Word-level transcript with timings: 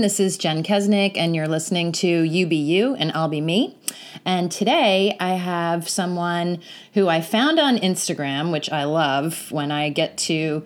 This 0.00 0.18
is 0.18 0.38
Jen 0.38 0.62
Kesnick, 0.62 1.18
and 1.18 1.36
you're 1.36 1.46
listening 1.46 1.92
to 1.92 2.08
You 2.08 2.46
Be 2.46 2.56
You 2.56 2.94
and 2.94 3.12
I'll 3.12 3.28
Be 3.28 3.42
Me. 3.42 3.76
And 4.24 4.50
today 4.50 5.14
I 5.20 5.34
have 5.34 5.90
someone 5.90 6.60
who 6.94 7.08
I 7.08 7.20
found 7.20 7.60
on 7.60 7.76
Instagram, 7.76 8.50
which 8.50 8.72
I 8.72 8.84
love 8.84 9.52
when 9.52 9.70
I 9.70 9.90
get 9.90 10.16
to 10.18 10.64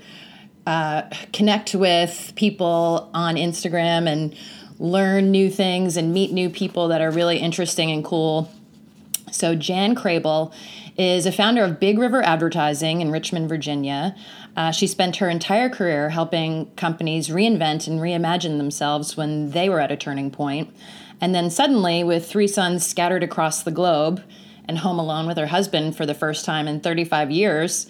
uh, 0.69 1.03
connect 1.33 1.75
with 1.75 2.33
people 2.37 3.11
on 3.13 3.35
Instagram 3.35 4.07
and 4.07 4.37
learn 4.79 5.33
new 5.33 5.51
things 5.51 5.97
and 5.97 6.15
meet 6.15 6.31
new 6.31 6.49
people 6.49 6.87
that 6.89 7.01
are 7.01 7.11
really 7.11 7.39
interesting 7.39 7.91
and 7.91 8.05
cool. 8.05 8.49
So, 9.33 9.57
Jan 9.57 9.97
Crable 9.97 10.55
is 10.97 11.27
a 11.27 11.33
founder 11.33 11.65
of 11.65 11.81
Big 11.81 11.99
River 11.99 12.23
Advertising 12.23 13.01
in 13.01 13.11
Richmond, 13.11 13.49
Virginia. 13.49 14.15
Uh, 14.57 14.71
she 14.71 14.87
spent 14.87 15.17
her 15.17 15.29
entire 15.29 15.69
career 15.69 16.11
helping 16.11 16.67
companies 16.77 17.29
reinvent 17.29 17.87
and 17.87 18.01
reimagine 18.01 18.59
themselves 18.59 19.17
when 19.17 19.51
they 19.51 19.69
were 19.69 19.81
at 19.81 19.91
a 19.91 19.97
turning 19.97 20.31
point. 20.31 20.75
And 21.21 21.35
then 21.35 21.51
suddenly, 21.51 22.05
with 22.05 22.29
three 22.29 22.49
sons 22.49 22.87
scattered 22.87 23.23
across 23.23 23.63
the 23.63 23.71
globe 23.71 24.23
and 24.67 24.79
home 24.79 24.99
alone 24.99 25.27
with 25.27 25.37
her 25.37 25.47
husband 25.47 25.97
for 25.97 26.07
the 26.07 26.15
first 26.15 26.45
time 26.45 26.69
in 26.69 26.81
35 26.81 27.31
years, 27.31 27.87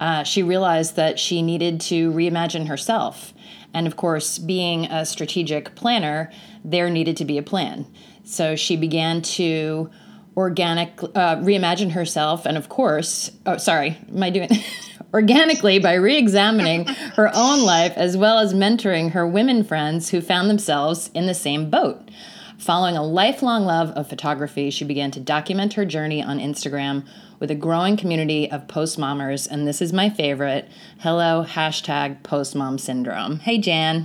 uh, 0.00 0.22
she 0.22 0.42
realized 0.42 0.96
that 0.96 1.18
she 1.18 1.42
needed 1.42 1.80
to 1.80 2.12
reimagine 2.12 2.68
herself. 2.68 3.32
And 3.72 3.86
of 3.86 3.96
course, 3.96 4.38
being 4.38 4.86
a 4.86 5.04
strategic 5.04 5.74
planner, 5.74 6.30
there 6.64 6.90
needed 6.90 7.16
to 7.18 7.24
be 7.24 7.38
a 7.38 7.42
plan. 7.42 7.86
So 8.24 8.56
she 8.56 8.76
began 8.76 9.22
to 9.22 9.90
organic 10.36 11.02
uh, 11.02 11.36
reimagine 11.36 11.92
herself, 11.92 12.44
and 12.44 12.56
of 12.56 12.68
course, 12.68 13.30
oh, 13.46 13.56
sorry, 13.56 13.98
am 14.14 14.22
I 14.22 14.30
doing 14.30 14.50
organically 15.16 15.78
by 15.78 15.94
re-examining 16.08 16.84
her 16.84 17.30
own 17.34 17.62
life 17.62 17.94
as 17.96 18.18
well 18.18 18.38
as 18.38 18.52
mentoring 18.52 19.12
her 19.12 19.26
women 19.26 19.64
friends 19.64 20.10
who 20.10 20.20
found 20.20 20.50
themselves 20.50 21.10
in 21.14 21.26
the 21.26 21.32
same 21.32 21.70
boat. 21.70 22.10
Following 22.58 22.98
a 22.98 23.02
lifelong 23.02 23.64
love 23.64 23.90
of 23.92 24.08
photography, 24.08 24.70
she 24.70 24.84
began 24.84 25.10
to 25.12 25.20
document 25.20 25.72
her 25.72 25.86
journey 25.86 26.22
on 26.22 26.38
Instagram 26.38 27.06
with 27.40 27.50
a 27.50 27.54
growing 27.54 27.96
community 27.96 28.50
of 28.50 28.68
post 28.68 28.98
mommers, 28.98 29.48
and 29.50 29.66
this 29.66 29.80
is 29.80 29.92
my 29.92 30.10
favorite. 30.10 30.68
Hello, 31.00 31.44
hashtag 31.46 32.22
post 32.22 32.54
mom 32.54 32.76
syndrome. 32.78 33.38
Hey, 33.38 33.56
Jan. 33.56 34.04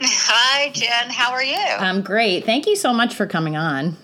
Hi, 0.00 0.70
Jen. 0.70 1.10
How 1.10 1.32
are 1.32 1.42
you? 1.42 1.56
I'm 1.56 2.02
great. 2.02 2.44
Thank 2.44 2.66
you 2.66 2.74
so 2.74 2.92
much 2.92 3.14
for 3.14 3.26
coming 3.26 3.56
on. 3.56 3.96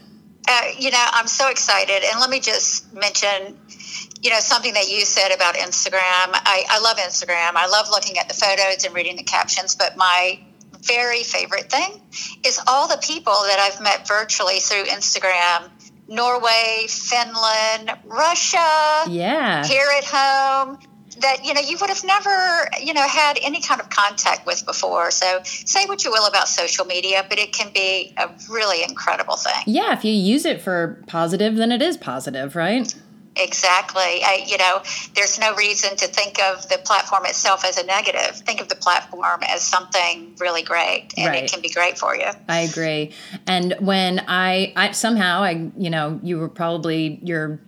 Uh, 0.47 0.63
you 0.79 0.91
know, 0.91 1.05
I'm 1.13 1.27
so 1.27 1.49
excited. 1.49 2.03
And 2.05 2.21
let 2.21 2.31
me 2.31 2.41
just 2.41 2.93
mention, 2.93 3.57
you 4.25 4.31
know, 4.31 4.41
something 4.41 4.73
that 4.73 4.91
you 4.91 5.05
said 5.05 5.33
about 5.35 5.55
Instagram. 5.55 6.01
I, 6.33 6.65
I 6.71 6.81
love 6.81 6.97
Instagram. 6.97 7.53
I 7.57 7.67
love 7.67 7.89
looking 7.91 8.19
at 8.19 8.27
the 8.27 8.35
photos 8.35 8.85
and 8.85 8.95
reading 8.95 9.17
the 9.17 9.23
captions, 9.23 9.75
but 9.77 9.97
my 9.99 10.41
very 10.81 11.23
favorite 11.23 11.71
thing 11.71 12.01
is 12.45 12.59
all 12.67 12.89
the 12.89 12.99
people 13.03 13.35
that 13.45 13.59
I've 13.61 13.81
met 13.83 14.09
virtually 14.09 14.61
through 14.61 14.85
Instagram 14.85 15.71
Norway, 16.07 16.85
Finland, 16.89 17.91
Russia, 18.05 19.05
Yeah. 19.09 19.65
here 19.67 19.87
at 19.97 20.05
home 20.05 20.79
that 21.21 21.45
you 21.45 21.55
know 21.55 21.61
you 21.61 21.79
would 21.81 21.89
have 21.91 22.05
never 22.05 22.69
you 22.83 22.93
know 22.93 23.07
had 23.07 23.39
any 23.43 23.61
kind 23.61 23.81
of 23.81 23.89
contact 23.89 24.45
with 24.47 24.67
before 24.67 25.13
so 25.13 25.41
say 25.45 25.87
what 25.87 26.05
you 26.05 26.11
will 26.11 26.27
about 26.27 26.49
social 26.49 26.85
media 26.85 27.25
but 27.29 27.39
it 27.39 27.53
can 27.53 27.73
be 27.73 28.13
a 28.17 28.29
really 28.51 28.83
incredible 28.83 29.37
thing 29.37 29.63
Yeah, 29.67 29.93
if 29.93 30.05
you 30.05 30.13
use 30.13 30.45
it 30.45 30.61
for 30.61 31.03
positive, 31.07 31.55
then 31.57 31.71
it 31.71 31.81
is 31.81 31.97
positive, 31.97 32.57
right? 32.57 32.93
Exactly 33.37 34.23
I, 34.23 34.45
you 34.47 34.59
know 34.59 34.83
there's 35.15 35.39
no 35.39 35.55
reason 35.57 35.97
to 35.97 36.07
think 36.07 36.41
of 36.41 36.69
the 36.69 36.79
platform 36.85 37.25
itself 37.27 37.65
as 37.65 37.79
a 37.79 37.85
negative 37.87 38.37
think 38.37 38.61
of 38.61 38.69
the 38.69 38.77
platform 38.77 39.41
as 39.49 39.63
something 39.63 40.35
really 40.41 40.63
great 40.63 41.09
and 41.17 41.27
Right. 41.27 41.45
it 41.45 41.51
can 41.53 41.61
be 41.61 41.69
great 41.69 41.99
for 41.99 42.15
you 42.15 42.27
I 42.49 42.61
agree. 42.61 43.13
And 43.47 43.75
when 43.81 44.21
I, 44.29 44.73
I 44.77 44.93
somehow 44.93 45.43
I, 45.43 45.71
you 45.77 45.91
know, 45.91 46.21
you 46.23 46.39
were 46.39 46.49
probably 46.49 47.19
your 47.23 47.61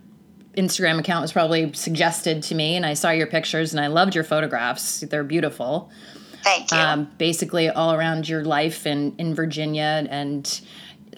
Instagram 0.56 0.98
account 0.98 1.22
was 1.22 1.32
probably 1.32 1.72
suggested 1.74 2.42
to 2.44 2.54
me, 2.54 2.76
and 2.76 2.86
I 2.86 2.94
saw 2.94 3.10
your 3.10 3.26
pictures, 3.26 3.72
and 3.74 3.80
I 3.80 3.88
loved 3.88 4.14
your 4.14 4.24
photographs. 4.24 5.00
They're 5.00 5.24
beautiful. 5.24 5.90
thank 6.42 6.70
you 6.70 6.78
Um, 6.78 7.10
basically, 7.18 7.68
all 7.68 7.92
around 7.92 8.28
your 8.28 8.44
life 8.44 8.86
in 8.86 9.14
in 9.18 9.34
Virginia, 9.34 10.06
and 10.10 10.60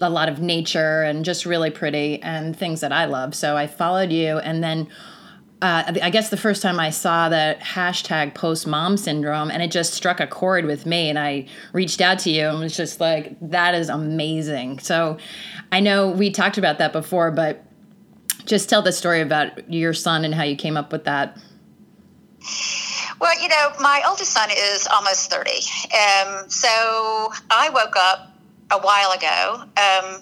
a 0.01 0.09
lot 0.09 0.29
of 0.29 0.39
nature, 0.41 1.03
and 1.03 1.25
just 1.25 1.45
really 1.45 1.69
pretty, 1.69 2.21
and 2.21 2.55
things 2.55 2.81
that 2.81 2.91
I 2.91 3.05
love. 3.05 3.35
So 3.35 3.57
I 3.57 3.67
followed 3.67 4.11
you, 4.11 4.37
and 4.37 4.63
then. 4.63 4.87
Uh, 5.61 5.91
I 6.01 6.09
guess 6.09 6.29
the 6.29 6.37
first 6.37 6.61
time 6.61 6.79
I 6.79 6.89
saw 6.89 7.27
that 7.27 7.59
hashtag 7.59 8.33
post 8.33 8.65
mom 8.65 8.95
syndrome, 8.95 9.51
and 9.51 9.61
it 9.61 9.71
just 9.71 9.93
struck 9.93 10.21
a 10.21 10.25
chord 10.25 10.63
with 10.63 10.85
me, 10.85 11.09
and 11.09 11.19
I 11.19 11.47
reached 11.73 11.99
out 11.99 12.17
to 12.19 12.29
you 12.29 12.47
and 12.47 12.59
was 12.59 12.77
just 12.77 13.01
like, 13.01 13.35
that 13.41 13.75
is 13.75 13.89
amazing. 13.89 14.79
So 14.79 15.17
I 15.73 15.81
know 15.81 16.11
we 16.11 16.31
talked 16.31 16.57
about 16.57 16.77
that 16.77 16.93
before, 16.93 17.29
but 17.31 17.65
just 18.45 18.69
tell 18.69 18.81
the 18.81 18.93
story 18.93 19.19
about 19.19 19.69
your 19.69 19.93
son 19.93 20.23
and 20.23 20.33
how 20.33 20.43
you 20.43 20.55
came 20.55 20.77
up 20.77 20.93
with 20.93 21.03
that. 21.03 21.37
Well, 23.19 23.39
you 23.41 23.49
know, 23.49 23.71
my 23.79 24.01
oldest 24.07 24.31
son 24.31 24.49
is 24.49 24.87
almost 24.87 25.29
30. 25.29 25.51
Um, 25.51 26.49
so 26.49 27.31
I 27.51 27.69
woke 27.73 27.95
up 27.97 28.28
a 28.71 28.79
while 28.79 29.11
ago 29.11 29.63
um, 29.77 30.21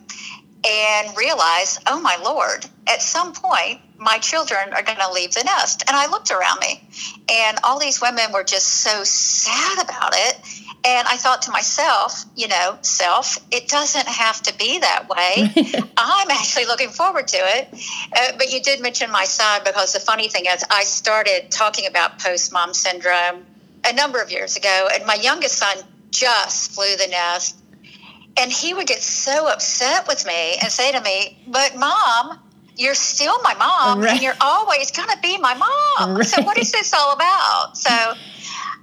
and 0.66 1.18
realized, 1.18 1.80
oh 1.88 2.00
my 2.02 2.18
Lord, 2.24 2.66
at 2.88 3.02
some 3.02 3.34
point, 3.34 3.82
my 3.98 4.18
children 4.20 4.74
are 4.74 4.84
going 4.84 4.98
to 5.00 5.12
leave 5.12 5.34
the 5.34 5.44
nest. 5.44 5.84
And 5.88 5.96
I 5.96 6.08
looked 6.08 6.32
around 6.32 6.60
me, 6.60 6.88
and 7.32 7.58
all 7.64 7.80
these 7.80 8.02
women 8.02 8.32
were 8.32 8.44
just 8.44 8.68
so 8.68 9.04
sad 9.04 9.84
about 9.84 10.14
it. 10.16 10.38
And 10.86 11.08
I 11.08 11.18
thought 11.18 11.42
to 11.44 11.52
myself, 11.52 12.24
you 12.36 12.48
know, 12.48 12.78
self, 12.82 13.38
it 13.52 13.68
doesn't 13.68 14.08
have 14.08 14.42
to 14.44 14.58
be 14.58 14.80
that 14.80 15.10
way. 15.10 15.52
I'm 15.98 16.32
actually 16.32 16.66
looking 16.66 16.90
forward 16.90 17.28
to 17.30 17.38
it. 17.38 17.68
Uh, 18.16 18.38
but 18.38 18.54
you 18.54 18.62
did 18.62 18.82
mention 18.82 19.12
my 19.12 19.26
son 19.26 19.62
because 19.66 19.94
the 19.94 20.00
funny 20.00 20.30
thing 20.30 20.46
is, 20.46 20.64
I 20.70 20.84
started 20.84 21.52
talking 21.52 21.88
about 21.88 22.20
post 22.20 22.54
mom 22.54 22.74
syndrome 22.74 23.46
a 23.86 23.94
number 23.94 24.22
of 24.22 24.32
years 24.32 24.56
ago, 24.56 24.88
and 24.94 25.06
my 25.06 25.16
youngest 25.16 25.58
son 25.58 25.78
just 26.12 26.72
flew 26.72 26.96
the 26.96 27.08
nest. 27.08 27.58
And 28.40 28.52
he 28.52 28.74
would 28.74 28.88
get 28.88 29.02
so 29.02 29.48
upset 29.48 30.08
with 30.08 30.26
me 30.26 30.56
and 30.62 30.72
say 30.72 30.92
to 30.92 31.02
me, 31.02 31.38
But 31.48 31.76
mom, 31.76 32.40
you're 32.76 32.94
still 32.96 33.40
my 33.42 33.56
mom, 33.56 34.00
Right. 34.00 34.12
and 34.12 34.22
you're 34.22 34.38
always 34.40 34.92
going 34.92 35.10
to 35.10 35.18
be 35.22 35.38
my 35.38 35.56
mom. 35.56 36.24
So, 36.24 36.44
what 36.44 36.58
is 36.58 36.72
this 36.72 36.94
all 36.94 37.14
about? 37.14 37.76
So, 37.78 38.14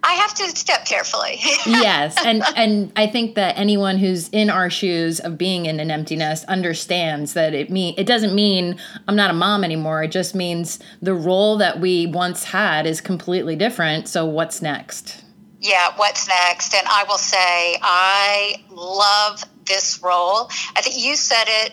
I 0.06 0.12
have 0.14 0.34
to 0.34 0.48
step 0.54 0.84
carefully. 0.84 1.38
yes 1.66 2.14
and 2.26 2.42
and 2.56 2.92
i 2.94 3.06
think 3.06 3.36
that 3.36 3.56
anyone 3.56 3.96
who's 3.96 4.28
in 4.28 4.50
our 4.50 4.68
shoes 4.68 5.18
of 5.18 5.38
being 5.38 5.64
in 5.64 5.80
an 5.80 5.90
empty 5.90 6.14
nest 6.14 6.44
understands 6.44 7.32
that 7.32 7.54
it 7.54 7.70
mean 7.70 7.94
it 7.96 8.04
doesn't 8.06 8.34
mean 8.34 8.76
i'm 9.08 9.16
not 9.16 9.30
a 9.30 9.32
mom 9.32 9.64
anymore 9.64 10.02
it 10.02 10.10
just 10.12 10.34
means 10.34 10.78
the 11.00 11.14
role 11.14 11.56
that 11.56 11.80
we 11.80 12.06
once 12.06 12.44
had 12.44 12.86
is 12.86 13.00
completely 13.00 13.56
different 13.56 14.06
so 14.06 14.26
what's 14.26 14.60
next 14.60 15.23
yeah, 15.64 15.92
what's 15.96 16.28
next? 16.28 16.74
And 16.74 16.86
I 16.86 17.04
will 17.08 17.18
say, 17.18 17.78
I 17.82 18.62
love 18.70 19.42
this 19.66 19.98
role. 20.02 20.50
I 20.76 20.82
think 20.82 21.02
you 21.02 21.16
said 21.16 21.44
it 21.46 21.72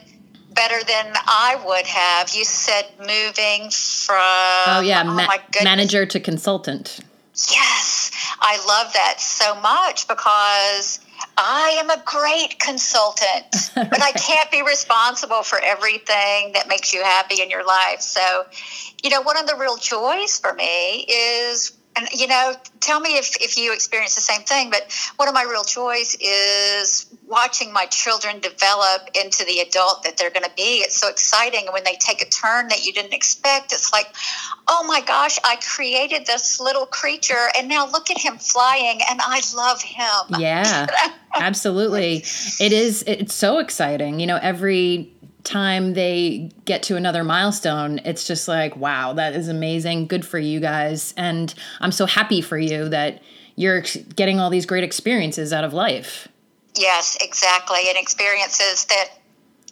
better 0.54 0.82
than 0.86 1.14
I 1.28 1.62
would 1.66 1.86
have. 1.86 2.34
You 2.34 2.46
said 2.46 2.86
moving 3.00 3.70
from 3.70 4.18
oh 4.18 4.82
yeah 4.82 5.04
oh 5.06 5.14
ma- 5.14 5.28
my 5.28 5.40
manager 5.64 6.06
to 6.06 6.20
consultant 6.20 7.02
Yes, 7.50 8.12
I 8.40 8.58
love 8.68 8.94
that 8.94 9.22
so 9.22 9.56
much 9.62 10.08
because 10.08 11.00
I 11.38 11.78
am 11.80 11.90
a 11.90 12.02
great 12.06 12.60
consultant, 12.60 13.46
but 13.76 14.02
I 14.02 14.12
can't 14.12 14.52
be 14.52 14.62
responsible 14.62 15.42
for 15.42 15.58
everything 15.60 16.52
that 16.54 16.68
makes 16.68 16.94
you 16.94 17.02
happy 17.04 17.42
in 17.42 17.50
your 17.50 17.66
life. 17.66 18.02
So, 18.02 18.46
you 19.02 19.10
know, 19.10 19.22
one 19.22 19.38
of 19.38 19.48
the 19.48 19.56
real 19.56 19.78
joys 19.78 20.40
for 20.40 20.54
me 20.54 21.06
is, 21.10 21.72
and 21.96 22.08
you 22.14 22.28
know, 22.28 22.54
tell 22.80 23.00
me 23.00 23.18
if, 23.18 23.36
if 23.42 23.58
you 23.58 23.74
experience 23.74 24.16
the 24.16 24.22
same 24.22 24.42
thing, 24.42 24.70
but 24.70 24.92
one 25.18 25.28
of 25.28 25.34
my 25.34 25.44
real 25.44 25.64
joys 25.64 26.16
is 26.20 27.06
watching 27.28 27.72
my 27.72 27.86
children 27.86 28.40
develop 28.40 29.10
into 29.14 29.46
the 29.46 29.60
adult 29.60 30.04
that 30.04 30.18
they're 30.18 30.30
going 30.30 30.44
to 30.46 30.52
be. 30.56 30.80
It's 30.80 30.98
so 30.98 31.10
exciting. 31.10 31.66
And 31.66 31.74
when 31.74 31.84
they 31.84 31.96
take 32.00 32.22
a 32.22 32.30
turn 32.30 32.70
that 32.70 32.86
you 32.86 32.94
didn't 32.94 33.14
expect, 33.14 33.72
it's 33.74 33.92
like, 33.92 34.08
oh 34.68 34.86
my 34.88 35.02
gosh, 35.02 35.38
I 35.44 35.58
created 35.58 36.26
this 36.26 36.60
little 36.60 36.86
creature 36.86 37.50
and 37.58 37.68
now 37.68 37.88
look 37.88 38.10
at 38.10 38.18
him 38.18 38.38
flying 38.38 39.00
and 39.10 39.20
I 39.22 39.42
love 39.56 39.82
him. 39.82 40.40
yeah 40.40 40.88
absolutely 41.36 42.24
it 42.60 42.74
is 42.74 43.04
it's 43.08 43.34
so 43.34 43.60
exciting 43.60 44.20
you 44.20 44.28
know 44.28 44.38
every 44.42 45.14
time 45.44 45.94
they 45.94 46.52
get 46.66 46.84
to 46.84 46.96
another 46.96 47.24
milestone 47.24 48.00
it's 48.06 48.28
just 48.28 48.48
like 48.48 48.76
wow 48.76 49.14
that 49.14 49.34
is 49.34 49.48
amazing 49.48 50.06
good 50.06 50.26
for 50.26 50.38
you 50.38 50.60
guys 50.60 51.14
and 51.18 51.56
i'm 51.80 51.92
so 51.92 52.06
happy 52.06 52.42
for 52.42 52.60
you 52.60 52.88
that 52.90 53.22
you're 53.56 53.82
getting 54.16 54.40
all 54.40 54.50
these 54.50 54.66
great 54.66 54.84
experiences 54.84 55.52
out 55.52 55.64
of 55.64 55.74
life 55.74 56.28
Yes, 56.76 57.18
exactly. 57.22 57.80
And 57.90 57.98
experiences 57.98 58.86
that, 58.86 59.10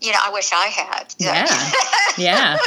you 0.01 0.11
know, 0.11 0.19
I 0.21 0.31
wish 0.31 0.51
I 0.53 0.67
had. 0.67 1.15
Yeah. 1.17 1.47
Yeah. 2.17 2.57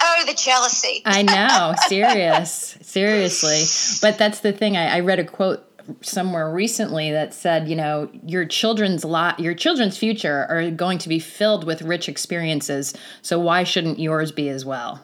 oh, 0.00 0.24
the 0.24 0.34
jealousy. 0.34 1.02
I 1.04 1.22
know. 1.22 1.74
Serious. 1.88 2.76
Seriously. 2.80 3.64
But 4.00 4.18
that's 4.18 4.38
the 4.40 4.52
thing. 4.52 4.76
I, 4.76 4.98
I 4.98 5.00
read 5.00 5.18
a 5.18 5.24
quote 5.24 5.66
somewhere 6.02 6.52
recently 6.52 7.10
that 7.10 7.34
said, 7.34 7.68
you 7.68 7.76
know, 7.76 8.10
your 8.26 8.44
children's 8.44 9.04
lot, 9.04 9.40
your 9.40 9.54
children's 9.54 9.96
future 9.98 10.46
are 10.48 10.70
going 10.70 10.98
to 10.98 11.08
be 11.08 11.18
filled 11.18 11.64
with 11.64 11.82
rich 11.82 12.08
experiences. 12.08 12.94
So 13.22 13.38
why 13.38 13.64
shouldn't 13.64 13.98
yours 13.98 14.32
be 14.32 14.48
as 14.48 14.64
well? 14.64 15.02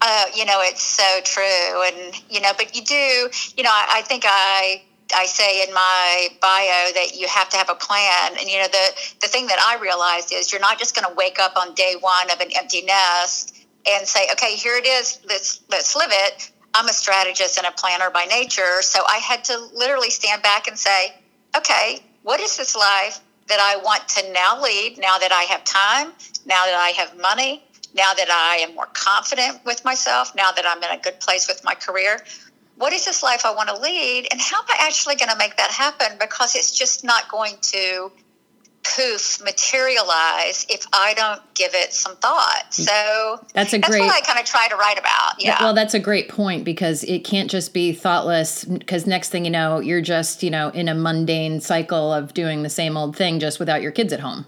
Uh, 0.00 0.26
you 0.34 0.44
know, 0.44 0.60
it's 0.60 0.82
so 0.82 1.20
true, 1.24 1.82
and 1.82 2.14
you 2.28 2.40
know, 2.40 2.52
but 2.56 2.76
you 2.76 2.84
do, 2.84 3.30
you 3.56 3.64
know, 3.64 3.70
I, 3.70 3.94
I 3.96 4.02
think 4.02 4.24
I 4.26 4.82
I 5.14 5.26
say 5.26 5.62
in 5.62 5.72
my 5.72 6.28
bio 6.40 6.92
that 6.94 7.16
you 7.16 7.26
have 7.28 7.48
to 7.50 7.56
have 7.56 7.70
a 7.70 7.74
plan. 7.74 8.36
And 8.38 8.48
you 8.48 8.58
know, 8.58 8.68
the 8.68 9.14
the 9.20 9.28
thing 9.28 9.46
that 9.46 9.58
I 9.58 9.80
realized 9.80 10.32
is 10.32 10.52
you're 10.52 10.60
not 10.60 10.78
just 10.78 10.94
going 10.94 11.08
to 11.08 11.14
wake 11.14 11.38
up 11.38 11.56
on 11.56 11.74
day 11.74 11.94
one 12.00 12.30
of 12.30 12.40
an 12.40 12.48
empty 12.56 12.82
nest 12.82 13.56
and 13.88 14.06
say, 14.06 14.28
okay, 14.32 14.56
here 14.56 14.76
it 14.76 14.86
is. 14.86 15.18
Let's 15.28 15.60
let's 15.70 15.94
live 15.94 16.10
it. 16.10 16.50
I'm 16.76 16.88
a 16.88 16.92
strategist 16.92 17.56
and 17.56 17.66
a 17.66 17.72
planner 17.72 18.10
by 18.10 18.26
nature, 18.26 18.82
so 18.82 19.00
I 19.08 19.16
had 19.16 19.44
to 19.44 19.58
literally 19.74 20.10
stand 20.10 20.42
back 20.42 20.68
and 20.68 20.78
say, 20.78 21.14
okay, 21.56 22.00
what 22.22 22.38
is 22.38 22.58
this 22.58 22.76
life 22.76 23.18
that 23.48 23.58
I 23.58 23.82
want 23.82 24.06
to 24.10 24.32
now 24.32 24.60
lead? 24.62 24.98
Now 24.98 25.16
that 25.16 25.32
I 25.32 25.44
have 25.44 25.64
time, 25.64 26.12
now 26.44 26.66
that 26.66 26.74
I 26.74 26.90
have 26.90 27.18
money, 27.18 27.64
now 27.94 28.12
that 28.12 28.28
I 28.30 28.56
am 28.56 28.74
more 28.74 28.88
confident 28.92 29.64
with 29.64 29.86
myself, 29.86 30.34
now 30.34 30.52
that 30.52 30.66
I'm 30.66 30.82
in 30.82 30.90
a 30.90 31.02
good 31.02 31.18
place 31.18 31.48
with 31.48 31.64
my 31.64 31.74
career, 31.74 32.22
what 32.76 32.92
is 32.92 33.06
this 33.06 33.22
life 33.22 33.46
I 33.46 33.54
want 33.54 33.70
to 33.70 33.80
lead? 33.80 34.28
And 34.30 34.38
how 34.38 34.58
am 34.58 34.66
I 34.68 34.76
actually 34.86 35.16
going 35.16 35.30
to 35.30 35.38
make 35.38 35.56
that 35.56 35.70
happen? 35.70 36.18
Because 36.20 36.54
it's 36.54 36.76
just 36.76 37.04
not 37.04 37.30
going 37.30 37.54
to 37.72 38.12
poof 38.82 39.42
materialize 39.42 40.66
if 40.68 40.86
I 40.92 41.14
don't 41.14 41.42
give 41.54 41.74
it 41.74 41.92
some 41.92 42.16
thought. 42.16 42.66
So 42.70 43.44
that's 43.52 43.72
a 43.72 43.78
that's 43.78 43.88
great. 43.88 44.00
what 44.00 44.14
I 44.14 44.20
kind 44.20 44.38
of 44.38 44.44
try 44.44 44.68
to 44.68 44.76
write 44.76 44.98
about. 44.98 45.42
Yeah. 45.42 45.62
Well, 45.62 45.74
that's 45.74 45.94
a 45.94 45.98
great 45.98 46.28
point 46.28 46.64
because 46.64 47.02
it 47.04 47.20
can't 47.20 47.50
just 47.50 47.74
be 47.74 47.92
thoughtless. 47.92 48.64
Because 48.64 49.06
next 49.06 49.30
thing 49.30 49.44
you 49.44 49.50
know, 49.50 49.80
you're 49.80 50.00
just 50.00 50.42
you 50.42 50.50
know 50.50 50.68
in 50.70 50.88
a 50.88 50.94
mundane 50.94 51.60
cycle 51.60 52.12
of 52.12 52.34
doing 52.34 52.62
the 52.62 52.70
same 52.70 52.96
old 52.96 53.16
thing 53.16 53.40
just 53.40 53.58
without 53.58 53.82
your 53.82 53.92
kids 53.92 54.12
at 54.12 54.20
home. 54.20 54.46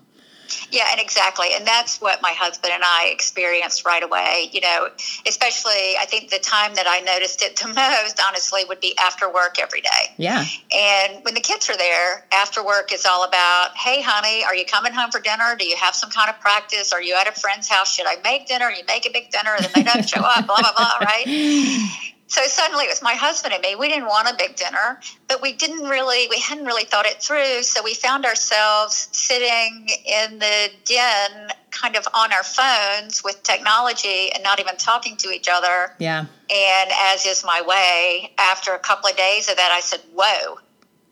Yeah, 0.70 0.86
and 0.90 1.00
exactly. 1.00 1.48
And 1.54 1.66
that's 1.66 2.00
what 2.00 2.22
my 2.22 2.32
husband 2.32 2.72
and 2.74 2.82
I 2.84 3.10
experienced 3.12 3.84
right 3.84 4.02
away. 4.02 4.50
You 4.52 4.60
know, 4.60 4.88
especially 5.26 5.96
I 6.00 6.06
think 6.06 6.30
the 6.30 6.38
time 6.38 6.74
that 6.74 6.86
I 6.86 7.00
noticed 7.00 7.42
it 7.42 7.56
the 7.62 7.68
most, 7.68 8.20
honestly, 8.26 8.62
would 8.68 8.80
be 8.80 8.96
after 8.98 9.32
work 9.32 9.58
every 9.60 9.80
day. 9.80 10.14
Yeah. 10.16 10.44
And 10.74 11.24
when 11.24 11.34
the 11.34 11.40
kids 11.40 11.68
are 11.70 11.76
there, 11.76 12.26
after 12.32 12.64
work 12.64 12.92
is 12.92 13.06
all 13.06 13.24
about, 13.24 13.76
hey, 13.76 14.02
honey, 14.02 14.44
are 14.44 14.54
you 14.54 14.64
coming 14.64 14.92
home 14.92 15.10
for 15.10 15.20
dinner? 15.20 15.56
Do 15.58 15.66
you 15.66 15.76
have 15.76 15.94
some 15.94 16.10
kind 16.10 16.30
of 16.30 16.40
practice? 16.40 16.92
Are 16.92 17.02
you 17.02 17.14
at 17.14 17.28
a 17.28 17.32
friend's 17.32 17.68
house? 17.68 17.94
Should 17.94 18.06
I 18.06 18.16
make 18.22 18.46
dinner? 18.46 18.70
You 18.70 18.84
make 18.86 19.06
a 19.06 19.10
big 19.10 19.30
dinner, 19.30 19.54
and 19.54 19.64
then 19.64 19.72
they 19.74 19.82
don't 19.82 20.08
show 20.08 20.20
up, 20.20 20.46
blah, 20.46 20.60
blah, 20.60 20.72
blah, 20.76 20.98
right? 21.00 22.04
So 22.28 22.42
suddenly 22.42 22.84
it 22.84 22.88
was 22.88 23.02
my 23.02 23.14
husband 23.14 23.54
and 23.54 23.62
me. 23.62 23.74
We 23.74 23.88
didn't 23.88 24.06
want 24.06 24.28
a 24.28 24.34
big 24.36 24.54
dinner, 24.54 25.00
but 25.28 25.40
we 25.40 25.54
didn't 25.54 25.88
really, 25.88 26.28
we 26.28 26.38
hadn't 26.38 26.66
really 26.66 26.84
thought 26.84 27.06
it 27.06 27.22
through. 27.22 27.62
So 27.62 27.82
we 27.82 27.94
found 27.94 28.26
ourselves 28.26 29.08
sitting 29.12 29.88
in 30.06 30.38
the 30.38 30.70
den, 30.84 31.48
kind 31.70 31.96
of 31.96 32.06
on 32.14 32.32
our 32.32 32.42
phones 32.42 33.24
with 33.24 33.42
technology 33.42 34.30
and 34.32 34.44
not 34.44 34.60
even 34.60 34.76
talking 34.76 35.16
to 35.18 35.30
each 35.30 35.48
other. 35.50 35.94
Yeah. 35.98 36.26
And 36.50 36.90
as 37.12 37.24
is 37.24 37.44
my 37.44 37.62
way, 37.66 38.32
after 38.38 38.74
a 38.74 38.78
couple 38.78 39.08
of 39.08 39.16
days 39.16 39.48
of 39.48 39.56
that, 39.56 39.72
I 39.72 39.80
said, 39.80 40.00
whoa. 40.14 40.58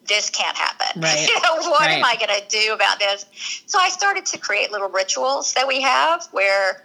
This 0.06 0.30
can't 0.30 0.56
happen. 0.56 1.02
Right. 1.02 1.26
you 1.26 1.34
know, 1.42 1.68
what 1.68 1.80
right. 1.80 1.98
am 1.98 2.04
I 2.04 2.14
going 2.14 2.40
to 2.40 2.46
do 2.48 2.72
about 2.72 3.00
this? 3.00 3.26
So 3.66 3.80
I 3.80 3.88
started 3.88 4.24
to 4.26 4.38
create 4.38 4.70
little 4.70 4.88
rituals 4.88 5.54
that 5.54 5.66
we 5.66 5.80
have 5.80 6.28
where 6.30 6.84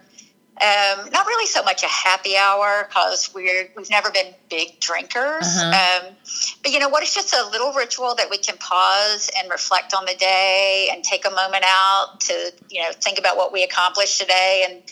um, 0.60 1.08
not 1.10 1.26
really 1.26 1.46
so 1.46 1.62
much 1.62 1.82
a 1.82 1.88
happy 1.88 2.36
hour 2.36 2.86
because 2.88 3.30
we're 3.34 3.70
we've 3.76 3.90
never 3.90 4.10
been 4.10 4.34
big 4.50 4.78
drinkers. 4.80 5.46
Uh-huh. 5.46 6.06
Um, 6.06 6.14
but 6.62 6.72
you 6.72 6.78
know 6.78 6.88
what? 6.88 7.02
It's 7.02 7.14
just 7.14 7.34
a 7.34 7.48
little 7.50 7.72
ritual 7.72 8.14
that 8.16 8.28
we 8.30 8.38
can 8.38 8.56
pause 8.58 9.30
and 9.38 9.50
reflect 9.50 9.94
on 9.94 10.04
the 10.04 10.14
day 10.14 10.90
and 10.92 11.02
take 11.02 11.26
a 11.26 11.30
moment 11.30 11.64
out 11.66 12.20
to 12.20 12.52
you 12.68 12.82
know 12.82 12.90
think 12.92 13.18
about 13.18 13.36
what 13.36 13.52
we 13.52 13.64
accomplished 13.64 14.20
today 14.20 14.64
and 14.68 14.82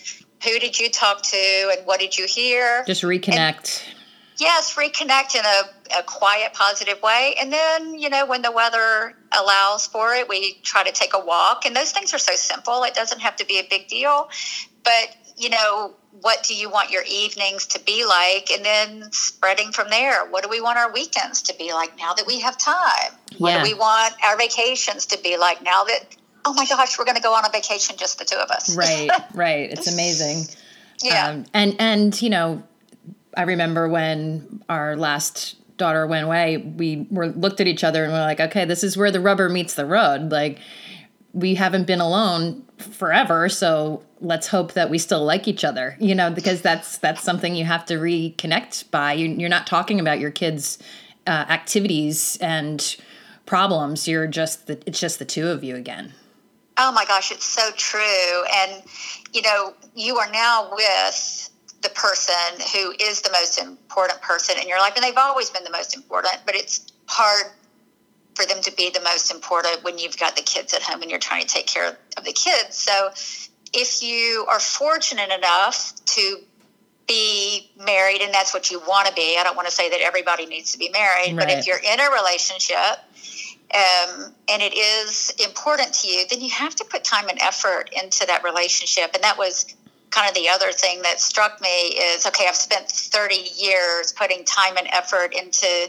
who 0.42 0.58
did 0.58 0.80
you 0.80 0.88
talk 0.88 1.22
to 1.22 1.74
and 1.76 1.86
what 1.86 2.00
did 2.00 2.16
you 2.16 2.26
hear. 2.26 2.82
Just 2.86 3.02
reconnect. 3.02 3.86
And, 3.86 3.96
yes, 4.38 4.74
reconnect 4.74 5.34
in 5.34 5.44
a, 5.44 5.98
a 5.98 6.02
quiet, 6.02 6.54
positive 6.54 7.00
way. 7.02 7.34
And 7.40 7.52
then, 7.52 7.98
you 7.98 8.08
know, 8.08 8.26
when 8.26 8.42
the 8.42 8.50
weather 8.50 9.14
allows 9.38 9.86
for 9.86 10.14
it, 10.14 10.28
we 10.28 10.54
try 10.62 10.82
to 10.82 10.92
take 10.92 11.12
a 11.14 11.20
walk. 11.24 11.66
And 11.66 11.76
those 11.76 11.92
things 11.92 12.14
are 12.14 12.18
so 12.18 12.34
simple. 12.34 12.82
It 12.84 12.94
doesn't 12.94 13.20
have 13.20 13.36
to 13.36 13.46
be 13.46 13.58
a 13.58 13.66
big 13.68 13.88
deal. 13.88 14.30
But 14.82 15.14
you 15.40 15.48
know, 15.50 15.94
what 16.20 16.42
do 16.42 16.54
you 16.54 16.68
want 16.68 16.90
your 16.90 17.02
evenings 17.08 17.66
to 17.68 17.80
be 17.80 18.04
like? 18.04 18.50
And 18.50 18.64
then 18.64 19.10
spreading 19.12 19.72
from 19.72 19.88
there, 19.88 20.26
what 20.26 20.42
do 20.42 20.50
we 20.50 20.60
want 20.60 20.78
our 20.78 20.92
weekends 20.92 21.42
to 21.42 21.54
be 21.56 21.72
like 21.72 21.96
now 21.98 22.12
that 22.14 22.26
we 22.26 22.40
have 22.40 22.58
time? 22.58 23.12
What 23.38 23.50
Yeah. 23.50 23.64
do 23.64 23.70
we 23.70 23.74
want 23.74 24.14
our 24.24 24.36
vacations 24.36 25.06
to 25.06 25.18
be 25.22 25.36
like 25.38 25.62
now 25.62 25.84
that, 25.84 26.00
oh 26.44 26.52
my 26.52 26.66
gosh, 26.66 26.98
we're 26.98 27.04
going 27.06 27.16
to 27.16 27.22
go 27.22 27.32
on 27.34 27.44
a 27.46 27.50
vacation, 27.50 27.96
just 27.96 28.18
the 28.18 28.24
two 28.24 28.36
of 28.36 28.50
us? 28.50 28.76
Right. 28.76 29.10
Right. 29.34 29.70
It's 29.70 29.90
amazing. 29.90 30.44
yeah. 31.02 31.28
Um, 31.28 31.44
and 31.54 31.76
and 31.78 32.20
you 32.22 32.28
know, 32.28 32.62
I 33.36 33.42
remember 33.42 33.88
when 33.88 34.62
our 34.68 34.96
last 34.96 35.56
daughter 35.78 36.06
went 36.06 36.26
away, 36.26 36.58
we 36.58 37.06
were 37.10 37.28
looked 37.28 37.60
at 37.60 37.66
each 37.66 37.84
other 37.84 38.04
and 38.04 38.12
we're 38.12 38.20
like, 38.20 38.40
okay, 38.40 38.66
this 38.66 38.84
is 38.84 38.96
where 38.96 39.10
the 39.10 39.20
rubber 39.20 39.48
meets 39.48 39.74
the 39.74 39.86
road. 39.86 40.30
Like 40.30 40.58
we 41.32 41.54
haven't 41.54 41.86
been 41.86 42.00
alone 42.00 42.64
forever, 42.78 43.48
so 43.48 44.02
let's 44.20 44.48
hope 44.48 44.72
that 44.72 44.90
we 44.90 44.98
still 44.98 45.24
like 45.24 45.48
each 45.48 45.64
other. 45.64 45.96
You 46.00 46.14
know, 46.14 46.30
because 46.30 46.62
that's 46.62 46.98
that's 46.98 47.22
something 47.22 47.54
you 47.54 47.64
have 47.64 47.84
to 47.86 47.94
reconnect 47.94 48.90
by. 48.90 49.14
You, 49.14 49.28
you're 49.28 49.48
not 49.48 49.66
talking 49.66 50.00
about 50.00 50.20
your 50.20 50.30
kids' 50.30 50.78
uh, 51.26 51.30
activities 51.48 52.38
and 52.40 52.96
problems. 53.46 54.06
You're 54.06 54.26
just 54.26 54.66
the, 54.66 54.80
it's 54.86 55.00
just 55.00 55.18
the 55.18 55.24
two 55.24 55.48
of 55.48 55.64
you 55.64 55.76
again. 55.76 56.14
Oh 56.78 56.92
my 56.92 57.04
gosh, 57.04 57.30
it's 57.30 57.44
so 57.44 57.70
true. 57.76 58.44
And, 58.54 58.82
you 59.32 59.42
know, 59.42 59.74
you 59.94 60.16
are 60.16 60.30
now 60.30 60.70
with 60.72 61.50
the 61.82 61.90
person 61.90 62.34
who 62.72 62.94
is 62.98 63.20
the 63.20 63.30
most 63.32 63.60
important 63.60 64.22
person 64.22 64.56
in 64.58 64.68
your 64.68 64.78
life. 64.78 64.92
And 64.96 65.04
they've 65.04 65.16
always 65.16 65.50
been 65.50 65.64
the 65.64 65.70
most 65.70 65.94
important, 65.94 66.38
but 66.46 66.54
it's 66.54 66.86
hard 67.06 67.46
for 68.34 68.46
them 68.46 68.62
to 68.62 68.72
be 68.76 68.88
the 68.88 69.00
most 69.00 69.30
important 69.30 69.82
when 69.84 69.98
you've 69.98 70.16
got 70.16 70.36
the 70.36 70.42
kids 70.42 70.72
at 70.72 70.82
home 70.82 71.02
and 71.02 71.10
you're 71.10 71.20
trying 71.20 71.42
to 71.42 71.48
take 71.48 71.66
care 71.66 71.98
of 72.16 72.24
the 72.24 72.32
kids. 72.32 72.76
So 72.76 73.10
if 73.72 74.02
you 74.02 74.46
are 74.48 74.60
fortunate 74.60 75.30
enough 75.30 75.94
to 76.04 76.38
be 77.06 77.70
married 77.76 78.20
and 78.20 78.32
that's 78.32 78.54
what 78.54 78.70
you 78.70 78.78
want 78.80 79.08
to 79.08 79.14
be, 79.14 79.36
I 79.38 79.42
don't 79.42 79.56
want 79.56 79.68
to 79.68 79.74
say 79.74 79.90
that 79.90 80.00
everybody 80.00 80.46
needs 80.46 80.72
to 80.72 80.78
be 80.78 80.88
married, 80.90 81.34
but 81.36 81.50
if 81.50 81.66
you're 81.66 81.78
in 81.78 82.00
a 82.00 82.10
relationship, 82.10 82.98
um, 83.72 84.34
and 84.48 84.62
it 84.62 84.74
is 84.76 85.32
important 85.44 85.94
to 85.94 86.08
you, 86.08 86.24
then 86.28 86.40
you 86.40 86.50
have 86.50 86.74
to 86.76 86.84
put 86.84 87.04
time 87.04 87.28
and 87.28 87.40
effort 87.40 87.90
into 87.92 88.26
that 88.26 88.42
relationship. 88.42 89.10
And 89.14 89.22
that 89.22 89.38
was 89.38 89.74
kind 90.10 90.28
of 90.28 90.34
the 90.34 90.48
other 90.48 90.72
thing 90.72 91.02
that 91.02 91.20
struck 91.20 91.60
me 91.60 91.68
is 91.68 92.26
okay, 92.26 92.46
I've 92.48 92.56
spent 92.56 92.90
30 92.90 93.36
years 93.56 94.12
putting 94.12 94.44
time 94.44 94.76
and 94.76 94.88
effort 94.92 95.34
into 95.34 95.88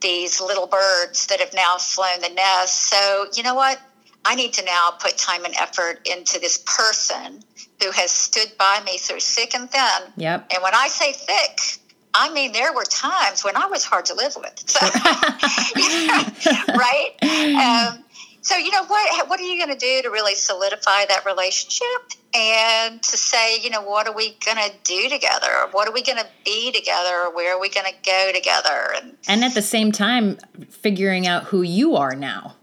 these 0.00 0.40
little 0.40 0.66
birds 0.66 1.26
that 1.28 1.40
have 1.40 1.54
now 1.54 1.78
flown 1.78 2.20
the 2.20 2.28
nest. 2.28 2.90
So, 2.90 3.26
you 3.34 3.42
know 3.42 3.54
what? 3.54 3.80
I 4.26 4.34
need 4.34 4.54
to 4.54 4.64
now 4.64 4.90
put 4.98 5.16
time 5.16 5.44
and 5.44 5.54
effort 5.54 6.00
into 6.04 6.40
this 6.40 6.58
person 6.58 7.44
who 7.80 7.92
has 7.92 8.10
stood 8.10 8.52
by 8.58 8.82
me 8.84 8.98
through 8.98 9.20
thick 9.20 9.54
and 9.54 9.70
thin. 9.70 10.12
Yep. 10.16 10.48
And 10.52 10.62
when 10.64 10.74
I 10.74 10.88
say 10.88 11.12
thick, 11.12 11.80
I 12.12 12.32
mean 12.32 12.50
there 12.50 12.72
were 12.72 12.82
times 12.82 13.44
when 13.44 13.56
I 13.56 13.66
was 13.66 13.84
hard 13.84 14.06
to 14.06 14.14
live 14.14 14.34
with. 14.36 14.68
So, 14.68 14.80
right? 16.74 17.12
Um, 17.22 18.02
so 18.40 18.56
you 18.56 18.72
know 18.72 18.84
what? 18.86 19.28
What 19.28 19.38
are 19.38 19.44
you 19.44 19.64
going 19.64 19.78
to 19.78 19.78
do 19.78 20.02
to 20.02 20.10
really 20.10 20.34
solidify 20.34 21.06
that 21.08 21.24
relationship 21.24 21.86
and 22.34 23.00
to 23.02 23.16
say, 23.16 23.60
you 23.60 23.70
know, 23.70 23.82
what 23.82 24.08
are 24.08 24.14
we 24.14 24.36
going 24.44 24.56
to 24.56 24.72
do 24.82 25.08
together? 25.08 25.68
What 25.70 25.86
are 25.88 25.92
we 25.92 26.02
going 26.02 26.18
to 26.18 26.26
be 26.44 26.72
together? 26.72 27.30
Where 27.32 27.56
are 27.56 27.60
we 27.60 27.68
going 27.68 27.86
to 27.86 27.96
go 28.04 28.32
together? 28.34 28.92
And 28.96 29.16
And 29.28 29.44
at 29.44 29.54
the 29.54 29.62
same 29.62 29.92
time, 29.92 30.38
figuring 30.68 31.28
out 31.28 31.44
who 31.44 31.62
you 31.62 31.94
are 31.94 32.16
now. 32.16 32.56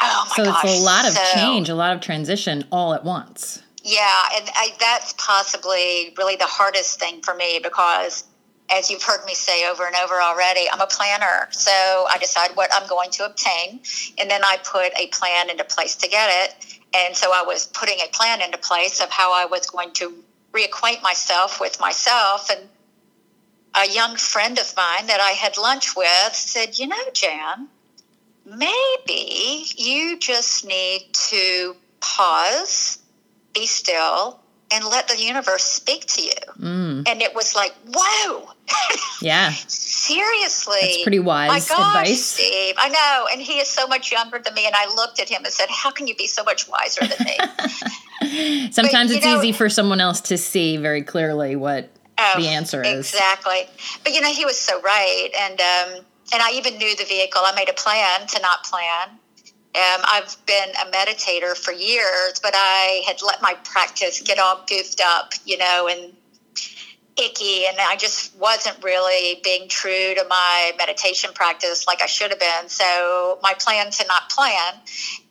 Oh 0.00 0.26
my 0.30 0.36
So 0.36 0.44
gosh, 0.44 0.64
it's 0.64 0.80
a 0.80 0.84
lot 0.84 1.06
of 1.06 1.12
so- 1.12 1.34
change, 1.34 1.68
a 1.68 1.74
lot 1.74 1.94
of 1.94 2.00
transition 2.00 2.64
all 2.70 2.94
at 2.94 3.04
once. 3.04 3.62
Yeah, 3.82 4.22
and 4.34 4.48
I, 4.56 4.70
that's 4.80 5.14
possibly 5.16 6.12
really 6.18 6.34
the 6.34 6.46
hardest 6.46 6.98
thing 6.98 7.22
for 7.22 7.34
me 7.34 7.60
because, 7.62 8.24
as 8.68 8.90
you've 8.90 9.02
heard 9.04 9.24
me 9.26 9.34
say 9.34 9.68
over 9.70 9.86
and 9.86 9.94
over 10.02 10.20
already, 10.20 10.68
I'm 10.68 10.80
a 10.80 10.88
planner. 10.88 11.46
So 11.52 11.70
I 11.70 12.16
decide 12.20 12.50
what 12.56 12.68
I'm 12.74 12.88
going 12.88 13.10
to 13.12 13.24
obtain, 13.26 13.80
and 14.18 14.28
then 14.28 14.40
I 14.44 14.56
put 14.64 14.92
a 14.98 15.06
plan 15.08 15.50
into 15.50 15.62
place 15.62 15.94
to 15.96 16.08
get 16.08 16.28
it. 16.30 16.78
And 16.96 17.16
so 17.16 17.30
I 17.32 17.42
was 17.42 17.66
putting 17.68 17.98
a 18.00 18.08
plan 18.12 18.40
into 18.40 18.58
place 18.58 19.00
of 19.00 19.10
how 19.10 19.32
I 19.32 19.44
was 19.46 19.70
going 19.70 19.92
to 19.94 20.12
reacquaint 20.52 21.02
myself 21.02 21.60
with 21.60 21.78
myself. 21.78 22.50
And 22.50 22.68
a 23.74 23.88
young 23.88 24.16
friend 24.16 24.58
of 24.58 24.72
mine 24.76 25.06
that 25.06 25.20
I 25.20 25.30
had 25.32 25.58
lunch 25.58 25.94
with 25.96 26.34
said, 26.34 26.76
You 26.78 26.88
know, 26.88 27.04
Jan, 27.12 27.68
maybe 28.46 29.64
you 29.76 30.18
just 30.18 30.64
need 30.66 31.08
to 31.30 31.76
pause, 32.00 32.98
be 33.54 33.66
still, 33.66 34.40
and 34.72 34.84
let 34.84 35.08
the 35.08 35.18
universe 35.20 35.62
speak 35.64 36.06
to 36.06 36.22
you. 36.22 36.32
Mm. 36.58 37.08
And 37.08 37.22
it 37.22 37.34
was 37.34 37.54
like, 37.54 37.74
whoa. 37.92 38.48
Yeah. 39.22 39.50
Seriously. 39.50 40.76
That's 40.82 41.02
pretty 41.02 41.18
wise 41.20 41.48
My 41.48 41.58
gosh, 41.76 42.02
advice. 42.02 42.24
Steve. 42.24 42.74
I 42.76 42.88
know. 42.90 43.26
And 43.32 43.40
he 43.40 43.54
is 43.54 43.68
so 43.68 43.86
much 43.86 44.12
younger 44.12 44.38
than 44.38 44.52
me. 44.54 44.66
And 44.66 44.74
I 44.76 44.92
looked 44.94 45.18
at 45.20 45.28
him 45.28 45.42
and 45.44 45.52
said, 45.52 45.68
How 45.70 45.90
can 45.90 46.06
you 46.06 46.14
be 46.14 46.26
so 46.26 46.44
much 46.44 46.68
wiser 46.68 47.00
than 47.06 47.26
me? 47.26 48.70
Sometimes 48.72 49.10
you 49.10 49.16
it's 49.16 49.24
know- 49.26 49.38
easy 49.38 49.52
for 49.52 49.68
someone 49.70 50.00
else 50.00 50.20
to 50.22 50.36
see 50.38 50.76
very 50.76 51.02
clearly 51.02 51.56
what 51.56 51.90
Oh, 52.18 52.34
the 52.40 52.48
answer 52.48 52.82
is. 52.82 53.10
Exactly. 53.12 53.68
But 54.04 54.12
you 54.14 54.20
know, 54.20 54.32
he 54.32 54.44
was 54.44 54.58
so 54.58 54.80
right. 54.82 55.28
And 55.40 55.60
um, 55.60 56.04
and 56.32 56.42
I 56.42 56.52
even 56.52 56.78
knew 56.78 56.96
the 56.96 57.04
vehicle. 57.04 57.42
I 57.44 57.54
made 57.54 57.68
a 57.68 57.74
plan 57.74 58.26
to 58.26 58.40
not 58.40 58.64
plan. 58.64 59.18
Um, 59.74 60.02
I've 60.04 60.36
been 60.46 60.70
a 60.70 60.90
meditator 60.90 61.54
for 61.54 61.72
years, 61.72 62.40
but 62.42 62.52
I 62.54 63.02
had 63.06 63.20
let 63.22 63.42
my 63.42 63.54
practice 63.64 64.22
get 64.22 64.38
all 64.38 64.64
goofed 64.66 65.02
up, 65.04 65.34
you 65.44 65.58
know, 65.58 65.88
and 65.90 66.14
icky. 67.16 67.66
And 67.66 67.76
I 67.78 67.96
just 67.96 68.34
wasn't 68.36 68.82
really 68.82 69.40
being 69.44 69.68
true 69.68 70.14
to 70.14 70.24
my 70.28 70.72
meditation 70.78 71.30
practice 71.34 71.86
like 71.86 72.02
I 72.02 72.06
should 72.06 72.30
have 72.30 72.40
been. 72.40 72.68
So 72.68 73.38
my 73.42 73.54
plan 73.54 73.90
to 73.90 74.06
not 74.06 74.30
plan 74.30 74.80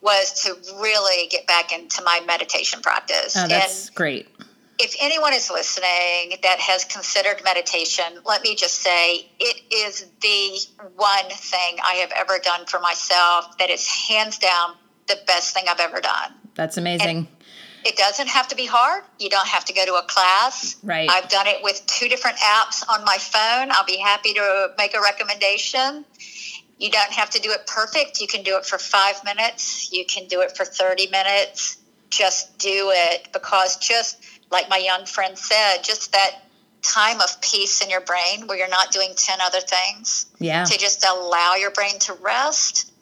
was 0.00 0.44
to 0.44 0.54
really 0.80 1.26
get 1.28 1.46
back 1.46 1.72
into 1.72 2.02
my 2.04 2.22
meditation 2.26 2.80
practice. 2.82 3.36
Oh, 3.36 3.48
that's 3.48 3.90
great. 3.90 4.28
If 4.78 4.94
anyone 5.00 5.32
is 5.32 5.50
listening 5.50 6.38
that 6.42 6.58
has 6.58 6.84
considered 6.84 7.42
meditation, 7.44 8.04
let 8.24 8.42
me 8.42 8.54
just 8.54 8.76
say 8.82 9.30
it 9.38 9.62
is 9.72 10.06
the 10.20 10.88
one 10.96 11.30
thing 11.30 11.78
I 11.82 11.94
have 11.94 12.12
ever 12.12 12.38
done 12.38 12.66
for 12.66 12.80
myself 12.80 13.56
that 13.58 13.70
is 13.70 13.86
hands 13.86 14.38
down 14.38 14.74
the 15.08 15.18
best 15.26 15.54
thing 15.54 15.64
I've 15.68 15.80
ever 15.80 16.00
done. 16.00 16.32
That's 16.54 16.76
amazing. 16.76 17.28
It 17.84 17.96
doesn't 17.96 18.28
have 18.28 18.48
to 18.48 18.56
be 18.56 18.66
hard. 18.66 19.04
You 19.20 19.30
don't 19.30 19.46
have 19.46 19.64
to 19.66 19.72
go 19.72 19.86
to 19.86 19.94
a 19.94 20.02
class. 20.02 20.76
Right. 20.82 21.08
I've 21.08 21.28
done 21.28 21.46
it 21.46 21.62
with 21.62 21.86
two 21.86 22.08
different 22.08 22.36
apps 22.38 22.82
on 22.88 23.04
my 23.04 23.16
phone. 23.16 23.70
I'll 23.70 23.86
be 23.86 23.98
happy 23.98 24.34
to 24.34 24.72
make 24.76 24.94
a 24.94 25.00
recommendation. 25.00 26.04
You 26.78 26.90
don't 26.90 27.12
have 27.12 27.30
to 27.30 27.40
do 27.40 27.52
it 27.52 27.66
perfect. 27.66 28.20
You 28.20 28.26
can 28.26 28.42
do 28.42 28.56
it 28.56 28.66
for 28.66 28.78
five 28.78 29.22
minutes. 29.24 29.92
You 29.92 30.04
can 30.04 30.26
do 30.26 30.40
it 30.40 30.56
for 30.56 30.64
30 30.64 31.08
minutes. 31.10 31.78
Just 32.10 32.58
do 32.58 32.90
it 32.92 33.28
because 33.32 33.76
just 33.76 34.18
like 34.50 34.68
my 34.68 34.78
young 34.78 35.06
friend 35.06 35.36
said, 35.36 35.78
just 35.82 36.12
that 36.12 36.42
time 36.82 37.20
of 37.20 37.40
peace 37.40 37.82
in 37.82 37.90
your 37.90 38.00
brain 38.00 38.46
where 38.46 38.56
you're 38.56 38.68
not 38.68 38.92
doing 38.92 39.12
10 39.16 39.38
other 39.40 39.60
things 39.60 40.26
yeah. 40.38 40.64
to 40.64 40.78
just 40.78 41.04
allow 41.04 41.54
your 41.54 41.70
brain 41.70 41.98
to 42.00 42.12
rest. 42.14 42.92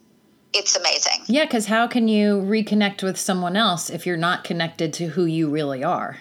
It's 0.52 0.76
amazing. 0.76 1.24
Yeah, 1.26 1.44
because 1.44 1.66
how 1.66 1.86
can 1.86 2.08
you 2.08 2.40
reconnect 2.40 3.02
with 3.02 3.18
someone 3.18 3.56
else 3.56 3.90
if 3.90 4.06
you're 4.06 4.16
not 4.16 4.44
connected 4.44 4.92
to 4.94 5.08
who 5.08 5.24
you 5.24 5.50
really 5.50 5.82
are? 5.82 6.16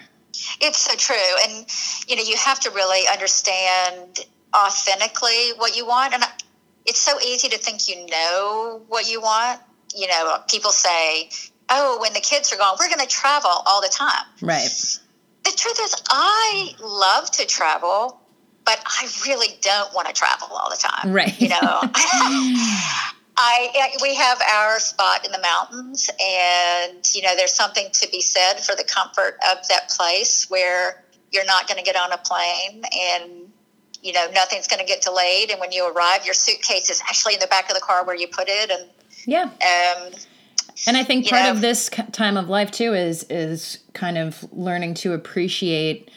It's 0.60 0.78
so 0.78 0.96
true. 0.96 1.16
And, 1.44 1.66
you 2.08 2.16
know, 2.16 2.22
you 2.22 2.36
have 2.36 2.58
to 2.60 2.70
really 2.70 3.06
understand 3.10 4.26
authentically 4.54 5.52
what 5.56 5.76
you 5.76 5.86
want. 5.86 6.14
And 6.14 6.24
it's 6.84 7.00
so 7.00 7.18
easy 7.20 7.48
to 7.48 7.58
think 7.58 7.88
you 7.88 8.06
know 8.06 8.82
what 8.88 9.10
you 9.10 9.20
want. 9.20 9.60
You 9.94 10.08
know, 10.08 10.38
people 10.50 10.72
say, 10.72 11.30
oh, 11.70 11.98
when 12.00 12.12
the 12.12 12.20
kids 12.20 12.52
are 12.52 12.56
gone, 12.56 12.76
we're 12.78 12.88
going 12.88 13.00
to 13.00 13.06
travel 13.06 13.50
all 13.66 13.80
the 13.80 13.88
time. 13.88 14.24
Right. 14.42 15.00
The 15.44 15.52
truth 15.56 15.78
is, 15.82 15.94
I 16.08 16.74
love 16.82 17.30
to 17.32 17.46
travel, 17.46 18.20
but 18.64 18.80
I 18.84 19.08
really 19.26 19.48
don't 19.60 19.92
want 19.94 20.08
to 20.08 20.14
travel 20.14 20.48
all 20.52 20.70
the 20.70 20.76
time. 20.76 21.12
Right. 21.12 21.38
You 21.40 21.48
know, 21.48 21.56
I 23.36 23.90
we 24.00 24.14
have 24.14 24.40
our 24.54 24.78
spot 24.80 25.26
in 25.26 25.32
the 25.32 25.40
mountains, 25.40 26.08
and 26.20 27.04
you 27.14 27.22
know, 27.22 27.36
there's 27.36 27.52
something 27.52 27.88
to 27.92 28.08
be 28.10 28.20
said 28.20 28.60
for 28.60 28.74
the 28.74 28.84
comfort 28.84 29.38
of 29.52 29.66
that 29.68 29.90
place 29.90 30.48
where 30.48 31.04
you're 31.34 31.44
not 31.44 31.66
going 31.66 31.78
to 31.78 31.84
get 31.84 31.96
on 31.96 32.12
a 32.12 32.18
plane 32.18 32.82
and 32.96 33.52
you 34.02 34.12
know 34.12 34.26
nothing's 34.32 34.68
going 34.68 34.78
to 34.78 34.86
get 34.86 35.02
delayed 35.02 35.50
and 35.50 35.58
when 35.58 35.72
you 35.72 35.90
arrive 35.90 36.24
your 36.24 36.34
suitcase 36.34 36.88
is 36.90 37.00
actually 37.02 37.34
in 37.34 37.40
the 37.40 37.46
back 37.48 37.68
of 37.68 37.74
the 37.74 37.80
car 37.80 38.04
where 38.04 38.14
you 38.14 38.28
put 38.28 38.48
it 38.48 38.70
and 38.70 38.88
Yeah. 39.26 39.44
um, 39.44 40.12
And 40.86 40.96
I 40.96 41.04
think 41.04 41.28
part 41.28 41.44
know- 41.44 41.50
of 41.52 41.60
this 41.60 41.88
time 42.12 42.36
of 42.36 42.48
life 42.48 42.70
too 42.70 42.94
is 42.94 43.24
is 43.30 43.78
kind 43.92 44.18
of 44.18 44.44
learning 44.52 44.94
to 44.94 45.12
appreciate 45.12 46.10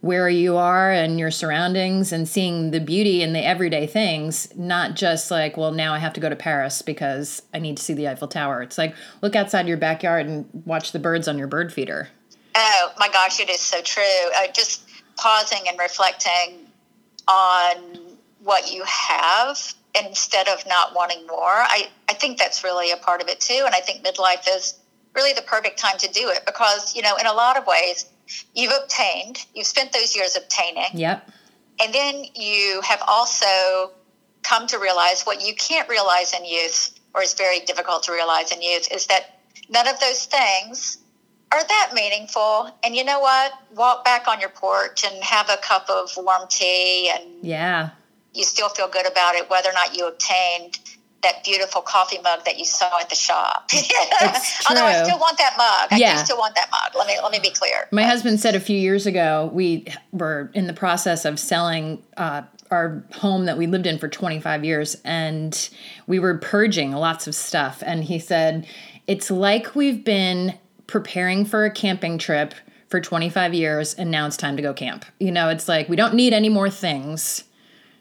where 0.00 0.28
you 0.28 0.54
are 0.58 0.92
and 0.92 1.18
your 1.18 1.30
surroundings 1.30 2.12
and 2.12 2.28
seeing 2.28 2.72
the 2.72 2.80
beauty 2.80 3.22
in 3.22 3.32
the 3.32 3.42
everyday 3.42 3.86
things, 3.86 4.54
not 4.54 4.94
just 4.94 5.30
like, 5.30 5.56
well, 5.56 5.72
now 5.72 5.94
I 5.94 5.98
have 5.98 6.12
to 6.12 6.20
go 6.20 6.28
to 6.28 6.36
Paris 6.36 6.82
because 6.82 7.40
I 7.54 7.58
need 7.58 7.78
to 7.78 7.82
see 7.82 7.94
the 7.94 8.06
Eiffel 8.08 8.28
Tower. 8.28 8.60
It's 8.60 8.76
like 8.76 8.94
look 9.22 9.34
outside 9.34 9.66
your 9.66 9.78
backyard 9.78 10.26
and 10.26 10.46
watch 10.66 10.92
the 10.92 10.98
birds 10.98 11.26
on 11.26 11.38
your 11.38 11.46
bird 11.46 11.72
feeder. 11.72 12.08
Oh 12.54 12.92
my 12.98 13.08
gosh, 13.08 13.40
it 13.40 13.48
is 13.48 13.60
so 13.60 13.80
true. 13.80 14.02
Uh, 14.36 14.48
just 14.52 14.86
pausing 15.16 15.66
and 15.68 15.78
reflecting 15.78 16.66
on 17.26 17.76
what 18.40 18.70
you 18.70 18.84
have 18.84 19.74
instead 20.02 20.48
of 20.48 20.66
not 20.66 20.94
wanting 20.94 21.26
more. 21.26 21.38
I, 21.46 21.88
I 22.08 22.14
think 22.14 22.38
that's 22.38 22.64
really 22.64 22.90
a 22.90 22.96
part 22.96 23.20
of 23.22 23.28
it 23.28 23.40
too. 23.40 23.62
And 23.64 23.74
I 23.74 23.80
think 23.80 24.04
midlife 24.04 24.46
is 24.48 24.74
really 25.14 25.32
the 25.32 25.42
perfect 25.42 25.78
time 25.78 25.96
to 25.98 26.08
do 26.10 26.28
it 26.30 26.44
because, 26.46 26.94
you 26.96 27.02
know, 27.02 27.16
in 27.16 27.26
a 27.26 27.32
lot 27.32 27.56
of 27.56 27.66
ways, 27.66 28.06
you've 28.54 28.72
obtained, 28.82 29.44
you've 29.54 29.66
spent 29.66 29.92
those 29.92 30.16
years 30.16 30.36
obtaining, 30.36 30.88
Yep. 30.94 31.30
and 31.80 31.94
then 31.94 32.24
you 32.34 32.80
have 32.82 33.02
also 33.06 33.92
come 34.42 34.66
to 34.66 34.78
realize 34.78 35.22
what 35.22 35.46
you 35.46 35.54
can't 35.54 35.88
realize 35.88 36.32
in 36.32 36.44
youth, 36.44 36.98
or 37.14 37.22
is 37.22 37.34
very 37.34 37.60
difficult 37.60 38.02
to 38.04 38.12
realize 38.12 38.50
in 38.50 38.60
youth, 38.60 38.90
is 38.92 39.06
that 39.06 39.38
none 39.68 39.86
of 39.86 40.00
those 40.00 40.24
things 40.26 40.98
are 41.52 41.62
that 41.62 41.92
meaningful. 41.94 42.74
And 42.82 42.96
you 42.96 43.04
know 43.04 43.20
what? 43.20 43.52
Walk 43.74 44.04
back 44.04 44.26
on 44.26 44.40
your 44.40 44.48
porch 44.50 45.04
and 45.04 45.22
have 45.22 45.48
a 45.48 45.56
cup 45.58 45.88
of 45.88 46.10
warm 46.16 46.48
tea, 46.48 47.10
and 47.14 47.44
Yeah. 47.44 47.90
You 48.34 48.44
still 48.44 48.68
feel 48.68 48.88
good 48.88 49.06
about 49.10 49.34
it, 49.34 49.48
whether 49.48 49.70
or 49.70 49.72
not 49.72 49.96
you 49.96 50.06
obtained 50.06 50.78
that 51.22 51.42
beautiful 51.42 51.80
coffee 51.80 52.18
mug 52.22 52.44
that 52.44 52.58
you 52.58 52.66
saw 52.66 53.00
at 53.00 53.08
the 53.08 53.14
shop. 53.14 53.70
Although 54.68 54.84
I 54.84 55.02
still 55.04 55.18
want 55.18 55.38
that 55.38 55.54
mug. 55.56 55.88
I 55.92 55.96
Yeah. 55.96 56.22
still 56.22 56.36
want 56.36 56.54
that 56.54 56.68
mug. 56.70 56.92
Let 56.94 57.06
me 57.06 57.18
let 57.22 57.32
me 57.32 57.38
be 57.38 57.50
clear. 57.50 57.88
My 57.90 58.02
husband 58.02 58.40
said 58.40 58.54
a 58.54 58.60
few 58.60 58.78
years 58.78 59.06
ago 59.06 59.50
we 59.52 59.86
were 60.12 60.50
in 60.52 60.66
the 60.66 60.74
process 60.74 61.24
of 61.24 61.38
selling 61.38 62.02
uh, 62.18 62.42
our 62.70 63.04
home 63.14 63.46
that 63.46 63.56
we 63.56 63.66
lived 63.66 63.86
in 63.86 63.98
for 63.98 64.08
25 64.08 64.64
years, 64.64 64.96
and 65.04 65.68
we 66.06 66.18
were 66.18 66.36
purging 66.38 66.92
lots 66.92 67.26
of 67.26 67.34
stuff. 67.34 67.82
And 67.86 68.04
he 68.04 68.18
said, 68.18 68.66
It's 69.06 69.30
like 69.30 69.74
we've 69.74 70.04
been 70.04 70.58
preparing 70.86 71.46
for 71.46 71.64
a 71.64 71.70
camping 71.70 72.18
trip 72.18 72.52
for 72.88 73.00
25 73.00 73.54
years, 73.54 73.94
and 73.94 74.10
now 74.10 74.26
it's 74.26 74.36
time 74.36 74.56
to 74.56 74.62
go 74.62 74.74
camp. 74.74 75.06
You 75.18 75.32
know, 75.32 75.48
it's 75.48 75.68
like 75.68 75.88
we 75.88 75.96
don't 75.96 76.14
need 76.14 76.34
any 76.34 76.50
more 76.50 76.68
things. 76.68 77.44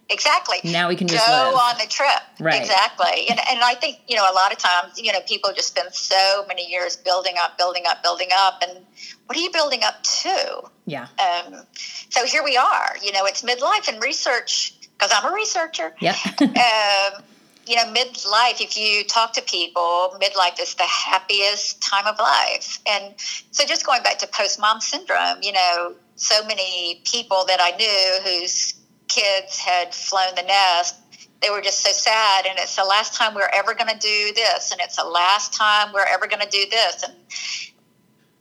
Exactly. 0.09 0.57
Now 0.65 0.89
we 0.89 0.95
can 0.95 1.07
just 1.07 1.25
go 1.25 1.33
live. 1.33 1.53
on 1.53 1.77
the 1.79 1.87
trip. 1.87 2.09
Right. 2.39 2.61
Exactly. 2.61 3.29
And, 3.29 3.39
and 3.49 3.59
I 3.63 3.75
think, 3.75 4.01
you 4.07 4.15
know, 4.15 4.25
a 4.29 4.33
lot 4.33 4.51
of 4.51 4.57
times, 4.57 4.99
you 5.01 5.11
know, 5.11 5.19
people 5.21 5.51
just 5.55 5.69
spend 5.69 5.93
so 5.93 6.45
many 6.47 6.69
years 6.69 6.95
building 6.97 7.35
up, 7.41 7.57
building 7.57 7.83
up, 7.87 8.03
building 8.03 8.29
up. 8.35 8.61
And 8.67 8.85
what 9.25 9.37
are 9.37 9.41
you 9.41 9.51
building 9.51 9.83
up 9.83 10.03
to? 10.03 10.63
Yeah. 10.85 11.07
Um, 11.19 11.61
so 12.09 12.25
here 12.25 12.43
we 12.43 12.57
are. 12.57 12.95
You 13.01 13.11
know, 13.13 13.25
it's 13.25 13.43
midlife 13.43 13.87
and 13.87 14.03
research, 14.03 14.73
because 14.93 15.11
I'm 15.15 15.31
a 15.31 15.33
researcher. 15.33 15.95
Yep. 15.99 16.15
um, 16.41 17.23
you 17.65 17.77
know, 17.77 17.85
midlife, 17.93 18.59
if 18.59 18.77
you 18.77 19.05
talk 19.05 19.33
to 19.33 19.41
people, 19.41 20.17
midlife 20.21 20.59
is 20.61 20.75
the 20.75 20.83
happiest 20.83 21.81
time 21.81 22.07
of 22.07 22.19
life. 22.19 22.79
And 22.85 23.13
so 23.51 23.65
just 23.65 23.85
going 23.85 24.03
back 24.03 24.17
to 24.19 24.27
post 24.27 24.59
mom 24.59 24.81
syndrome, 24.81 25.37
you 25.41 25.53
know, 25.53 25.93
so 26.15 26.45
many 26.45 27.01
people 27.05 27.45
that 27.47 27.59
I 27.61 27.71
knew 27.77 28.39
whose 28.41 28.75
kids 29.07 29.59
had 29.59 29.93
flown 29.93 30.35
the 30.35 30.43
nest, 30.43 30.95
they 31.41 31.49
were 31.49 31.61
just 31.61 31.81
so 31.83 31.91
sad. 31.91 32.45
And 32.45 32.57
it's 32.57 32.75
the 32.75 32.85
last 32.85 33.13
time 33.13 33.35
we're 33.35 33.49
ever 33.53 33.73
going 33.73 33.89
to 33.89 33.99
do 33.99 34.33
this. 34.33 34.71
And 34.71 34.81
it's 34.81 34.95
the 34.95 35.05
last 35.05 35.53
time 35.53 35.93
we're 35.93 36.05
ever 36.07 36.27
going 36.27 36.41
to 36.41 36.49
do 36.49 36.65
this. 36.69 37.03
And, 37.03 37.13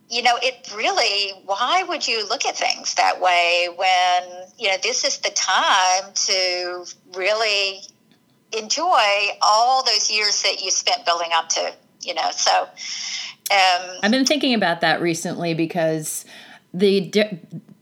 you 0.08 0.22
know, 0.22 0.38
it 0.42 0.72
really, 0.76 1.32
why 1.44 1.82
would 1.82 2.06
you 2.06 2.26
look 2.28 2.46
at 2.46 2.56
things 2.56 2.94
that 2.94 3.20
way 3.20 3.68
when, 3.74 4.46
you 4.58 4.68
know, 4.68 4.76
this 4.82 5.04
is 5.04 5.18
the 5.18 5.30
time 5.30 6.12
to 6.14 6.84
really 7.14 7.80
enjoy 8.56 9.02
all 9.40 9.82
those 9.82 10.10
years 10.10 10.42
that 10.42 10.62
you 10.62 10.70
spent 10.70 11.04
building 11.04 11.30
up 11.34 11.48
to, 11.48 11.72
you 12.02 12.14
know. 12.14 12.30
So, 12.32 12.68
um, 13.50 13.98
I've 14.02 14.10
been 14.10 14.24
thinking 14.24 14.54
about 14.54 14.80
that 14.82 15.00
recently 15.00 15.54
because 15.54 16.24
the 16.72 17.10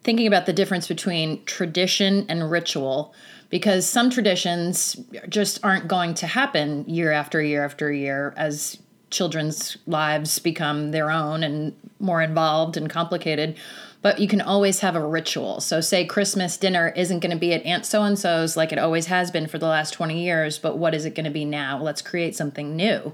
thinking 0.02 0.26
about 0.26 0.46
the 0.46 0.52
difference 0.52 0.88
between 0.88 1.44
tradition 1.44 2.26
and 2.28 2.50
ritual 2.50 3.14
because 3.48 3.88
some 3.88 4.10
traditions 4.10 4.96
just 5.28 5.62
aren't 5.64 5.88
going 5.88 6.14
to 6.14 6.26
happen 6.26 6.84
year 6.88 7.12
after 7.12 7.42
year 7.42 7.64
after 7.64 7.92
year 7.92 8.32
as 8.36 8.78
children's 9.10 9.76
lives 9.86 10.38
become 10.38 10.92
their 10.92 11.10
own 11.10 11.42
and 11.42 11.74
more 11.98 12.22
involved 12.22 12.76
and 12.76 12.88
complicated 12.88 13.56
but 14.02 14.18
you 14.18 14.28
can 14.28 14.40
always 14.40 14.80
have 14.80 14.96
a 14.96 15.06
ritual. 15.06 15.60
So, 15.60 15.80
say 15.80 16.04
Christmas 16.04 16.56
dinner 16.56 16.92
isn't 16.96 17.20
going 17.20 17.32
to 17.32 17.38
be 17.38 17.52
at 17.52 17.64
Aunt 17.64 17.84
So 17.84 18.02
and 18.02 18.18
so's 18.18 18.56
like 18.56 18.72
it 18.72 18.78
always 18.78 19.06
has 19.06 19.30
been 19.30 19.46
for 19.46 19.58
the 19.58 19.66
last 19.66 19.92
20 19.92 20.22
years, 20.22 20.58
but 20.58 20.78
what 20.78 20.94
is 20.94 21.04
it 21.04 21.14
going 21.14 21.24
to 21.24 21.30
be 21.30 21.44
now? 21.44 21.80
Let's 21.80 22.02
create 22.02 22.34
something 22.34 22.74
new. 22.74 23.12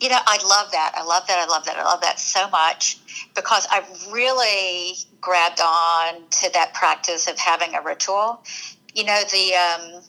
You 0.00 0.08
know, 0.08 0.18
I 0.26 0.38
love 0.46 0.72
that. 0.72 0.92
I 0.94 1.04
love 1.04 1.26
that. 1.26 1.38
I 1.38 1.46
love 1.46 1.64
that. 1.66 1.76
I 1.76 1.84
love 1.84 2.00
that 2.00 2.18
so 2.18 2.48
much 2.50 2.98
because 3.34 3.66
I've 3.70 3.88
really 4.12 4.94
grabbed 5.20 5.60
on 5.60 6.28
to 6.30 6.50
that 6.52 6.74
practice 6.74 7.28
of 7.28 7.38
having 7.38 7.74
a 7.74 7.82
ritual. 7.82 8.42
You 8.94 9.04
know, 9.04 9.20
the 9.30 9.54
um, 9.54 10.02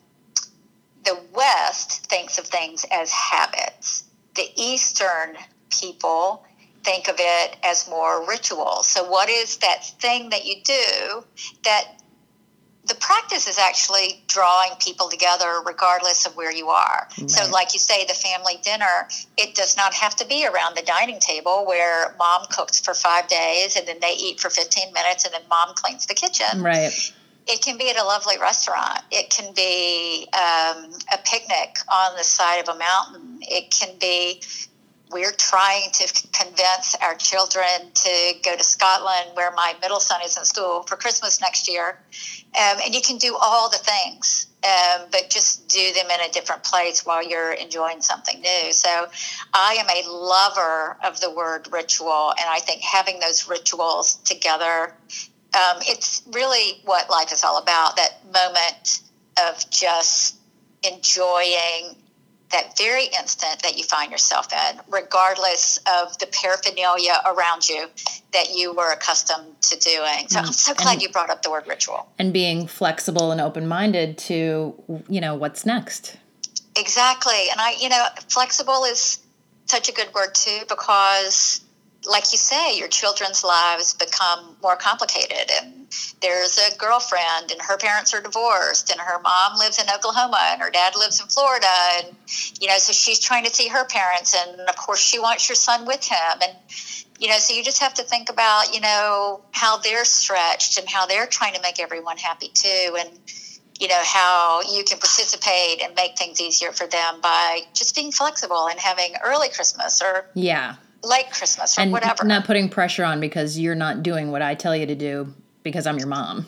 the 1.04 1.20
West 1.34 2.06
thinks 2.08 2.38
of 2.38 2.46
things 2.46 2.86
as 2.92 3.12
habits. 3.12 4.06
The 4.36 4.48
Eastern 4.56 5.36
people 5.70 6.46
think 6.84 7.08
of 7.08 7.16
it 7.20 7.58
as 7.64 7.90
more 7.90 8.28
ritual. 8.28 8.84
So, 8.84 9.08
what 9.10 9.30
is 9.30 9.58
that 9.58 9.86
thing 10.00 10.30
that 10.30 10.46
you 10.46 10.56
do 10.64 11.24
that 11.64 12.01
the 12.86 12.96
practice 12.96 13.48
is 13.48 13.60
actually 13.60 14.24
drawing 14.28 14.72
people 14.80 15.08
together 15.08 15.62
regardless 15.66 16.26
of 16.26 16.36
where 16.36 16.52
you 16.52 16.70
are. 16.70 17.08
Right. 17.20 17.30
So, 17.30 17.52
like 17.52 17.74
you 17.74 17.80
say, 17.80 18.06
the 18.06 18.14
family 18.14 18.56
dinner, 18.64 19.08
it 19.38 19.54
does 19.54 19.78
not 19.78 19.94
have 19.94 20.16
to 20.18 20.26
be 20.26 20.48
around 20.48 20.76
the 20.76 20.82
dining 20.82 21.20
table 21.20 21.66
where 21.68 22.16
mom 22.18 22.46
cooks 22.50 22.80
for 22.80 22.94
five 22.94 23.28
days 23.28 23.76
and 23.76 23.88
then 23.88 23.98
they 24.02 24.14
eat 24.14 24.40
for 24.40 24.50
15 24.50 24.94
minutes 24.94 25.26
and 25.26 25.34
then 25.34 25.42
mom 25.50 25.76
cleans 25.76 26.08
the 26.08 26.16
kitchen. 26.16 26.62
Right. 26.62 27.14
It 27.48 27.62
can 27.62 27.78
be 27.78 27.90
at 27.90 27.98
a 27.98 28.04
lovely 28.04 28.38
restaurant. 28.40 29.02
It 29.12 29.30
can 29.30 29.54
be 29.54 30.28
um, 30.34 30.92
a 31.14 31.18
picnic 31.24 31.78
on 31.92 32.16
the 32.18 32.24
side 32.24 32.62
of 32.62 32.76
a 32.76 32.78
mountain. 32.78 33.40
It 33.42 33.72
can 33.72 33.98
be 34.00 34.42
we're 35.12 35.32
trying 35.32 35.92
to 35.94 36.28
convince 36.32 36.96
our 37.02 37.16
children 37.16 37.92
to 37.94 38.34
go 38.44 38.56
to 38.56 38.64
Scotland, 38.64 39.32
where 39.36 39.52
my 39.52 39.76
middle 39.82 40.00
son 40.00 40.22
is 40.24 40.38
in 40.38 40.46
school 40.46 40.84
for 40.84 40.96
Christmas 40.96 41.42
next 41.42 41.68
year. 41.68 42.00
Um, 42.58 42.80
and 42.86 42.94
you 42.94 43.02
can 43.02 43.18
do 43.18 43.38
all 43.40 43.70
the 43.70 43.78
things, 43.78 44.48
um, 44.64 45.08
but 45.12 45.30
just 45.30 45.68
do 45.68 45.94
them 45.94 46.08
in 46.08 46.30
a 46.30 46.32
different 46.32 46.64
place 46.64 47.06
while 47.06 47.24
you're 47.24 47.54
enjoying 47.54 48.02
something 48.02 48.42
new. 48.42 48.72
So 48.72 49.08
I 49.54 49.78
am 49.80 49.88
a 49.90 50.10
lover 50.10 50.98
of 51.04 51.20
the 51.20 51.32
word 51.32 51.68
ritual, 51.72 52.32
and 52.32 52.50
I 52.50 52.60
think 52.60 52.82
having 52.82 53.20
those 53.20 53.48
rituals 53.48 54.16
together, 54.16 54.94
um, 55.54 55.82
it's 55.82 56.24
really 56.32 56.82
what 56.86 57.10
life 57.10 57.32
is 57.32 57.44
all 57.44 57.58
about 57.58 57.98
that 57.98 58.24
moment 58.26 59.02
of 59.48 59.70
just 59.70 60.36
enjoying 60.84 61.96
that 62.52 62.78
very 62.78 63.06
instant 63.06 63.62
that 63.64 63.78
you 63.78 63.84
find 63.84 64.12
yourself 64.12 64.52
in, 64.52 64.80
regardless 64.90 65.78
of 66.00 66.18
the 66.20 66.28
paraphernalia 66.28 67.22
around 67.26 67.68
you 67.68 67.88
that 68.34 68.56
you 68.56 68.74
were 68.74 68.92
accustomed 68.92 69.62
to 69.62 69.80
doing. 69.80 70.28
So 70.28 70.40
mm. 70.40 70.46
I'm 70.46 70.54
so 70.54 70.74
glad 70.74 70.94
and, 70.94 71.02
you 71.02 71.10
brought 71.10 71.30
up 71.30 71.42
the 71.42 71.52
word 71.52 71.68
ritual. 71.68 72.08
And 72.20 72.34
being 72.34 72.68
flexible 72.68 73.32
and 73.32 73.42
open 73.42 73.68
minded 73.68 74.18
to, 74.20 75.04
you 75.08 75.22
know, 75.22 75.36
what's 75.36 75.66
next. 75.66 76.18
Exactly. 76.76 77.50
And 77.52 77.60
I, 77.60 77.76
you 77.80 77.90
know, 77.90 78.06
flexible 78.30 78.84
is 78.86 79.20
such 79.66 79.90
a 79.90 79.92
good 79.92 80.14
word 80.14 80.34
too, 80.34 80.60
because 80.68 81.62
like 82.06 82.32
you 82.32 82.38
say, 82.38 82.78
your 82.78 82.88
children's 82.88 83.44
lives 83.44 83.94
become 83.94 84.56
more 84.62 84.76
complicated. 84.76 85.52
And 85.62 85.88
there's 86.22 86.58
a 86.58 86.76
girlfriend, 86.78 87.52
and 87.52 87.62
her 87.62 87.78
parents 87.78 88.14
are 88.14 88.22
divorced, 88.22 88.90
and 88.90 89.00
her 89.00 89.20
mom 89.20 89.58
lives 89.58 89.80
in 89.80 89.86
Oklahoma, 89.94 90.40
and 90.52 90.62
her 90.62 90.72
dad 90.72 90.96
lives 90.96 91.22
in 91.22 91.28
Florida. 91.28 91.68
And, 91.98 92.16
you 92.60 92.68
know, 92.68 92.78
so 92.78 92.92
she's 92.94 93.20
trying 93.20 93.46
to 93.46 93.52
see 93.52 93.68
her 93.68 93.86
parents. 93.86 94.36
And 94.36 94.62
of 94.62 94.76
course, 94.78 95.00
she 95.00 95.20
wants 95.20 95.48
your 95.48 95.56
son 95.56 95.86
with 95.86 96.04
him. 96.04 96.42
And, 96.42 96.54
you 97.20 97.30
know, 97.30 97.38
so 97.38 97.54
you 97.54 97.64
just 97.64 97.82
have 97.82 97.94
to 97.96 98.04
think 98.04 98.30
about, 98.30 98.74
you 98.74 98.82
know, 98.82 99.42
how 99.52 99.78
they're 99.78 100.06
stretched 100.06 100.80
and 100.80 100.90
how 100.90 101.06
they're 101.06 101.28
trying 101.28 101.54
to 101.54 101.62
make 101.62 101.80
everyone 101.80 102.18
happy 102.18 102.50
too. 102.54 102.98
And, 103.00 103.10
you 103.80 103.88
know, 103.88 104.00
how 104.04 104.62
you 104.62 104.84
can 104.84 104.98
participate 104.98 105.82
and 105.84 105.96
make 105.96 106.18
things 106.18 106.40
easier 106.42 106.72
for 106.72 106.88
them 106.88 107.20
by 107.22 107.62
just 107.74 107.96
being 107.96 108.12
flexible 108.12 108.68
and 108.68 108.80
having 108.80 109.14
early 109.24 109.50
Christmas 109.50 110.02
or. 110.02 110.26
Yeah 110.34 110.76
like 111.04 111.32
Christmas 111.32 111.78
or 111.78 111.82
and 111.82 111.92
whatever. 111.92 112.24
Not 112.24 112.46
putting 112.46 112.70
pressure 112.70 113.04
on 113.04 113.20
because 113.20 113.60
you're 113.60 113.76
not 113.76 114.04
doing 114.04 114.32
what 114.32 114.42
I 114.42 114.56
tell 114.56 114.76
you 114.76 114.86
to 114.86 114.96
do 114.96 115.34
because 115.64 115.88
I'm 115.88 115.98
your 115.98 116.08
mom. 116.08 116.48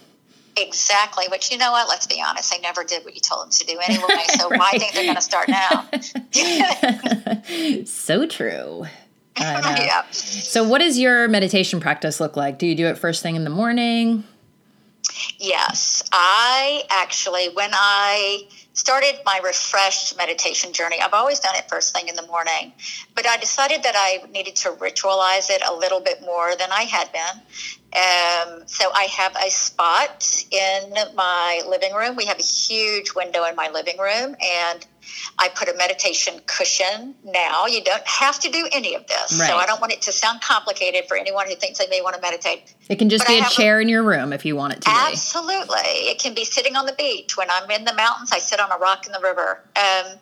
Exactly. 0.55 1.25
Which 1.29 1.51
you 1.51 1.57
know 1.57 1.71
what? 1.71 1.87
Let's 1.87 2.05
be 2.05 2.21
honest. 2.25 2.51
They 2.51 2.59
never 2.59 2.83
did 2.83 3.03
what 3.03 3.15
you 3.15 3.21
told 3.21 3.45
them 3.45 3.51
to 3.51 3.65
do 3.65 3.79
anyway. 3.79 4.07
So 4.37 4.49
right. 4.49 4.59
why 4.59 4.71
think 4.71 4.93
they're 4.93 5.03
going 5.03 5.15
to 5.15 5.21
start 5.21 5.47
now? 5.47 5.89
so 7.85 8.25
true. 8.27 8.85
yeah. 9.39 10.03
So, 10.11 10.67
what 10.67 10.79
does 10.79 10.99
your 10.99 11.27
meditation 11.27 11.79
practice 11.79 12.19
look 12.19 12.35
like? 12.37 12.59
Do 12.59 12.67
you 12.67 12.75
do 12.75 12.87
it 12.87 12.97
first 12.97 13.23
thing 13.23 13.35
in 13.35 13.43
the 13.43 13.49
morning? 13.49 14.23
Yes, 15.39 16.03
I 16.11 16.83
actually 16.89 17.49
when 17.49 17.71
I 17.73 18.43
started 18.73 19.19
my 19.25 19.39
refreshed 19.43 20.17
meditation 20.17 20.73
journey. 20.73 20.99
I've 21.01 21.13
always 21.13 21.39
done 21.39 21.55
it 21.55 21.69
first 21.69 21.95
thing 21.95 22.07
in 22.07 22.15
the 22.15 22.25
morning, 22.27 22.73
but 23.15 23.27
I 23.27 23.37
decided 23.37 23.83
that 23.83 23.95
I 23.95 24.29
needed 24.31 24.55
to 24.57 24.71
ritualize 24.71 25.49
it 25.49 25.61
a 25.67 25.73
little 25.73 26.01
bit 26.01 26.21
more 26.21 26.55
than 26.55 26.71
I 26.71 26.83
had 26.83 27.11
been. 27.11 27.41
Um, 27.93 28.63
so 28.65 28.89
I 28.91 29.03
have 29.03 29.35
a 29.35 29.51
spot 29.51 30.45
in 30.49 30.93
my 31.15 31.61
living 31.67 31.93
room. 31.93 32.15
We 32.15 32.25
have 32.25 32.39
a 32.39 32.43
huge 32.43 33.13
window 33.13 33.45
in 33.45 33.55
my 33.55 33.69
living 33.69 33.99
room, 33.99 34.35
and 34.41 34.85
I 35.37 35.49
put 35.49 35.69
a 35.69 35.75
meditation 35.75 36.41
cushion 36.47 37.13
now. 37.23 37.67
You 37.67 37.83
don't 37.83 38.05
have 38.07 38.39
to 38.39 38.49
do 38.49 38.67
any 38.71 38.95
of 38.95 39.05
this. 39.05 39.39
Right. 39.39 39.47
So 39.47 39.57
I 39.57 39.67
don't 39.67 39.79
want 39.79 39.93
it 39.93 40.01
to 40.03 40.11
sound 40.11 40.41
complicated 40.41 41.05
for 41.07 41.17
anyone 41.17 41.47
who 41.47 41.55
thinks 41.55 41.77
they 41.77 41.87
may 41.87 42.01
want 42.01 42.15
to 42.15 42.21
meditate. 42.21 42.73
It 42.89 42.97
can 42.97 43.09
just 43.09 43.25
but 43.25 43.33
be 43.33 43.39
a 43.39 43.49
chair 43.49 43.77
a, 43.77 43.81
in 43.83 43.89
your 43.89 44.01
room 44.01 44.33
if 44.33 44.43
you 44.43 44.55
want 44.55 44.73
it 44.73 44.81
to 44.81 44.89
absolutely. 44.89 45.77
Be. 45.83 46.09
It 46.09 46.19
can 46.19 46.33
be 46.33 46.45
sitting 46.45 46.75
on 46.75 46.87
the 46.87 46.93
beach. 46.93 47.37
When 47.37 47.49
I'm 47.51 47.69
in 47.69 47.85
the 47.85 47.93
mountains, 47.93 48.31
I 48.31 48.39
sit 48.39 48.59
on 48.59 48.71
a 48.71 48.77
rock 48.77 49.05
in 49.05 49.11
the 49.11 49.21
river. 49.21 49.61
Um, 49.75 50.17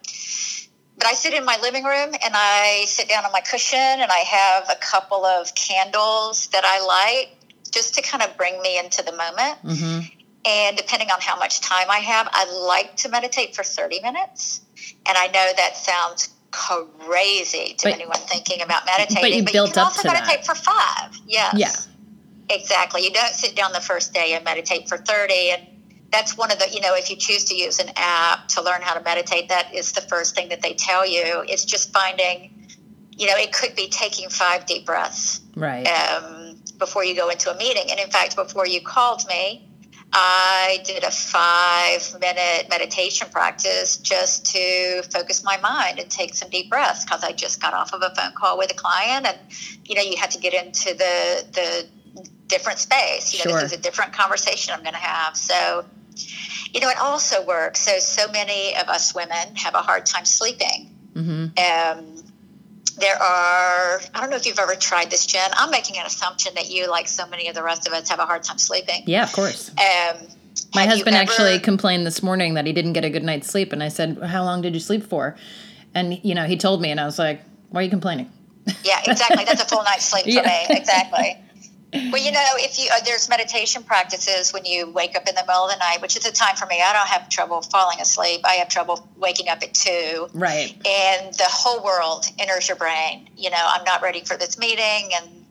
but 0.97 1.07
I 1.07 1.13
sit 1.13 1.33
in 1.33 1.45
my 1.45 1.57
living 1.61 1.83
room 1.83 2.13
and 2.13 2.33
I 2.35 2.83
sit 2.87 3.07
down 3.07 3.25
on 3.25 3.31
my 3.31 3.41
cushion 3.41 3.79
and 3.79 4.11
I 4.11 4.19
have 4.19 4.69
a 4.69 4.75
couple 4.79 5.25
of 5.25 5.55
candles 5.55 6.47
that 6.47 6.63
I 6.63 6.85
light 6.85 7.29
just 7.71 7.95
to 7.95 8.01
kind 8.01 8.23
of 8.23 8.35
bring 8.37 8.61
me 8.61 8.77
into 8.77 9.03
the 9.03 9.11
moment. 9.11 9.57
Mm-hmm. 9.63 9.99
And 10.43 10.77
depending 10.77 11.09
on 11.11 11.19
how 11.21 11.37
much 11.37 11.61
time 11.61 11.89
I 11.89 11.99
have, 11.99 12.27
I 12.31 12.51
like 12.67 12.95
to 12.97 13.09
meditate 13.09 13.55
for 13.55 13.63
30 13.63 14.01
minutes. 14.01 14.61
And 15.05 15.17
I 15.17 15.27
know 15.27 15.51
that 15.55 15.77
sounds 15.77 16.29
crazy 16.51 17.75
to 17.77 17.87
but, 17.87 17.93
anyone 17.93 18.17
thinking 18.17 18.61
about 18.61 18.85
meditating, 18.85 19.21
but 19.21 19.31
you, 19.31 19.43
but 19.43 19.53
you 19.53 19.73
can 19.73 19.83
also 19.83 20.07
meditate 20.07 20.43
that. 20.43 20.45
for 20.45 20.55
five. 20.55 21.17
Yes. 21.25 21.53
Yeah. 21.55 22.55
Exactly. 22.55 23.03
You 23.03 23.11
don't 23.11 23.33
sit 23.33 23.55
down 23.55 23.71
the 23.71 23.79
first 23.79 24.13
day 24.13 24.33
and 24.33 24.43
meditate 24.43 24.89
for 24.89 24.97
30. 24.97 25.51
And 25.51 25.67
that's 26.11 26.37
one 26.37 26.51
of 26.51 26.59
the, 26.59 26.69
you 26.69 26.81
know, 26.81 26.95
if 26.95 27.09
you 27.09 27.15
choose 27.15 27.45
to 27.45 27.55
use 27.55 27.79
an 27.79 27.89
app 27.95 28.47
to 28.49 28.61
learn 28.61 28.81
how 28.81 28.93
to 28.93 29.01
meditate, 29.01 29.49
that 29.49 29.73
is 29.73 29.93
the 29.93 30.01
first 30.01 30.35
thing 30.35 30.49
that 30.49 30.61
they 30.61 30.73
tell 30.73 31.07
you. 31.07 31.45
It's 31.47 31.63
just 31.63 31.93
finding, 31.93 32.67
you 33.11 33.27
know, 33.27 33.37
it 33.37 33.53
could 33.53 33.75
be 33.75 33.87
taking 33.87 34.29
five 34.29 34.65
deep 34.65 34.85
breaths. 34.85 35.39
Right. 35.55 35.85
Um, 35.87 36.40
before 36.81 37.05
you 37.05 37.15
go 37.15 37.29
into 37.29 37.53
a 37.53 37.57
meeting. 37.57 37.85
And 37.91 37.99
in 37.99 38.09
fact, 38.09 38.35
before 38.35 38.67
you 38.67 38.81
called 38.81 39.25
me, 39.27 39.69
I 40.11 40.79
did 40.83 41.03
a 41.03 41.11
five 41.11 42.19
minute 42.19 42.67
meditation 42.69 43.27
practice 43.31 43.97
just 43.97 44.47
to 44.47 45.03
focus 45.03 45.43
my 45.43 45.57
mind 45.57 45.99
and 45.99 46.11
take 46.11 46.35
some 46.35 46.49
deep 46.49 46.69
breaths 46.69 47.05
because 47.05 47.23
I 47.23 47.31
just 47.31 47.61
got 47.61 47.73
off 47.73 47.93
of 47.93 48.01
a 48.01 48.13
phone 48.13 48.33
call 48.33 48.57
with 48.57 48.71
a 48.71 48.73
client 48.73 49.25
and 49.25 49.37
you 49.85 49.95
know 49.95 50.01
you 50.01 50.17
had 50.17 50.31
to 50.31 50.39
get 50.39 50.53
into 50.53 50.93
the 50.93 51.45
the 51.53 51.87
different 52.47 52.79
space. 52.79 53.31
You 53.33 53.39
know, 53.39 53.51
sure. 53.51 53.61
this 53.61 53.71
is 53.71 53.77
a 53.77 53.81
different 53.81 54.11
conversation 54.11 54.73
I'm 54.75 54.83
gonna 54.83 54.97
have. 54.97 55.37
So 55.37 55.85
you 56.73 56.81
know, 56.81 56.89
it 56.89 56.97
also 56.99 57.45
works. 57.45 57.79
So 57.79 57.99
so 57.99 58.29
many 58.31 58.75
of 58.75 58.89
us 58.89 59.15
women 59.15 59.55
have 59.55 59.75
a 59.75 59.81
hard 59.81 60.05
time 60.05 60.25
sleeping. 60.25 60.97
Mm-hmm. 61.13 61.99
Um, 61.99 62.10
there 62.99 63.15
are 63.15 64.01
i 64.13 64.19
don't 64.19 64.29
know 64.29 64.35
if 64.35 64.45
you've 64.45 64.59
ever 64.59 64.75
tried 64.75 65.09
this 65.09 65.25
jen. 65.25 65.49
I'm 65.53 65.71
making 65.71 65.97
an 65.97 66.05
assumption 66.05 66.53
that 66.55 66.69
you 66.69 66.89
like 66.89 67.07
so 67.07 67.27
many 67.27 67.47
of 67.47 67.55
the 67.55 67.63
rest 67.63 67.87
of 67.87 67.93
us 67.93 68.09
have 68.09 68.19
a 68.19 68.25
hard 68.25 68.43
time 68.43 68.57
sleeping. 68.57 69.03
Yeah 69.05 69.23
of 69.23 69.33
course. 69.33 69.69
Um, 69.69 70.27
my 70.75 70.85
husband 70.85 71.15
ever... 71.15 71.23
actually 71.23 71.59
complained 71.59 72.05
this 72.05 72.21
morning 72.21 72.55
that 72.55 72.65
he 72.65 72.73
didn't 72.73 72.93
get 72.93 73.05
a 73.05 73.09
good 73.09 73.23
night's 73.23 73.47
sleep 73.47 73.73
and 73.73 73.83
i 73.83 73.87
said 73.87 74.17
how 74.23 74.43
long 74.43 74.61
did 74.61 74.73
you 74.73 74.79
sleep 74.79 75.03
for? 75.03 75.35
And 75.93 76.23
you 76.23 76.35
know 76.35 76.45
he 76.45 76.57
told 76.57 76.81
me 76.81 76.91
and 76.91 76.99
i 76.99 77.05
was 77.05 77.19
like 77.19 77.41
why 77.69 77.81
are 77.81 77.83
you 77.83 77.89
complaining? 77.89 78.29
Yeah 78.83 79.01
exactly. 79.05 79.43
That's 79.45 79.61
a 79.61 79.65
full 79.65 79.83
night's 79.83 80.05
sleep 80.05 80.25
for 80.25 80.29
yeah. 80.31 80.65
me. 80.69 80.75
Exactly 80.77 81.37
well, 81.93 82.21
you 82.21 82.31
know, 82.31 82.45
if 82.55 82.79
you 82.79 82.89
uh, 82.91 83.01
there's 83.03 83.27
meditation 83.27 83.83
practices 83.83 84.53
when 84.53 84.63
you 84.63 84.89
wake 84.89 85.15
up 85.15 85.27
in 85.27 85.35
the 85.35 85.41
middle 85.41 85.65
of 85.65 85.71
the 85.71 85.77
night, 85.77 86.01
which 86.01 86.15
is 86.15 86.25
a 86.25 86.31
time 86.31 86.55
for 86.55 86.65
me. 86.65 86.81
I 86.81 86.93
don't 86.93 87.07
have 87.07 87.27
trouble 87.27 87.61
falling 87.61 87.99
asleep. 87.99 88.41
I 88.45 88.53
have 88.53 88.69
trouble 88.69 89.07
waking 89.17 89.49
up 89.49 89.61
at 89.61 89.73
two. 89.73 90.27
Right. 90.33 90.73
And 90.87 91.33
the 91.33 91.47
whole 91.47 91.83
world 91.83 92.25
enters 92.39 92.69
your 92.69 92.77
brain. 92.77 93.29
You 93.35 93.49
know, 93.49 93.57
I'm 93.61 93.83
not 93.83 94.01
ready 94.01 94.21
for 94.21 94.37
this 94.37 94.57
meeting, 94.57 95.11
and 95.15 95.45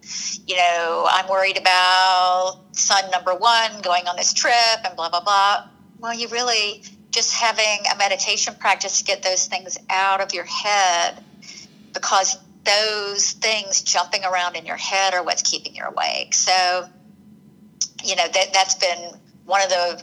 you 0.46 0.56
know, 0.56 1.06
I'm 1.10 1.28
worried 1.28 1.58
about 1.58 2.58
son 2.72 3.10
number 3.10 3.34
one 3.34 3.82
going 3.82 4.06
on 4.08 4.16
this 4.16 4.32
trip, 4.32 4.54
and 4.84 4.96
blah 4.96 5.10
blah 5.10 5.20
blah. 5.20 5.68
Well, 5.98 6.14
you 6.14 6.28
really 6.28 6.82
just 7.10 7.34
having 7.34 7.84
a 7.92 7.98
meditation 7.98 8.54
practice 8.58 9.00
to 9.00 9.04
get 9.04 9.22
those 9.22 9.46
things 9.46 9.76
out 9.90 10.20
of 10.20 10.32
your 10.32 10.44
head 10.44 11.22
because 11.92 12.38
those 12.64 13.32
things 13.32 13.82
jumping 13.82 14.24
around 14.24 14.56
in 14.56 14.66
your 14.66 14.76
head 14.76 15.14
are 15.14 15.22
what's 15.22 15.42
keeping 15.42 15.74
you 15.74 15.84
awake. 15.84 16.34
So, 16.34 16.88
you 18.04 18.16
know, 18.16 18.26
that, 18.26 18.52
that's 18.52 18.74
been 18.74 19.12
one 19.44 19.62
of 19.62 19.68
the 19.68 20.02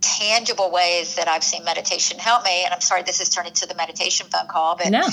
tangible 0.00 0.70
ways 0.70 1.16
that 1.16 1.28
I've 1.28 1.44
seen 1.44 1.64
meditation 1.64 2.18
help 2.18 2.44
me. 2.44 2.64
And 2.64 2.72
I'm 2.72 2.80
sorry, 2.80 3.02
this 3.02 3.20
is 3.20 3.28
turning 3.28 3.52
to 3.54 3.66
the 3.66 3.74
meditation 3.74 4.26
phone 4.30 4.46
call, 4.48 4.76
but 4.76 4.90
no, 4.90 5.00
um, 5.00 5.10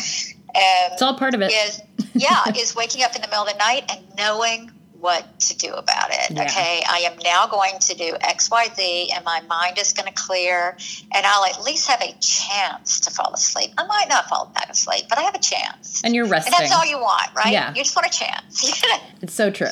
it's 0.55 1.01
all 1.01 1.17
part 1.17 1.33
of 1.33 1.41
it. 1.41 1.51
Is, 1.51 1.81
yeah, 2.13 2.43
is 2.55 2.75
waking 2.75 3.03
up 3.03 3.15
in 3.15 3.21
the 3.21 3.27
middle 3.27 3.43
of 3.43 3.51
the 3.51 3.57
night 3.57 3.83
and 3.89 4.15
knowing 4.17 4.71
what 5.03 5.37
to 5.37 5.57
do 5.57 5.73
about 5.73 6.11
it. 6.11 6.31
Yeah. 6.31 6.43
Okay, 6.43 6.81
I 6.89 6.99
am 6.99 7.17
now 7.25 7.45
going 7.47 7.77
to 7.77 7.93
do 7.93 8.15
X, 8.21 8.49
Y, 8.49 8.67
Z, 8.73 9.11
and 9.13 9.25
my 9.25 9.41
mind 9.49 9.77
is 9.77 9.91
going 9.91 10.07
to 10.07 10.13
clear, 10.13 10.77
and 11.13 11.25
I'll 11.25 11.43
at 11.43 11.61
least 11.61 11.89
have 11.89 12.01
a 12.01 12.15
chance 12.21 13.01
to 13.01 13.11
fall 13.11 13.33
asleep. 13.33 13.71
I 13.77 13.85
might 13.85 14.07
not 14.07 14.29
fall 14.29 14.49
back 14.55 14.69
asleep, 14.69 15.07
but 15.09 15.17
I 15.17 15.23
have 15.23 15.35
a 15.35 15.39
chance. 15.39 16.01
And 16.05 16.15
you're 16.15 16.25
resting. 16.25 16.53
And 16.53 16.63
that's 16.63 16.73
all 16.73 16.85
you 16.85 16.99
want, 16.99 17.29
right? 17.35 17.51
Yeah. 17.51 17.71
You 17.73 17.83
just 17.83 17.97
want 17.97 18.07
a 18.07 18.17
chance. 18.17 18.81
it's 19.21 19.33
so 19.33 19.51
true. 19.51 19.67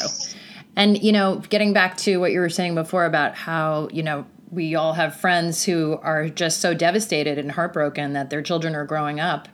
And 0.75 1.01
you 1.01 1.13
know, 1.13 1.37
getting 1.49 1.71
back 1.71 1.95
to 1.99 2.17
what 2.17 2.33
you 2.33 2.41
were 2.41 2.49
saying 2.49 2.75
before 2.75 3.05
about 3.05 3.33
how 3.35 3.87
you 3.93 4.03
know 4.03 4.25
we 4.51 4.75
all 4.75 4.93
have 4.93 5.15
friends 5.15 5.63
who 5.63 5.97
are 6.03 6.27
just 6.27 6.59
so 6.59 6.73
devastated 6.73 7.37
and 7.37 7.53
heartbroken 7.53 8.11
that 8.13 8.29
their 8.29 8.41
children 8.41 8.75
are 8.75 8.85
growing 8.85 9.21
up. 9.21 9.47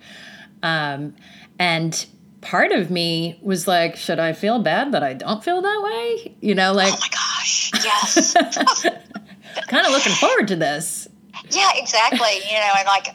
Um, 0.64 1.16
and 1.60 2.08
part 2.42 2.72
of 2.72 2.90
me 2.90 3.40
was 3.42 3.68
like, 3.68 3.96
should 3.96 4.20
I 4.20 4.34
feel 4.34 4.60
bad 4.60 4.92
that 4.92 5.04
I 5.04 5.14
don't 5.14 5.44
feel 5.44 5.62
that 5.62 5.82
way? 5.82 6.36
You 6.42 6.56
know, 6.56 6.74
like, 6.74 6.94
oh 6.94 7.00
my 7.00 7.10
gosh, 7.10 7.72
yes. 7.84 8.34
kind 9.68 9.86
of 9.86 9.92
looking 9.92 10.14
forward 10.14 10.48
to 10.50 10.56
this. 10.56 11.08
Yeah, 11.50 11.72
exactly. 11.76 12.38
You 12.50 12.60
know, 12.60 12.74
and 12.78 12.88
like 12.88 13.08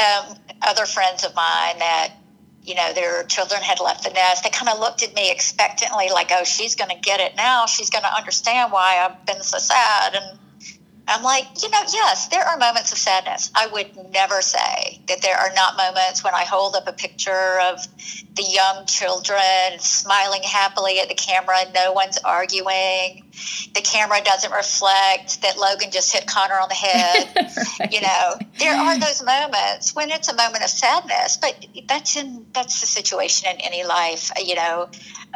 um, 0.00 0.36
other 0.62 0.86
friends 0.86 1.24
of 1.24 1.34
mine 1.34 1.78
that, 1.78 2.14
you 2.62 2.74
know, 2.74 2.92
their 2.94 3.24
children 3.24 3.60
had 3.60 3.80
left 3.80 4.04
the 4.04 4.10
nest, 4.10 4.42
they 4.42 4.50
kind 4.50 4.70
of 4.70 4.80
looked 4.80 5.02
at 5.02 5.14
me 5.14 5.30
expectantly, 5.30 6.08
like, 6.10 6.30
oh, 6.32 6.44
she's 6.44 6.76
going 6.76 6.90
to 6.90 7.00
get 7.00 7.20
it 7.20 7.36
now. 7.36 7.66
She's 7.66 7.90
going 7.90 8.04
to 8.04 8.14
understand 8.16 8.72
why 8.72 9.04
I've 9.04 9.26
been 9.26 9.42
so 9.42 9.58
sad. 9.58 10.14
And 10.14 10.38
I'm 11.06 11.22
like, 11.22 11.62
you 11.62 11.68
know, 11.68 11.80
yes, 11.92 12.28
there 12.28 12.42
are 12.42 12.56
moments 12.56 12.92
of 12.92 12.98
sadness. 12.98 13.50
I 13.54 13.66
would 13.66 14.12
never 14.12 14.40
say 14.40 15.00
that 15.08 15.20
there 15.20 15.36
are 15.36 15.50
not 15.54 15.76
moments 15.76 16.24
when 16.24 16.32
I 16.34 16.44
hold 16.44 16.76
up 16.76 16.88
a 16.88 16.92
picture 16.92 17.58
of 17.60 17.86
the 18.34 18.42
young 18.42 18.86
children 18.86 19.78
smiling 19.78 20.42
happily 20.42 21.00
at 21.00 21.08
the 21.08 21.14
camera, 21.14 21.56
no 21.74 21.92
one's 21.92 22.18
arguing. 22.18 23.22
The 23.74 23.82
camera 23.82 24.20
doesn't 24.24 24.50
reflect 24.50 25.42
that 25.42 25.58
Logan 25.58 25.90
just 25.90 26.12
hit 26.12 26.26
Connor 26.26 26.54
on 26.54 26.68
the 26.68 26.74
head. 26.74 27.32
right. 27.36 27.50
You 27.92 28.00
know, 28.00 28.38
there 28.58 28.74
are 28.74 28.98
those 28.98 29.22
moments 29.22 29.94
when 29.94 30.10
it's 30.10 30.28
a 30.28 30.34
moment 30.34 30.64
of 30.64 30.70
sadness, 30.70 31.36
but 31.36 31.66
that's 31.86 32.16
in 32.16 32.46
that's 32.52 32.80
the 32.80 32.86
situation 32.86 33.50
in 33.50 33.60
any 33.60 33.84
life. 33.84 34.30
You 34.42 34.54
know, 34.54 34.88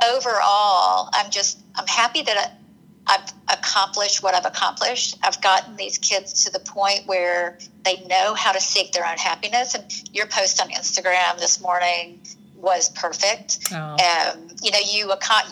overall, 0.05 1.11
I'm 1.13 1.31
just 1.31 1.61
I'm 1.75 1.87
happy 1.87 2.23
that 2.23 2.59
I've 3.09 3.33
accomplished 3.49 4.23
what 4.23 4.35
I've 4.35 4.45
accomplished. 4.45 5.17
I've 5.23 5.41
gotten 5.41 5.77
these 5.77 5.97
kids 5.99 6.45
to 6.45 6.53
the 6.53 6.59
point 6.59 7.07
where 7.07 7.59
they 7.85 8.05
know 8.05 8.35
how 8.35 8.53
to 8.53 8.61
seek 8.61 8.93
their 8.93 9.07
own 9.07 9.17
happiness. 9.17 9.75
And 9.75 9.85
your 10.15 10.27
post 10.27 10.61
on 10.61 10.69
Instagram 10.69 11.39
this 11.39 11.61
morning 11.61 12.21
was 12.55 12.91
perfect. 12.91 13.59
Oh. 13.73 13.77
Um, 13.77 14.49
you 14.63 14.71
know, 14.71 14.79
you 14.87 15.11
account. 15.11 15.47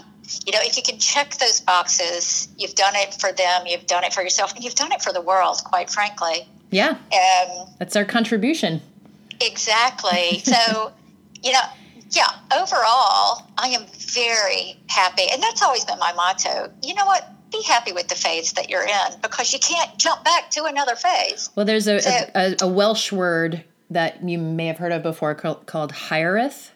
You 0.45 0.53
know, 0.53 0.59
if 0.63 0.77
you 0.77 0.83
can 0.83 0.99
check 0.99 1.37
those 1.37 1.61
boxes, 1.61 2.49
you've 2.59 2.75
done 2.75 2.95
it 2.97 3.15
for 3.15 3.31
them, 3.31 3.63
you've 3.67 3.87
done 3.87 4.03
it 4.03 4.13
for 4.13 4.23
yourself, 4.23 4.55
and 4.57 4.65
you've 4.65 4.75
done 4.75 4.91
it 4.91 5.01
for 5.01 5.13
the 5.13 5.21
world. 5.21 5.63
Quite 5.65 5.89
frankly. 5.89 6.49
Yeah. 6.71 6.91
Um, 6.91 7.69
That's 7.79 7.95
our 7.95 8.05
contribution. 8.05 8.83
Exactly. 9.41 10.39
so, 10.45 10.93
you 11.43 11.53
know, 11.53 11.61
yeah, 12.11 12.29
overall, 12.53 13.47
I 13.57 13.69
am 13.69 13.87
very 13.87 14.77
happy. 14.89 15.25
And 15.33 15.43
that's 15.43 15.63
always 15.63 15.85
been 15.85 15.99
my 15.99 16.13
motto. 16.13 16.73
You 16.83 16.95
know 16.95 17.07
what? 17.07 17.29
Be 17.57 17.63
happy 17.67 17.93
with 17.93 18.09
the 18.09 18.15
phase 18.15 18.53
that 18.55 18.69
you're 18.69 18.87
in 18.87 19.21
because 19.23 19.53
you 19.53 19.59
can't 19.59 19.97
jump 19.99 20.25
back 20.25 20.51
to 20.51 20.65
another 20.65 20.97
phase. 20.97 21.51
Well, 21.55 21.67
there's 21.67 21.87
a, 21.87 22.01
so, 22.01 22.11
a, 22.35 22.57
a, 22.63 22.69
Welsh 22.69 23.13
word 23.13 23.65
that 23.91 24.23
you 24.27 24.39
may 24.39 24.67
have 24.67 24.79
heard 24.79 24.93
of 24.93 25.03
before 25.03 25.35
called, 25.35 25.67
called 25.67 25.93
Hiraeth. 25.93 26.71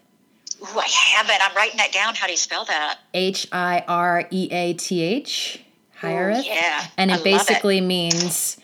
Ooh, 0.63 0.79
I 0.79 0.89
haven't. 0.89 1.39
I'm 1.41 1.57
writing 1.57 1.79
that 1.79 1.93
down. 1.93 2.15
How 2.15 2.27
do 2.27 2.33
you 2.33 2.39
spell 2.39 2.65
that? 2.67 2.99
H 3.15 3.49
I 3.51 3.85
R 3.89 4.27
E 4.31 4.49
A 4.51 4.75
T 4.75 5.01
H. 5.01 5.65
Hiraeth. 6.01 6.45
Yeah. 6.47 6.87
And 6.97 7.11
it 7.11 7.21
I 7.21 7.23
basically 7.23 7.79
it. 7.79 7.83
means 7.83 8.59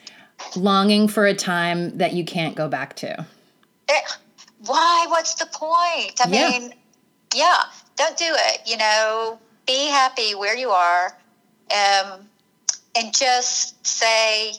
longing 0.54 1.08
for 1.08 1.26
a 1.26 1.34
time 1.34 1.98
that 1.98 2.12
you 2.12 2.24
can't 2.24 2.54
go 2.54 2.68
back 2.68 2.96
to. 2.96 3.12
It, 3.12 3.26
eh, 3.88 4.00
why? 4.66 5.06
What's 5.08 5.34
the 5.34 5.46
point? 5.46 6.20
I 6.22 6.28
yeah. 6.28 6.50
mean, 6.50 6.74
yeah, 7.34 7.62
don't 7.96 8.16
do 8.16 8.26
it. 8.28 8.60
You 8.66 8.76
know, 8.76 9.38
be 9.66 9.86
happy 9.86 10.34
where 10.34 10.56
you 10.56 10.70
are 10.70 11.16
um, 11.72 12.28
and 12.96 13.14
just 13.14 13.86
say, 13.86 14.52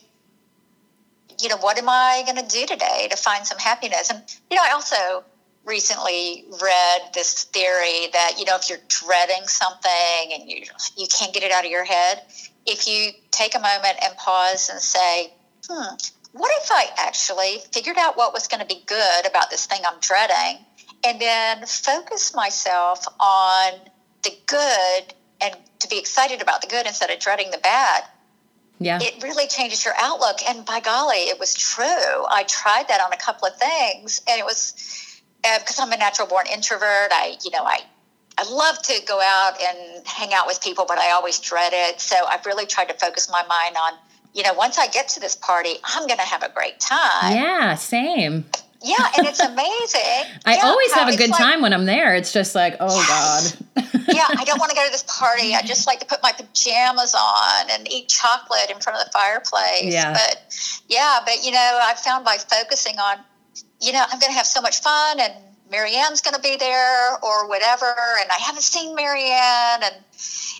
you 1.41 1.49
know, 1.49 1.57
what 1.57 1.77
am 1.77 1.89
I 1.89 2.23
going 2.25 2.37
to 2.43 2.47
do 2.47 2.65
today 2.65 3.07
to 3.09 3.17
find 3.17 3.45
some 3.45 3.57
happiness? 3.57 4.09
And, 4.09 4.21
you 4.49 4.57
know, 4.57 4.63
I 4.65 4.71
also 4.71 5.23
recently 5.65 6.45
read 6.61 7.01
this 7.13 7.43
theory 7.45 8.07
that, 8.13 8.35
you 8.39 8.45
know, 8.45 8.55
if 8.55 8.69
you're 8.69 8.79
dreading 8.87 9.47
something 9.47 10.33
and 10.33 10.49
you, 10.49 10.63
you 10.97 11.07
can't 11.07 11.33
get 11.33 11.43
it 11.43 11.51
out 11.51 11.65
of 11.65 11.71
your 11.71 11.83
head, 11.83 12.23
if 12.65 12.87
you 12.87 13.11
take 13.31 13.55
a 13.55 13.59
moment 13.59 13.97
and 14.03 14.15
pause 14.17 14.69
and 14.69 14.79
say, 14.79 15.33
hmm, 15.69 15.95
what 16.31 16.51
if 16.63 16.71
I 16.71 16.87
actually 16.97 17.59
figured 17.71 17.97
out 17.97 18.17
what 18.17 18.33
was 18.33 18.47
going 18.47 18.61
to 18.61 18.65
be 18.65 18.81
good 18.85 19.27
about 19.27 19.49
this 19.49 19.65
thing 19.65 19.81
I'm 19.85 19.99
dreading 19.99 20.65
and 21.03 21.19
then 21.21 21.65
focus 21.65 22.33
myself 22.33 23.05
on 23.19 23.73
the 24.23 24.31
good 24.45 25.13
and 25.41 25.55
to 25.79 25.87
be 25.87 25.97
excited 25.97 26.41
about 26.41 26.61
the 26.61 26.67
good 26.67 26.85
instead 26.85 27.09
of 27.09 27.19
dreading 27.19 27.51
the 27.51 27.57
bad 27.59 28.03
yeah 28.79 28.99
it 29.01 29.21
really 29.23 29.47
changes 29.47 29.83
your 29.85 29.93
outlook 29.97 30.37
and 30.47 30.65
by 30.65 30.79
golly 30.79 31.15
it 31.15 31.39
was 31.39 31.53
true 31.53 32.25
i 32.29 32.43
tried 32.47 32.87
that 32.87 33.01
on 33.01 33.11
a 33.13 33.17
couple 33.17 33.47
of 33.47 33.55
things 33.57 34.21
and 34.29 34.39
it 34.39 34.45
was 34.45 34.73
because 35.41 35.79
uh, 35.79 35.83
i'm 35.83 35.91
a 35.91 35.97
natural 35.97 36.27
born 36.27 36.45
introvert 36.51 37.11
i 37.11 37.37
you 37.43 37.51
know 37.51 37.63
i 37.63 37.79
I 38.37 38.47
love 38.51 38.79
to 38.83 39.01
go 39.07 39.19
out 39.19 39.59
and 39.59 40.05
hang 40.05 40.31
out 40.33 40.45
with 40.45 40.61
people, 40.61 40.85
but 40.87 40.99
I 40.99 41.11
always 41.11 41.39
dread 41.39 41.73
it. 41.73 41.99
So 41.99 42.15
I've 42.27 42.45
really 42.45 42.67
tried 42.67 42.89
to 42.89 42.93
focus 42.93 43.29
my 43.31 43.43
mind 43.47 43.75
on, 43.75 43.93
you 44.33 44.43
know, 44.43 44.53
once 44.53 44.77
I 44.77 44.87
get 44.87 45.09
to 45.09 45.19
this 45.19 45.35
party, 45.35 45.77
I'm 45.83 46.05
going 46.05 46.19
to 46.19 46.25
have 46.25 46.43
a 46.43 46.49
great 46.49 46.79
time. 46.79 47.35
Yeah, 47.35 47.73
same. 47.75 48.45
Yeah, 48.83 48.95
and 49.17 49.27
it's 49.27 49.39
amazing. 49.39 50.39
I 50.45 50.55
yeah, 50.55 50.65
always 50.65 50.91
have 50.93 51.07
a 51.07 51.17
good 51.17 51.31
like, 51.31 51.39
time 51.39 51.61
when 51.61 51.73
I'm 51.73 51.85
there. 51.85 52.15
It's 52.15 52.31
just 52.31 52.53
like, 52.53 52.77
oh 52.79 52.95
yes. 52.95 53.55
God. 53.55 54.05
yeah, 54.07 54.25
I 54.29 54.43
don't 54.43 54.59
want 54.59 54.69
to 54.69 54.75
go 54.75 54.85
to 54.85 54.91
this 54.91 55.03
party. 55.07 55.55
I 55.55 55.61
just 55.63 55.87
like 55.87 55.99
to 56.01 56.05
put 56.05 56.21
my 56.21 56.31
pajamas 56.31 57.15
on 57.15 57.71
and 57.71 57.91
eat 57.91 58.07
chocolate 58.07 58.69
in 58.69 58.79
front 58.79 58.99
of 58.99 59.05
the 59.05 59.11
fireplace. 59.11 59.93
Yeah. 59.93 60.13
But 60.13 60.81
yeah, 60.87 61.19
but 61.25 61.43
you 61.43 61.51
know, 61.51 61.79
I 61.81 61.95
found 61.95 62.23
by 62.23 62.37
focusing 62.37 62.99
on, 62.99 63.17
you 63.81 63.93
know, 63.93 64.03
I'm 64.03 64.19
going 64.19 64.31
to 64.31 64.37
have 64.37 64.47
so 64.47 64.61
much 64.61 64.81
fun 64.81 65.19
and 65.19 65.33
Marianne's 65.69 66.21
going 66.21 66.35
to 66.35 66.41
be 66.41 66.55
there 66.57 67.17
or 67.21 67.47
whatever, 67.47 67.93
and 68.19 68.29
I 68.31 68.37
haven't 68.39 68.63
seen 68.63 68.95
Marianne, 68.95 69.83
and 69.83 69.95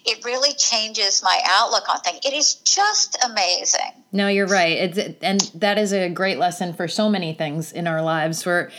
it 0.05 0.23
really 0.25 0.53
changes 0.53 1.21
my 1.23 1.39
outlook 1.45 1.89
on 1.89 1.99
things. 2.01 2.19
It 2.25 2.33
is 2.33 2.55
just 2.55 3.17
amazing. 3.23 4.03
No, 4.11 4.27
you're 4.27 4.47
right. 4.47 4.77
It's 4.77 5.17
and 5.21 5.41
that 5.55 5.77
is 5.77 5.93
a 5.93 6.09
great 6.09 6.37
lesson 6.37 6.73
for 6.73 6.87
so 6.87 7.09
many 7.09 7.33
things 7.33 7.71
in 7.71 7.87
our 7.87 8.01
lives. 8.01 8.45
Where, 8.45 8.71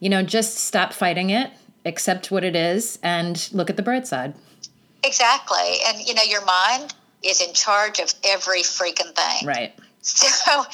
you 0.00 0.08
know, 0.08 0.22
just 0.22 0.58
stop 0.58 0.92
fighting 0.92 1.30
it, 1.30 1.50
accept 1.84 2.30
what 2.30 2.44
it 2.44 2.56
is, 2.56 2.98
and 3.02 3.48
look 3.52 3.70
at 3.70 3.76
the 3.76 3.82
bright 3.82 4.06
side. 4.06 4.34
Exactly, 5.04 5.78
and 5.86 5.98
you 6.06 6.14
know, 6.14 6.22
your 6.22 6.44
mind 6.44 6.94
is 7.22 7.40
in 7.40 7.52
charge 7.52 7.98
of 8.00 8.12
every 8.24 8.60
freaking 8.62 9.14
thing. 9.14 9.46
Right. 9.46 9.74
So, 10.06 10.64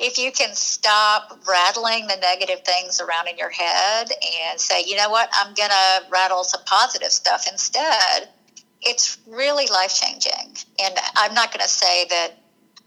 if 0.00 0.16
you 0.16 0.32
can 0.32 0.54
stop 0.54 1.38
rattling 1.46 2.06
the 2.06 2.16
negative 2.16 2.60
things 2.64 3.00
around 3.00 3.28
in 3.28 3.36
your 3.36 3.50
head 3.50 4.10
and 4.10 4.58
say, 4.58 4.82
you 4.86 4.96
know 4.96 5.10
what, 5.10 5.28
I'm 5.34 5.52
going 5.54 5.68
to 5.68 6.10
rattle 6.10 6.42
some 6.42 6.62
positive 6.64 7.10
stuff 7.10 7.46
instead, 7.50 8.28
it's 8.80 9.18
really 9.26 9.66
life 9.66 9.94
changing. 9.94 10.56
And 10.82 10.94
I'm 11.16 11.34
not 11.34 11.52
going 11.52 11.62
to 11.62 11.68
say 11.68 12.06
that 12.08 12.30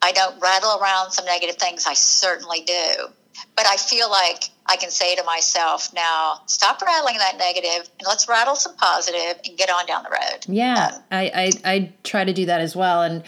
I 0.01 0.11
don't 0.11 0.39
rattle 0.41 0.79
around 0.81 1.11
some 1.11 1.25
negative 1.25 1.57
things, 1.57 1.85
I 1.85 1.93
certainly 1.93 2.61
do. 2.61 3.07
But 3.55 3.65
I 3.67 3.77
feel 3.77 4.09
like 4.09 4.49
I 4.65 4.77
can 4.77 4.89
say 4.89 5.15
to 5.15 5.23
myself 5.23 5.93
now, 5.93 6.41
stop 6.47 6.81
rattling 6.81 7.17
that 7.17 7.37
negative 7.37 7.89
and 7.99 8.07
let's 8.07 8.27
rattle 8.27 8.55
some 8.55 8.75
positive 8.75 9.39
and 9.45 9.57
get 9.57 9.69
on 9.69 9.85
down 9.85 10.03
the 10.03 10.09
road. 10.09 10.45
Yeah, 10.47 10.91
um, 10.93 11.01
I, 11.11 11.31
I, 11.33 11.51
I 11.65 11.93
try 12.03 12.23
to 12.23 12.33
do 12.33 12.47
that 12.47 12.61
as 12.61 12.75
well. 12.75 13.03
And, 13.03 13.23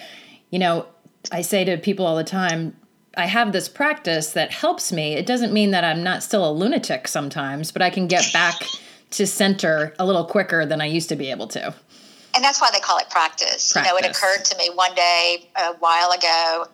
you 0.49 0.59
know, 0.59 0.87
I 1.31 1.41
say 1.41 1.63
to 1.65 1.77
people 1.77 2.05
all 2.05 2.15
the 2.15 2.23
time, 2.23 2.75
I 3.15 3.27
have 3.27 3.51
this 3.51 3.69
practice 3.69 4.31
that 4.33 4.51
helps 4.51 4.91
me. 4.91 5.13
It 5.13 5.25
doesn't 5.25 5.53
mean 5.53 5.71
that 5.71 5.83
I'm 5.83 6.03
not 6.03 6.23
still 6.23 6.49
a 6.49 6.51
lunatic 6.51 7.07
sometimes, 7.07 7.71
but 7.71 7.81
I 7.81 7.89
can 7.89 8.07
get 8.07 8.31
back 8.33 8.55
to 9.11 9.27
center 9.27 9.93
a 9.99 10.05
little 10.05 10.25
quicker 10.25 10.65
than 10.65 10.81
I 10.81 10.85
used 10.85 11.09
to 11.09 11.15
be 11.15 11.29
able 11.29 11.47
to. 11.49 11.73
And 12.35 12.43
that's 12.43 12.59
why 12.59 12.71
they 12.73 12.79
call 12.79 12.97
it 12.97 13.09
practice. 13.11 13.71
practice. 13.71 13.75
You 13.75 13.83
know, 13.83 13.97
it 13.97 14.09
occurred 14.09 14.43
to 14.45 14.57
me 14.57 14.71
one 14.73 14.95
day 14.95 15.47
a 15.55 15.73
while 15.75 16.11
ago, 16.11 16.65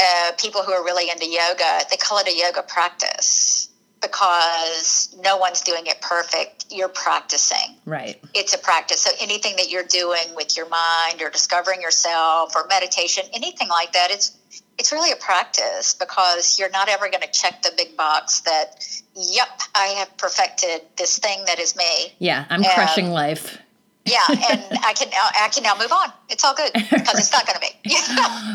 uh, 0.00 0.32
people 0.36 0.62
who 0.62 0.72
are 0.72 0.84
really 0.84 1.08
into 1.08 1.26
yoga, 1.26 1.80
they 1.88 1.96
call 1.96 2.18
it 2.18 2.26
a 2.26 2.36
yoga 2.36 2.62
practice 2.62 3.65
because 4.00 5.16
no 5.22 5.36
one's 5.36 5.62
doing 5.62 5.86
it 5.86 6.00
perfect. 6.00 6.66
You're 6.70 6.88
practicing. 6.88 7.76
Right. 7.84 8.22
It's 8.34 8.54
a 8.54 8.58
practice. 8.58 9.02
So 9.02 9.10
anything 9.20 9.56
that 9.56 9.70
you're 9.70 9.84
doing 9.84 10.34
with 10.34 10.56
your 10.56 10.68
mind 10.68 11.22
or 11.22 11.30
discovering 11.30 11.80
yourself 11.80 12.54
or 12.54 12.66
meditation, 12.66 13.24
anything 13.32 13.68
like 13.68 13.92
that, 13.92 14.10
it's 14.10 14.36
it's 14.78 14.92
really 14.92 15.10
a 15.10 15.16
practice 15.16 15.94
because 15.94 16.58
you're 16.58 16.70
not 16.70 16.88
ever 16.88 17.08
going 17.08 17.22
to 17.22 17.30
check 17.30 17.62
the 17.62 17.72
big 17.76 17.96
box 17.96 18.40
that, 18.40 18.84
yep, 19.14 19.48
I 19.74 19.86
have 19.98 20.16
perfected 20.18 20.82
this 20.98 21.18
thing 21.18 21.44
that 21.46 21.58
is 21.58 21.74
me. 21.76 22.14
Yeah, 22.18 22.44
I'm 22.50 22.62
um, 22.62 22.70
crushing 22.74 23.10
life. 23.10 23.58
Yeah, 24.06 24.24
and 24.28 24.62
I 24.84 24.92
can 24.94 25.10
now 25.10 25.28
I 25.40 25.48
can 25.52 25.62
now 25.62 25.76
move 25.78 25.92
on. 25.92 26.12
It's 26.28 26.44
all 26.44 26.54
good 26.54 26.72
because 26.72 27.18
it's 27.18 27.32
not 27.32 27.46
going 27.46 27.58
to 27.58 27.60
be. 27.60 27.96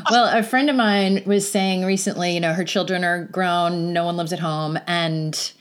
well, 0.12 0.38
a 0.38 0.44
friend 0.44 0.70
of 0.70 0.76
mine 0.76 1.24
was 1.26 1.50
saying 1.50 1.86
recently, 1.86 2.34
you 2.34 2.40
know, 2.40 2.54
her 2.54 2.64
children 2.64 3.04
are 3.04 3.26
grown, 3.26 3.94
no 3.94 4.06
one 4.06 4.18
lives 4.18 4.34
at 4.34 4.40
home, 4.40 4.80
and 4.88 5.52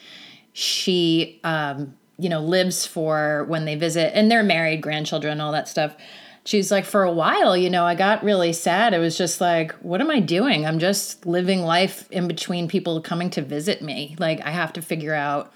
she, 0.53 1.41
um, 1.45 1.95
you 2.19 2.29
know, 2.29 2.41
lives 2.41 2.87
for 2.87 3.45
when 3.49 3.65
they 3.65 3.75
visit, 3.75 4.17
and 4.17 4.31
they're 4.31 4.43
married, 4.43 4.81
grandchildren, 4.81 5.41
all 5.41 5.53
that 5.53 5.69
stuff 5.69 5.97
she's 6.45 6.71
like, 6.71 6.85
for 6.85 7.03
a 7.03 7.13
while, 7.13 7.57
you 7.57 7.71
know, 7.71 7.85
I 7.85 7.95
got 7.95 8.23
really 8.23 8.53
sad. 8.53 8.95
It 8.95 8.99
was 8.99 9.17
just 9.17 9.41
like, 9.41 9.73
what 9.75 10.01
am 10.01 10.11
I 10.11 10.21
doing? 10.21 10.67
I'm 10.67 10.79
just 10.79 11.27
living 11.27 11.63
life 11.63 12.11
in 12.11 12.29
between 12.29 12.69
people 12.69 13.01
coming 13.01 13.31
to 13.31 13.43
visit 13.43 13.83
me. 13.83 14.17
Like, 14.19 14.41
I 14.45 14.51
have 14.51 14.73
to 14.75 14.83
figure 14.83 15.15
out 15.15 15.53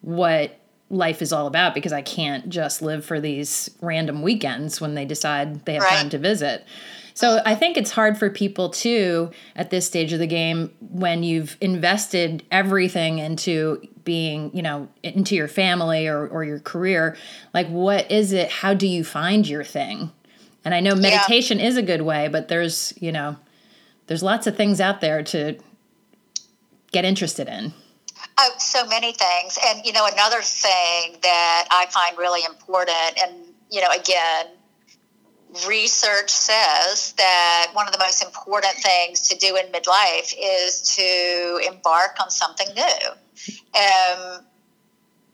what 0.00 0.58
life 0.90 1.22
is 1.22 1.32
all 1.32 1.46
about 1.46 1.74
because 1.74 1.92
I 1.92 2.02
can't 2.02 2.48
just 2.48 2.82
live 2.82 3.04
for 3.04 3.20
these 3.20 3.70
random 3.80 4.22
weekends 4.22 4.80
when 4.80 4.94
they 4.94 5.04
decide 5.04 5.64
they 5.64 5.74
have 5.74 5.82
right. 5.82 5.98
time 5.98 6.10
to 6.10 6.18
visit. 6.18 6.64
So 7.14 7.40
I 7.46 7.54
think 7.54 7.76
it's 7.76 7.92
hard 7.92 8.18
for 8.18 8.28
people 8.28 8.70
too 8.70 9.30
at 9.54 9.70
this 9.70 9.86
stage 9.86 10.12
of 10.12 10.18
the 10.18 10.26
game 10.26 10.72
when 10.80 11.22
you've 11.22 11.56
invested 11.60 12.44
everything 12.50 13.18
into 13.18 13.86
being, 14.02 14.54
you 14.54 14.62
know, 14.62 14.88
into 15.02 15.36
your 15.36 15.48
family 15.48 16.08
or, 16.08 16.26
or 16.26 16.44
your 16.44 16.58
career. 16.58 17.16
Like, 17.54 17.68
what 17.68 18.10
is 18.10 18.32
it? 18.32 18.50
How 18.50 18.74
do 18.74 18.86
you 18.86 19.04
find 19.04 19.48
your 19.48 19.64
thing? 19.64 20.10
And 20.64 20.74
I 20.74 20.80
know 20.80 20.94
meditation 20.94 21.58
yeah. 21.60 21.66
is 21.66 21.76
a 21.76 21.82
good 21.82 22.02
way, 22.02 22.28
but 22.28 22.48
there's, 22.48 22.92
you 23.00 23.12
know, 23.12 23.36
there's 24.06 24.22
lots 24.22 24.46
of 24.46 24.56
things 24.56 24.80
out 24.80 25.00
there 25.00 25.22
to 25.22 25.56
get 26.90 27.04
interested 27.04 27.48
in. 27.48 27.72
Oh, 28.36 28.50
so 28.58 28.84
many 28.86 29.12
things. 29.12 29.58
And, 29.68 29.84
you 29.84 29.92
know, 29.92 30.06
another 30.06 30.42
thing 30.42 31.16
that 31.22 31.68
I 31.70 31.86
find 31.86 32.18
really 32.18 32.44
important, 32.44 33.18
and, 33.22 33.54
you 33.70 33.80
know, 33.80 33.90
again, 33.96 34.46
research 35.68 36.30
says 36.30 37.12
that 37.16 37.70
one 37.74 37.86
of 37.86 37.92
the 37.92 37.98
most 37.98 38.24
important 38.24 38.74
things 38.74 39.28
to 39.28 39.36
do 39.36 39.56
in 39.56 39.66
midlife 39.66 40.34
is 40.36 40.96
to 40.96 41.60
embark 41.68 42.16
on 42.20 42.28
something 42.28 42.66
new. 42.74 43.80
Um, 43.80 44.44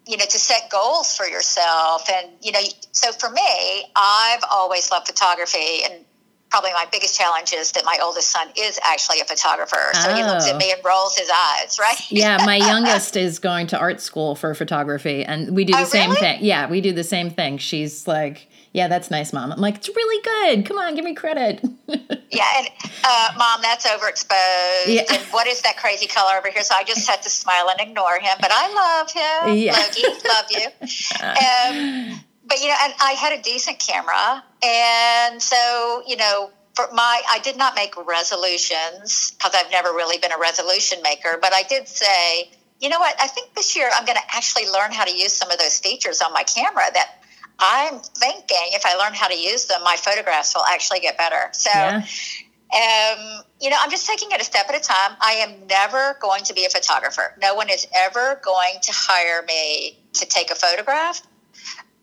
you 0.07 0.17
know, 0.17 0.25
to 0.25 0.39
set 0.39 0.71
goals 0.71 1.17
for 1.17 1.27
yourself. 1.27 2.09
And, 2.11 2.33
you 2.43 2.53
know, 2.53 2.61
so 2.93 3.13
for 3.13 3.31
me, 3.31 3.85
I've 3.97 4.43
always 4.51 4.91
loved 4.91 5.07
photography 5.07 5.85
and 5.85 6.05
probably 6.51 6.73
my 6.73 6.87
biggest 6.91 7.17
challenge 7.17 7.53
is 7.53 7.73
that 7.73 7.85
my 7.85 7.99
oldest 8.03 8.31
son 8.31 8.49
is 8.59 8.79
actually 8.83 9.21
a 9.21 9.25
photographer. 9.25 9.91
So 9.95 10.11
oh. 10.11 10.15
he 10.15 10.23
looks 10.23 10.49
at 10.49 10.57
me 10.57 10.73
and 10.73 10.81
rolls 10.85 11.17
his 11.17 11.31
eyes, 11.31 11.79
right? 11.79 11.99
yeah, 12.11 12.39
my 12.45 12.57
youngest 12.71 13.17
is 13.17 13.39
going 13.39 13.69
to 13.69 13.79
art 13.79 14.01
school 14.01 14.35
for 14.35 14.55
photography 14.55 15.25
and 15.25 15.55
we 15.55 15.65
do 15.65 15.73
the 15.73 15.81
oh, 15.81 15.85
same 15.85 16.11
really? 16.11 16.21
thing. 16.21 16.39
Yeah, 16.43 16.69
we 16.69 16.81
do 16.81 16.93
the 16.93 17.05
same 17.05 17.31
thing. 17.31 17.59
She's 17.59 18.07
like 18.07 18.49
yeah, 18.73 18.87
that's 18.87 19.11
nice, 19.11 19.33
mom. 19.33 19.51
I'm 19.51 19.61
like, 19.61 19.77
it's 19.77 19.89
really 19.89 20.23
good. 20.23 20.67
Come 20.67 20.79
on, 20.79 20.95
give 20.95 21.05
me 21.05 21.15
credit. 21.15 21.61
yeah, 21.89 22.59
and 22.59 22.69
uh, 23.03 23.31
mom, 23.37 23.61
that's 23.63 23.85
overexposed. 23.87 24.87
Yeah. 24.87 25.03
And 25.11 25.23
what 25.33 25.49
is 25.49 25.61
that 25.63 25.77
crazy 25.77 26.07
color 26.07 26.37
over 26.39 26.49
here? 26.51 26.63
So 26.63 26.77
I 26.77 26.85
just 26.85 27.09
had 27.09 27.21
to 27.23 27.31
smile 27.31 27.69
and 27.69 27.81
ignore 27.81 28.21
him, 28.21 28.37
but 28.41 28.51
I 28.53 28.73
love 28.73 29.11
him. 29.11 29.57
Yeah. 29.57 29.73
Logie, 29.73 30.29
love 30.29 30.45
you. 30.51 30.69
Um, 31.21 32.21
but 32.51 32.61
you 32.61 32.69
know, 32.69 32.75
and 32.83 32.93
I 33.01 33.13
had 33.13 33.39
a 33.39 33.41
decent 33.41 33.79
camera, 33.79 34.45
and 34.63 35.41
so 35.41 36.03
you 36.07 36.17
know, 36.17 36.51
for 36.75 36.89
my, 36.93 37.23
I 37.31 37.39
did 37.39 37.57
not 37.57 37.75
make 37.75 37.95
resolutions 37.97 39.31
because 39.31 39.55
I've 39.55 39.71
never 39.71 39.91
really 39.91 40.19
been 40.19 40.33
a 40.33 40.39
resolution 40.39 41.01
maker, 41.03 41.39
but 41.41 41.55
I 41.55 41.63
did 41.63 41.89
say. 41.89 42.51
You 42.83 42.89
know 42.89 42.99
what? 42.99 43.15
I 43.21 43.27
think 43.27 43.53
this 43.55 43.77
year 43.77 43.91
I'm 43.95 44.07
going 44.07 44.17
to 44.17 44.35
actually 44.35 44.67
learn 44.67 44.91
how 44.91 45.05
to 45.05 45.15
use 45.15 45.35
some 45.35 45.51
of 45.51 45.59
those 45.59 45.79
features 45.79 46.23
on 46.23 46.33
my 46.33 46.45
camera 46.45 46.85
that 46.95 47.21
I'm 47.61 47.99
thinking 47.99 48.71
if 48.73 48.87
I 48.87 48.97
learn 48.97 49.13
how 49.13 49.29
to 49.29 49.39
use 49.39 49.67
them, 49.67 49.83
my 49.85 49.97
photographs 49.97 50.55
will 50.55 50.65
actually 50.65 51.01
get 51.01 51.19
better. 51.19 51.51
So, 51.53 51.71
yeah. 51.75 51.99
um, 51.99 53.43
you 53.61 53.69
know, 53.69 53.77
I'm 53.79 53.91
just 53.91 54.07
taking 54.07 54.31
it 54.31 54.41
a 54.41 54.45
step 54.45 54.67
at 54.71 54.75
a 54.75 54.81
time. 54.81 55.17
I 55.21 55.33
am 55.47 55.67
never 55.67 56.17
going 56.23 56.43
to 56.45 56.55
be 56.55 56.65
a 56.65 56.71
photographer. 56.71 57.35
No 57.41 57.55
one 57.55 57.69
is 57.69 57.87
ever 57.95 58.41
going 58.43 58.75
to 58.83 58.93
hire 58.95 59.45
me 59.47 59.99
to 60.15 60.27
take 60.27 60.51
a 60.51 60.55
photograph. 60.55 61.21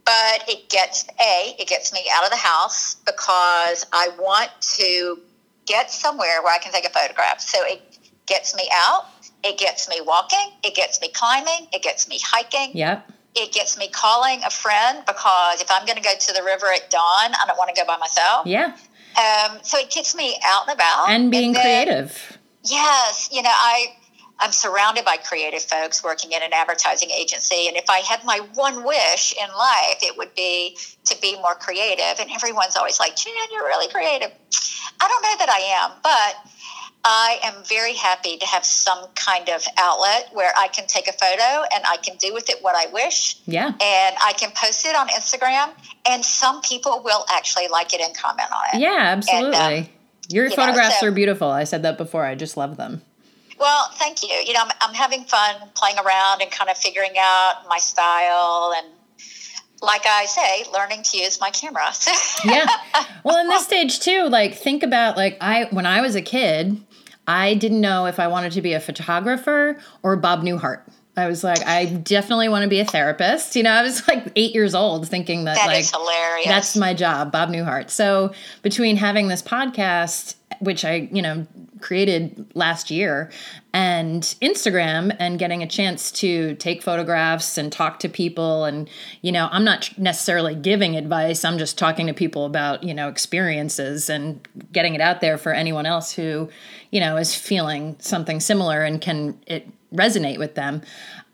But 0.08 0.50
it 0.50 0.70
gets 0.70 1.06
a 1.22 1.56
it 1.60 1.68
gets 1.68 1.94
me 1.94 2.06
out 2.16 2.24
of 2.24 2.32
the 2.32 2.38
house 2.38 2.96
because 3.06 3.86
I 3.94 4.10
want 4.18 4.50
to 4.78 5.20
get 5.66 5.92
somewhere 5.92 6.42
where 6.42 6.56
I 6.56 6.60
can 6.60 6.72
take 6.72 6.86
a 6.86 6.90
photograph. 6.90 7.42
So 7.42 7.60
it 7.62 7.82
gets 8.26 8.56
me 8.56 8.68
out. 8.74 9.06
It 9.44 9.60
gets 9.60 9.88
me 9.88 10.02
walking. 10.02 10.54
It 10.64 10.74
gets 10.74 11.00
me 11.02 11.10
climbing. 11.10 11.68
It 11.72 11.84
gets 11.84 12.08
me 12.08 12.20
hiking. 12.24 12.72
Yep 12.74 13.12
it 13.38 13.54
gets 13.54 13.78
me 13.78 13.88
calling 13.88 14.42
a 14.44 14.50
friend 14.50 15.04
because 15.06 15.62
if 15.62 15.70
I'm 15.70 15.86
going 15.86 15.98
to 15.98 16.04
go 16.04 16.14
to 16.18 16.34
the 16.34 16.44
river 16.44 16.68
at 16.74 16.90
dawn, 16.90 17.02
I 17.34 17.44
don't 17.46 17.58
want 17.58 17.74
to 17.74 17.80
go 17.80 17.86
by 17.86 17.98
myself. 17.98 18.48
Yeah. 18.48 18.76
Um, 19.18 19.60
so 19.62 19.78
it 19.78 19.92
gets 19.92 20.16
me 20.16 20.38
out 20.46 20.68
and 20.68 20.76
about 20.76 21.10
and 21.10 21.32
being 21.32 21.56
and 21.56 21.56
then, 21.56 21.86
creative. 21.86 22.38
Yes, 22.64 23.30
you 23.32 23.42
know, 23.42 23.54
I 23.54 23.96
I'm 24.40 24.52
surrounded 24.52 25.04
by 25.04 25.18
creative 25.18 25.64
folks 25.64 26.04
working 26.04 26.32
in 26.32 26.44
an 26.44 26.54
advertising 26.54 27.10
agency, 27.12 27.68
and 27.68 27.76
if 27.76 27.90
I 27.90 28.00
had 28.00 28.24
my 28.24 28.40
one 28.54 28.84
wish 28.84 29.34
in 29.34 29.50
life, 29.56 30.00
it 30.02 30.18
would 30.18 30.36
be 30.36 30.78
to 31.06 31.20
be 31.22 31.36
more 31.36 31.56
creative. 31.56 32.20
And 32.20 32.30
everyone's 32.32 32.76
always 32.76 33.00
like, 33.00 33.16
"Jan, 33.16 33.34
you're 33.52 33.66
really 33.66 33.88
creative." 33.90 34.32
I 35.00 35.08
don't 35.08 35.22
know 35.22 35.38
that 35.40 35.50
I 35.50 35.60
am, 35.84 35.92
but 36.04 36.52
I 37.04 37.40
am 37.44 37.64
very 37.64 37.94
happy 37.94 38.38
to 38.38 38.46
have 38.46 38.66
some 38.66 39.08
kind 39.16 39.50
of 39.50 39.64
outlet 39.78 40.30
where 40.34 40.52
I 40.58 40.68
can 40.68 40.88
take 40.88 41.08
a 41.08 41.14
photo 41.14 41.64
and 41.74 41.84
I 41.88 41.98
can 41.98 42.18
do 42.18 42.34
with 42.34 42.50
it 42.50 42.62
what 42.62 42.76
I 42.76 42.92
wish. 42.92 43.38
Yeah. 43.46 43.68
And 43.68 44.16
I 44.22 44.34
can 44.38 44.52
post 44.52 44.86
it 44.86 44.96
on 44.96 45.08
Instagram, 45.10 45.70
and 46.06 46.26
some 46.26 46.62
people 46.62 47.02
will 47.04 47.26
actually 47.32 47.70
like 47.70 47.94
it 47.94 48.02
and 48.02 48.16
comment 48.16 48.50
on 48.52 48.64
it. 48.74 48.82
Yeah, 48.82 48.98
absolutely. 49.00 49.58
And, 49.58 49.86
um, 49.86 49.90
Your 50.30 50.46
you 50.46 50.56
photographs 50.56 50.96
know, 50.96 51.08
so, 51.08 51.08
are 51.08 51.12
beautiful. 51.12 51.50
I 51.50 51.64
said 51.64 51.84
that 51.84 51.98
before. 51.98 52.26
I 52.26 52.36
just 52.36 52.58
love 52.58 52.78
them. 52.78 53.02
Well, 53.60 53.90
thank 53.94 54.24
you. 54.24 54.30
You 54.30 54.54
know, 54.54 54.62
I'm, 54.62 54.72
I'm 54.82 54.94
having 54.94 55.24
fun 55.24 55.56
playing 55.76 55.98
around 55.98 56.42
and 56.42 56.52
kind 56.52 56.70
of 56.70 56.78
figuring 56.78 57.14
out 57.18 57.64
my 57.68 57.78
style 57.78 58.74
and 58.78 58.88
like 59.82 60.06
I 60.08 60.26
say, 60.26 60.66
learning 60.74 61.04
to 61.04 61.18
use 61.18 61.40
my 61.40 61.52
camera. 61.52 61.92
yeah. 62.46 62.68
Well, 63.24 63.40
in 63.40 63.48
this 63.48 63.66
stage 63.66 64.00
too, 64.00 64.28
like 64.30 64.56
think 64.56 64.84
about 64.84 65.18
like 65.18 65.38
I 65.42 65.66
when 65.72 65.86
I 65.86 66.02
was 66.02 66.16
a 66.16 66.22
kid, 66.22 66.82
I 67.28 67.54
didn't 67.54 67.82
know 67.82 68.06
if 68.06 68.20
I 68.20 68.28
wanted 68.28 68.54
to 68.54 68.62
be 68.62 68.74
a 68.74 68.80
photographer 68.80 69.78
or 70.02 70.16
Bob 70.16 70.42
Newhart. 70.42 70.82
I 71.18 71.28
was 71.28 71.44
like, 71.44 71.66
I 71.66 71.86
definitely 71.86 72.48
want 72.48 72.64
to 72.64 72.70
be 72.70 72.80
a 72.80 72.86
therapist. 72.86 73.56
You 73.56 73.64
know, 73.64 73.72
I 73.72 73.82
was 73.82 74.08
like 74.08 74.32
eight 74.36 74.54
years 74.54 74.76
old 74.76 75.08
thinking 75.08 75.46
that, 75.46 75.56
that 75.56 75.66
like 75.68 75.86
hilarious. 75.86 76.48
that's 76.48 76.78
my 76.78 76.94
job, 76.94 77.32
Bob 77.32 77.50
Newhart. 77.50 77.90
So 77.90 78.34
between 78.62 78.98
having 78.98 79.28
this 79.28 79.42
podcast, 79.42 80.36
which 80.60 80.86
I, 80.86 81.10
you 81.12 81.22
know, 81.22 81.48
created 81.80 82.46
last 82.56 82.90
year 82.92 83.32
and 83.74 84.24
Instagram 84.42 85.16
and 85.20 85.38
getting 85.38 85.62
a 85.62 85.68
chance 85.68 86.12
to 86.12 86.56
take 86.56 86.82
photographs 86.82 87.58
and 87.58 87.72
talk 87.72 88.00
to 88.00 88.10
people 88.10 88.66
and 88.66 88.90
you 89.22 89.32
know 89.32 89.48
I'm 89.52 89.64
not 89.64 89.96
necessarily 89.98 90.56
giving 90.56 90.96
advice 90.96 91.46
I'm 91.46 91.58
just 91.58 91.78
talking 91.78 92.08
to 92.08 92.14
people 92.14 92.46
about 92.46 92.84
you 92.84 92.94
know 92.94 93.10
experiences 93.10 94.10
and 94.10 94.46
getting 94.72 94.96
it 94.96 95.02
out 95.02 95.22
there 95.22 95.38
for 95.38 95.54
anyone 95.54 95.86
else 95.86 96.12
who 96.12 96.50
you 96.92 97.00
know 97.00 97.18
is 97.18 97.36
feeling 97.36 97.96
something 98.00 98.40
similar 98.40 98.84
and 98.84 99.00
can 99.00 99.40
it 99.46 99.70
resonate 99.94 100.38
with 100.38 100.56
them. 100.56 100.82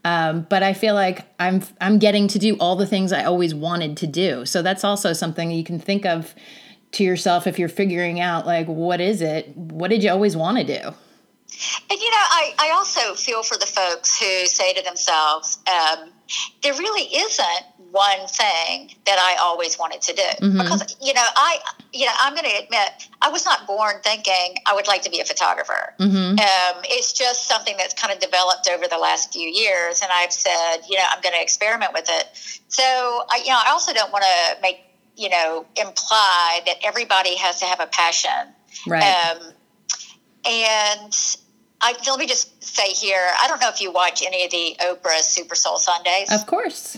Um, 0.06 0.46
but 0.50 0.64
I 0.64 0.74
feel 0.74 0.96
like 0.96 1.26
I'm 1.40 1.64
I'm 1.80 1.98
getting 1.98 2.28
to 2.30 2.40
do 2.40 2.56
all 2.60 2.76
the 2.76 2.86
things 2.86 3.14
I 3.14 3.24
always 3.24 3.56
wanted 3.56 3.98
to 3.98 4.08
do. 4.08 4.46
So 4.46 4.62
that's 4.62 4.84
also 4.84 5.14
something 5.14 5.50
you 5.50 5.64
can 5.64 5.80
think 5.80 6.06
of 6.06 6.36
to 6.94 7.04
yourself 7.04 7.48
if 7.48 7.58
you're 7.58 7.70
figuring 7.70 8.20
out 8.20 8.46
like 8.46 8.68
what 8.68 9.00
is 9.00 9.22
it? 9.22 9.56
What 9.56 9.90
did 9.90 10.04
you 10.04 10.12
always 10.12 10.36
want 10.36 10.58
to 10.58 10.64
do? 10.64 10.94
And 11.90 12.00
you 12.02 12.10
know 12.10 12.18
i, 12.18 12.54
I 12.58 12.72
also 12.72 13.14
feel 13.14 13.44
for 13.44 13.58
the 13.58 13.68
folks 13.68 14.20
who 14.20 14.48
say 14.48 14.74
to 14.74 14.82
themselves 14.82 15.60
um, 15.68 16.10
there 16.64 16.74
really 16.74 17.04
isn't 17.04 17.64
one 17.94 18.28
thing 18.28 18.92
that 19.06 19.18
i 19.18 19.42
always 19.42 19.80
wanted 19.80 20.02
to 20.02 20.14
do 20.14 20.22
mm-hmm. 20.22 20.58
because 20.58 20.96
you 21.02 21.14
know 21.14 21.26
i 21.36 21.58
you 21.94 22.06
know 22.06 22.12
i'm 22.20 22.34
going 22.34 22.50
to 22.50 22.64
admit 22.64 22.90
i 23.22 23.30
was 23.30 23.46
not 23.46 23.66
born 23.66 23.96
thinking 24.04 24.56
i 24.66 24.74
would 24.76 24.88
like 24.88 25.02
to 25.02 25.10
be 25.10 25.22
a 25.22 25.26
photographer 25.26 25.94
mm-hmm. 26.00 26.38
um, 26.38 26.84
it's 26.86 27.14
just 27.14 27.48
something 27.48 27.76
that's 27.78 27.94
kind 27.94 28.14
of 28.14 28.20
developed 28.20 28.68
over 28.70 28.88
the 28.88 28.98
last 28.98 29.32
few 29.32 29.48
years 29.48 30.02
and 30.02 30.12
i've 30.14 30.34
said 30.34 30.78
you 30.90 30.98
know 30.98 31.06
i'm 31.12 31.22
going 31.22 31.34
to 31.34 31.42
experiment 31.42 31.94
with 31.94 32.10
it 32.10 32.28
so 32.68 32.84
i 32.84 33.42
you 33.44 33.50
know 33.50 33.60
i 33.66 33.70
also 33.70 33.94
don't 33.94 34.12
want 34.12 34.24
to 34.24 34.62
make 34.62 34.82
you 35.16 35.30
know, 35.30 35.66
imply 35.76 36.62
that 36.66 36.76
everybody 36.84 37.36
has 37.36 37.60
to 37.60 37.66
have 37.66 37.80
a 37.80 37.88
passion. 37.88 38.54
Right. 38.88 39.04
Um, 39.04 39.54
and 40.46 41.38
I, 41.82 41.96
let 42.08 42.20
me 42.20 42.26
just 42.26 42.64
say 42.64 42.90
here, 42.90 43.32
I 43.42 43.48
don't 43.48 43.62
know 43.62 43.70
if 43.70 43.82
you 43.82 43.92
watch 43.92 44.24
any 44.26 44.46
of 44.46 44.52
the 44.52 44.76
Oprah 44.82 45.22
Super 45.22 45.56
Soul 45.56 45.78
Sundays. 45.78 46.32
Of 46.32 46.48
course. 46.48 46.98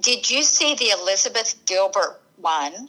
Did 0.00 0.30
you 0.30 0.42
see 0.42 0.74
the 0.74 0.90
Elizabeth 1.00 1.54
Gilbert 1.66 2.20
one? 2.36 2.88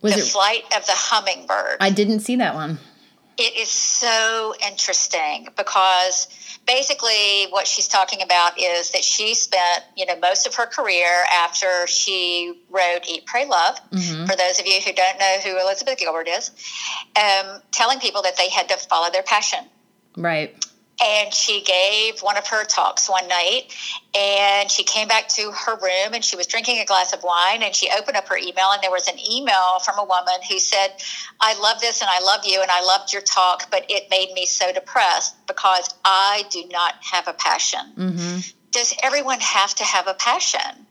Was 0.00 0.14
the 0.14 0.20
it? 0.20 0.24
flight 0.24 0.64
of 0.76 0.84
the 0.86 0.92
hummingbird. 0.94 1.76
I 1.80 1.90
didn't 1.90 2.20
see 2.20 2.36
that 2.36 2.54
one. 2.54 2.78
It 3.38 3.56
is 3.56 3.68
so 3.70 4.54
interesting 4.64 5.48
because 5.56 6.28
basically 6.66 7.46
what 7.50 7.66
she's 7.66 7.88
talking 7.88 8.20
about 8.22 8.58
is 8.60 8.90
that 8.90 9.02
she 9.02 9.34
spent, 9.34 9.84
you 9.96 10.04
know, 10.06 10.16
most 10.16 10.46
of 10.46 10.54
her 10.56 10.66
career 10.66 11.24
after 11.32 11.86
she 11.86 12.62
wrote 12.68 13.08
Eat, 13.08 13.24
Pray, 13.26 13.46
Love. 13.46 13.80
Mhm. 13.90 14.28
For 14.28 14.36
those 14.36 14.58
of 14.60 14.66
you 14.66 14.80
who 14.80 14.92
don't 14.92 15.18
know 15.18 15.38
who 15.42 15.58
Elizabeth 15.58 15.98
Gilbert 15.98 16.28
is, 16.28 16.50
um, 17.16 17.62
telling 17.72 18.00
people 18.00 18.22
that 18.22 18.36
they 18.36 18.48
had 18.50 18.68
to 18.68 18.76
follow 18.76 19.10
their 19.10 19.22
passion. 19.22 19.68
Right. 20.16 20.54
And 21.04 21.34
she 21.34 21.62
gave 21.62 22.20
one 22.20 22.36
of 22.36 22.46
her 22.46 22.64
talks 22.64 23.08
one 23.08 23.26
night, 23.26 23.74
and 24.14 24.70
she 24.70 24.84
came 24.84 25.08
back 25.08 25.28
to 25.30 25.50
her 25.50 25.74
room 25.74 26.14
and 26.14 26.24
she 26.24 26.36
was 26.36 26.46
drinking 26.46 26.78
a 26.78 26.84
glass 26.84 27.12
of 27.12 27.24
wine. 27.24 27.62
And 27.62 27.74
she 27.74 27.90
opened 27.90 28.16
up 28.16 28.28
her 28.28 28.36
email, 28.36 28.70
and 28.72 28.82
there 28.82 28.90
was 28.90 29.08
an 29.08 29.18
email 29.30 29.80
from 29.84 29.98
a 29.98 30.04
woman 30.04 30.34
who 30.48 30.58
said, 30.60 30.94
I 31.40 31.58
love 31.60 31.80
this 31.80 32.02
and 32.02 32.10
I 32.12 32.20
love 32.20 32.42
you, 32.44 32.62
and 32.62 32.70
I 32.70 32.82
loved 32.84 33.12
your 33.12 33.22
talk, 33.22 33.70
but 33.70 33.84
it 33.88 34.10
made 34.10 34.32
me 34.32 34.46
so 34.46 34.72
depressed 34.72 35.34
because 35.46 35.92
I 36.04 36.44
do 36.50 36.64
not 36.70 36.94
have 37.00 37.26
a 37.26 37.32
passion. 37.32 37.80
Mm-hmm. 37.96 38.38
Does 38.70 38.94
everyone 39.02 39.40
have 39.40 39.74
to 39.74 39.84
have 39.84 40.06
a 40.06 40.14
passion? 40.14 40.86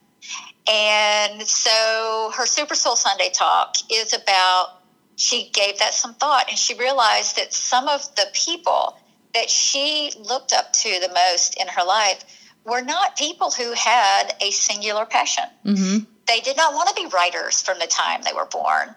And 0.69 1.41
so 1.47 2.31
her 2.35 2.45
Super 2.45 2.75
Soul 2.75 2.95
Sunday 2.95 3.31
talk 3.33 3.75
is 3.91 4.13
about, 4.13 4.81
she 5.15 5.49
gave 5.49 5.79
that 5.79 5.93
some 5.93 6.13
thought 6.13 6.45
and 6.49 6.57
she 6.57 6.75
realized 6.75 7.37
that 7.37 7.53
some 7.53 7.87
of 7.87 8.15
the 8.15 8.27
people 8.33 8.97
that 9.33 9.49
she 9.49 10.11
looked 10.19 10.53
up 10.53 10.73
to 10.73 10.99
the 10.99 11.11
most 11.13 11.55
in 11.59 11.67
her 11.67 11.83
life 11.83 12.23
were 12.63 12.81
not 12.81 13.17
people 13.17 13.51
who 13.51 13.73
had 13.73 14.35
a 14.41 14.51
singular 14.51 15.05
passion. 15.05 15.45
Mm-hmm. 15.65 16.05
They 16.27 16.39
did 16.39 16.57
not 16.57 16.73
want 16.73 16.89
to 16.89 16.95
be 16.95 17.07
writers 17.07 17.61
from 17.61 17.79
the 17.79 17.87
time 17.87 18.21
they 18.21 18.33
were 18.33 18.45
born, 18.45 18.95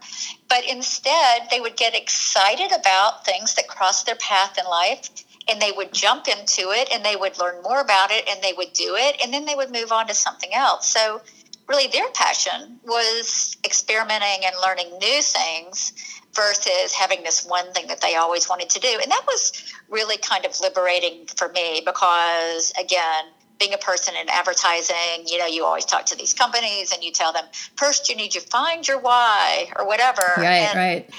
but 0.48 0.64
instead 0.68 1.48
they 1.50 1.60
would 1.60 1.76
get 1.76 1.94
excited 1.94 2.70
about 2.72 3.24
things 3.24 3.54
that 3.54 3.66
crossed 3.66 4.06
their 4.06 4.16
path 4.16 4.58
in 4.58 4.66
life 4.66 5.08
and 5.48 5.60
they 5.60 5.72
would 5.72 5.92
jump 5.92 6.28
into 6.28 6.70
it 6.70 6.88
and 6.92 7.04
they 7.04 7.16
would 7.16 7.38
learn 7.38 7.62
more 7.62 7.80
about 7.80 8.10
it 8.10 8.28
and 8.28 8.42
they 8.42 8.52
would 8.52 8.72
do 8.72 8.94
it 8.96 9.20
and 9.22 9.32
then 9.32 9.46
they 9.46 9.54
would 9.54 9.72
move 9.72 9.92
on 9.92 10.06
to 10.06 10.14
something 10.14 10.52
else. 10.52 10.86
So, 10.86 11.22
really, 11.68 11.88
their 11.88 12.08
passion 12.14 12.78
was 12.84 13.56
experimenting 13.64 14.44
and 14.44 14.54
learning 14.62 14.98
new 14.98 15.22
things 15.22 15.92
versus 16.34 16.92
having 16.92 17.22
this 17.22 17.46
one 17.46 17.72
thing 17.72 17.86
that 17.86 18.00
they 18.00 18.16
always 18.16 18.48
wanted 18.48 18.68
to 18.70 18.80
do. 18.80 18.98
And 19.02 19.10
that 19.10 19.22
was 19.26 19.52
really 19.88 20.16
kind 20.18 20.44
of 20.44 20.58
liberating 20.60 21.26
for 21.36 21.48
me 21.48 21.82
because, 21.84 22.72
again, 22.78 23.26
being 23.58 23.72
a 23.72 23.78
person 23.78 24.14
in 24.20 24.28
advertising, 24.28 25.26
you 25.26 25.38
know, 25.38 25.46
you 25.46 25.64
always 25.64 25.84
talk 25.84 26.06
to 26.06 26.16
these 26.18 26.34
companies 26.34 26.92
and 26.92 27.04
you 27.04 27.12
tell 27.12 27.32
them, 27.32 27.44
first 27.76 28.08
you 28.08 28.16
need 28.16 28.32
to 28.32 28.40
find 28.40 28.86
your 28.86 28.98
why 28.98 29.70
or 29.76 29.86
whatever. 29.86 30.22
Right, 30.36 30.44
and, 30.44 30.76
right. 30.76 31.10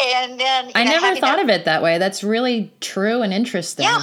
And 0.00 0.40
then 0.40 0.70
I 0.74 0.84
know, 0.84 0.92
never 0.92 1.16
thought 1.16 1.36
that- 1.36 1.44
of 1.44 1.50
it 1.50 1.64
that 1.64 1.82
way. 1.82 1.98
That's 1.98 2.22
really 2.22 2.72
true 2.80 3.22
and 3.22 3.34
interesting. 3.34 3.84
Yeah. 3.84 4.02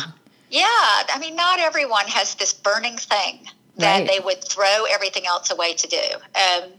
Yeah. 0.50 0.64
I 0.66 1.18
mean, 1.20 1.36
not 1.36 1.60
everyone 1.60 2.06
has 2.08 2.36
this 2.36 2.54
burning 2.54 2.98
thing 2.98 3.48
that 3.78 4.00
Right. 4.00 4.08
they 4.08 4.20
would 4.20 4.44
throw 4.44 4.86
everything 4.86 5.26
else 5.28 5.52
away 5.52 5.74
to 5.74 5.88
do. 5.88 6.02
Um, 6.36 6.72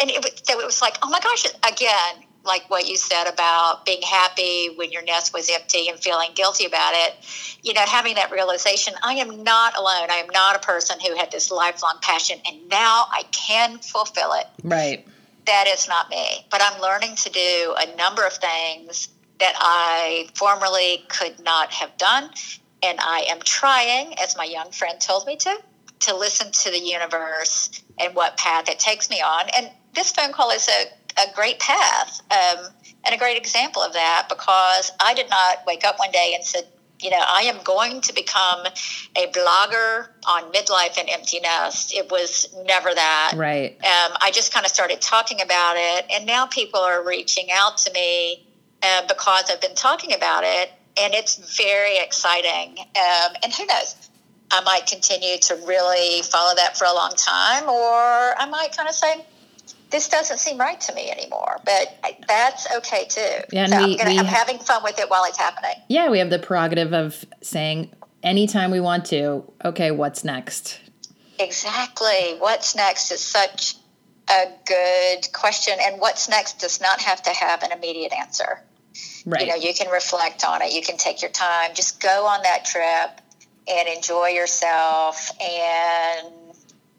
and 0.00 0.10
it 0.10 0.40
so 0.46 0.58
it 0.60 0.64
was 0.66 0.80
like, 0.80 0.96
oh 1.02 1.10
my 1.10 1.20
gosh, 1.20 1.44
again, 1.70 2.24
like 2.44 2.68
what 2.70 2.88
you 2.88 2.96
said 2.96 3.24
about 3.24 3.84
being 3.84 4.00
happy 4.02 4.70
when 4.76 4.90
your 4.90 5.02
nest 5.02 5.34
was 5.34 5.50
empty 5.50 5.88
and 5.88 5.98
feeling 5.98 6.30
guilty 6.34 6.64
about 6.64 6.94
it, 6.94 7.14
you 7.62 7.74
know, 7.74 7.82
having 7.86 8.14
that 8.14 8.30
realization, 8.30 8.94
I 9.02 9.14
am 9.14 9.42
not 9.42 9.76
alone. 9.76 10.10
I 10.10 10.16
am 10.16 10.28
not 10.30 10.56
a 10.56 10.60
person 10.60 10.98
who 11.00 11.14
had 11.16 11.30
this 11.30 11.50
lifelong 11.50 11.98
passion 12.00 12.38
and 12.46 12.68
now 12.68 13.06
I 13.10 13.24
can 13.32 13.78
fulfill 13.78 14.32
it 14.32 14.46
Right. 14.62 15.06
that 15.46 15.66
is 15.68 15.86
not 15.88 16.08
me. 16.08 16.46
But 16.50 16.62
I'm 16.62 16.80
learning 16.80 17.16
to 17.16 17.30
do 17.30 17.74
a 17.78 17.96
number 17.96 18.24
of 18.26 18.32
things 18.34 19.08
that 19.40 19.54
I 19.58 20.28
formerly 20.34 21.04
could 21.08 21.38
not 21.44 21.72
have 21.72 21.96
done. 21.98 22.30
And 22.82 22.98
I 23.00 23.26
am 23.28 23.40
trying, 23.40 24.18
as 24.18 24.36
my 24.36 24.44
young 24.44 24.70
friend 24.70 25.00
told 25.00 25.26
me 25.26 25.36
to, 25.36 25.58
to 26.00 26.16
listen 26.16 26.50
to 26.52 26.70
the 26.70 26.78
universe 26.78 27.82
and 27.98 28.14
what 28.14 28.36
path 28.36 28.68
it 28.68 28.78
takes 28.78 29.10
me 29.10 29.20
on. 29.20 29.46
And 29.56 29.70
this 29.94 30.12
phone 30.12 30.32
call 30.32 30.50
is 30.50 30.68
a, 30.68 31.22
a 31.22 31.34
great 31.34 31.58
path 31.58 32.20
um, 32.30 32.66
and 33.04 33.14
a 33.14 33.18
great 33.18 33.36
example 33.36 33.82
of 33.82 33.92
that 33.94 34.26
because 34.28 34.92
I 35.00 35.14
did 35.14 35.28
not 35.30 35.64
wake 35.66 35.84
up 35.84 35.98
one 35.98 36.10
day 36.10 36.32
and 36.34 36.44
said, 36.44 36.66
you 37.00 37.10
know, 37.10 37.22
I 37.24 37.42
am 37.42 37.62
going 37.62 38.00
to 38.02 38.12
become 38.12 38.66
a 39.16 39.26
blogger 39.28 40.08
on 40.26 40.50
midlife 40.52 40.98
and 40.98 41.08
empty 41.08 41.38
nest. 41.40 41.94
It 41.94 42.10
was 42.10 42.48
never 42.66 42.92
that 42.92 43.34
Right. 43.36 43.76
um, 43.84 44.16
I 44.20 44.30
just 44.32 44.52
kind 44.52 44.66
of 44.66 44.72
started 44.72 45.00
talking 45.00 45.40
about 45.40 45.76
it, 45.76 46.06
and 46.10 46.26
now 46.26 46.46
people 46.46 46.80
are 46.80 47.04
reaching 47.06 47.48
out 47.52 47.78
to 47.78 47.92
me 47.92 48.48
uh, 48.82 49.02
because 49.06 49.48
I've 49.48 49.60
been 49.60 49.76
talking 49.76 50.12
about 50.12 50.42
it, 50.44 50.72
and 51.00 51.14
it's 51.14 51.56
very 51.56 51.98
exciting. 51.98 52.78
Um, 52.80 53.36
and 53.44 53.52
who 53.52 53.64
knows? 53.66 53.94
I 54.50 54.60
might 54.62 54.86
continue 54.86 55.38
to 55.38 55.54
really 55.66 56.22
follow 56.22 56.54
that 56.56 56.76
for 56.76 56.84
a 56.86 56.94
long 56.94 57.12
time, 57.16 57.68
or 57.68 58.38
I 58.38 58.46
might 58.50 58.74
kind 58.76 58.88
of 58.88 58.94
say, 58.94 59.24
"This 59.90 60.08
doesn't 60.08 60.38
seem 60.38 60.58
right 60.58 60.80
to 60.82 60.94
me 60.94 61.10
anymore." 61.10 61.60
But 61.64 61.94
that's 62.26 62.70
okay 62.76 63.04
too. 63.08 63.20
Yeah, 63.52 63.66
so 63.66 63.76
we- 63.78 63.92
I'm, 63.92 63.96
gonna, 63.98 64.10
we 64.10 64.18
I'm 64.18 64.24
ha- 64.26 64.36
having 64.36 64.58
fun 64.58 64.82
with 64.82 64.98
it 64.98 65.10
while 65.10 65.24
it's 65.24 65.38
happening. 65.38 65.74
Yeah, 65.88 66.08
we 66.10 66.18
have 66.18 66.30
the 66.30 66.38
prerogative 66.38 66.92
of 66.94 67.24
saying 67.42 67.90
anytime 68.22 68.70
we 68.70 68.80
want 68.80 69.04
to, 69.06 69.44
okay, 69.64 69.90
what's 69.90 70.24
next? 70.24 70.80
Exactly. 71.38 72.36
What's 72.38 72.74
next 72.74 73.10
is 73.10 73.20
such 73.20 73.76
a 74.30 74.46
good 74.66 75.32
question, 75.32 75.74
and 75.80 76.00
what's 76.00 76.28
next 76.28 76.58
does 76.60 76.80
not 76.80 77.00
have 77.00 77.22
to 77.22 77.30
have 77.30 77.62
an 77.62 77.72
immediate 77.72 78.12
answer. 78.12 78.62
Right. 79.24 79.42
You 79.42 79.48
know, 79.48 79.54
you 79.56 79.72
can 79.74 79.90
reflect 79.90 80.44
on 80.44 80.62
it. 80.62 80.72
You 80.72 80.82
can 80.82 80.96
take 80.96 81.22
your 81.22 81.30
time. 81.30 81.74
Just 81.74 82.00
go 82.00 82.26
on 82.26 82.42
that 82.42 82.64
trip 82.64 83.20
and 83.70 83.88
enjoy 83.88 84.28
yourself, 84.28 85.30
and 85.40 86.28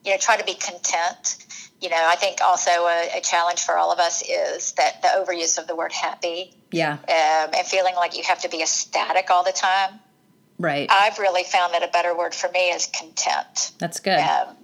you 0.06 0.12
know, 0.12 0.18
try 0.18 0.38
to 0.38 0.46
be 0.46 0.54
content. 0.54 1.38
You 1.82 1.90
know, 1.90 1.98
I 1.98 2.16
think 2.16 2.42
also 2.42 2.70
a, 2.70 3.18
a 3.18 3.22
challenge 3.22 3.62
for 3.62 3.78
all 3.78 3.92
of 3.92 4.00
us 4.00 4.22
is 4.22 4.74
that 4.74 5.02
the 5.02 5.08
overuse 5.08 5.58
of 5.58 5.68
the 5.68 5.76
word 5.76 5.94
happy 5.94 6.54
yeah. 6.72 6.94
um, 6.94 7.54
and 7.56 7.66
feeling 7.66 7.96
like 7.96 8.18
you 8.18 8.24
have 8.24 8.42
to 8.42 8.50
be 8.50 8.62
ecstatic 8.62 9.30
all 9.30 9.44
the 9.44 9.54
time. 9.54 10.00
Right. 10.58 10.90
I've 10.92 11.20
really 11.20 11.44
found 11.44 11.74
that 11.74 11.84
a 11.84 11.88
better 11.88 12.16
word 12.18 12.36
for 12.36 12.50
me 12.52 12.70
is 12.72 12.88
content 12.88 13.72
That's 13.80 14.02
good. 14.02 14.20
um, 14.20 14.58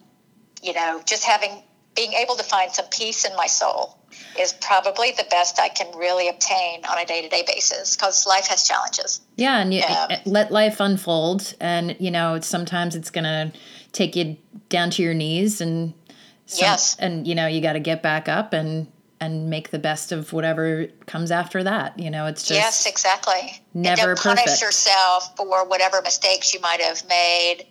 you 0.61 0.73
know, 0.73 1.01
just 1.05 1.23
having 1.23 1.63
being 1.95 2.13
able 2.13 2.35
to 2.35 2.43
find 2.43 2.71
some 2.71 2.85
peace 2.87 3.25
in 3.25 3.35
my 3.35 3.47
soul 3.47 3.97
is 4.39 4.53
probably 4.53 5.11
the 5.11 5.25
best 5.29 5.59
I 5.59 5.69
can 5.69 5.95
really 5.97 6.27
obtain 6.29 6.85
on 6.85 6.97
a 6.97 7.05
day 7.05 7.21
to 7.21 7.29
day 7.29 7.43
basis 7.47 7.95
because 7.95 8.25
life 8.27 8.47
has 8.47 8.67
challenges. 8.67 9.21
Yeah, 9.37 9.59
and 9.59 9.73
you 9.73 9.81
uh, 9.87 10.17
let 10.25 10.51
life 10.51 10.79
unfold, 10.79 11.55
and 11.59 11.95
you 11.99 12.11
know 12.11 12.39
sometimes 12.41 12.95
it's 12.95 13.11
gonna 13.11 13.51
take 13.91 14.15
you 14.15 14.37
down 14.69 14.89
to 14.91 15.03
your 15.03 15.13
knees, 15.13 15.61
and 15.61 15.93
some- 16.45 16.65
Yes. 16.65 16.95
and 16.99 17.27
you 17.27 17.35
know 17.35 17.47
you 17.47 17.61
got 17.61 17.73
to 17.73 17.79
get 17.79 18.01
back 18.01 18.27
up 18.27 18.53
and 18.53 18.87
and 19.21 19.49
make 19.49 19.71
the 19.71 19.79
best 19.79 20.11
of 20.11 20.33
whatever 20.33 20.87
comes 21.05 21.31
after 21.31 21.63
that. 21.63 21.97
You 21.97 22.11
know, 22.11 22.25
it's 22.25 22.43
just 22.43 22.59
yes, 22.59 22.85
exactly. 22.85 23.61
never 23.73 24.11
and 24.11 24.17
don't 24.17 24.19
punish 24.19 24.43
perfect. 24.43 24.61
yourself 24.61 25.35
for 25.37 25.65
whatever 25.65 26.01
mistakes 26.01 26.53
you 26.53 26.59
might 26.59 26.81
have 26.81 27.07
made 27.07 27.65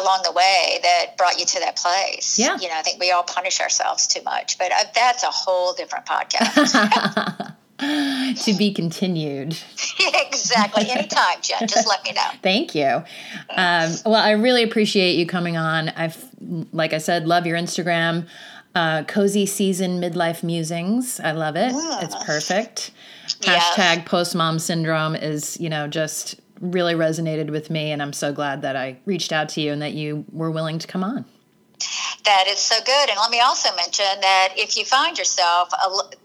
along 0.00 0.22
the 0.24 0.32
way 0.32 0.78
that 0.82 1.16
brought 1.16 1.38
you 1.38 1.46
to 1.46 1.60
that 1.60 1.76
place. 1.76 2.38
Yeah. 2.38 2.56
You 2.58 2.68
know, 2.68 2.76
I 2.76 2.82
think 2.82 3.00
we 3.00 3.10
all 3.10 3.24
punish 3.24 3.60
ourselves 3.60 4.06
too 4.06 4.22
much, 4.22 4.58
but 4.58 4.72
uh, 4.72 4.84
that's 4.94 5.22
a 5.22 5.30
whole 5.30 5.72
different 5.72 6.06
podcast. 6.06 7.54
to 7.78 8.54
be 8.56 8.72
continued. 8.72 9.58
exactly. 10.00 10.88
Anytime, 10.88 11.38
Jen, 11.42 11.66
just 11.66 11.88
let 11.88 12.04
me 12.04 12.12
know. 12.12 12.30
Thank 12.42 12.74
you. 12.74 13.02
Um, 13.50 13.92
well, 14.06 14.14
I 14.14 14.32
really 14.32 14.62
appreciate 14.62 15.14
you 15.14 15.26
coming 15.26 15.56
on. 15.56 15.88
I've, 15.90 16.24
like 16.72 16.92
I 16.92 16.98
said, 16.98 17.26
love 17.26 17.46
your 17.46 17.58
Instagram. 17.58 18.28
Uh, 18.76 19.04
cozy 19.04 19.46
season 19.46 20.00
midlife 20.00 20.42
musings. 20.42 21.20
I 21.20 21.32
love 21.32 21.56
it. 21.56 21.72
It's 21.74 22.24
perfect. 22.24 22.90
Yes. 23.42 23.76
Hashtag 23.76 24.06
post 24.06 24.34
mom 24.34 24.58
syndrome 24.58 25.14
is, 25.14 25.58
you 25.60 25.68
know, 25.68 25.86
just 25.86 26.40
really 26.60 26.94
resonated 26.94 27.50
with 27.50 27.70
me. 27.70 27.90
And 27.90 28.02
I'm 28.02 28.12
so 28.12 28.32
glad 28.32 28.62
that 28.62 28.76
I 28.76 28.98
reached 29.04 29.32
out 29.32 29.48
to 29.50 29.60
you 29.60 29.72
and 29.72 29.82
that 29.82 29.92
you 29.92 30.24
were 30.32 30.50
willing 30.50 30.78
to 30.78 30.86
come 30.86 31.04
on. 31.04 31.24
That 32.24 32.46
is 32.48 32.58
so 32.58 32.76
good. 32.84 33.10
And 33.10 33.18
let 33.18 33.30
me 33.30 33.40
also 33.40 33.74
mention 33.76 34.06
that 34.22 34.54
if 34.56 34.76
you 34.76 34.84
find 34.84 35.18
yourself 35.18 35.70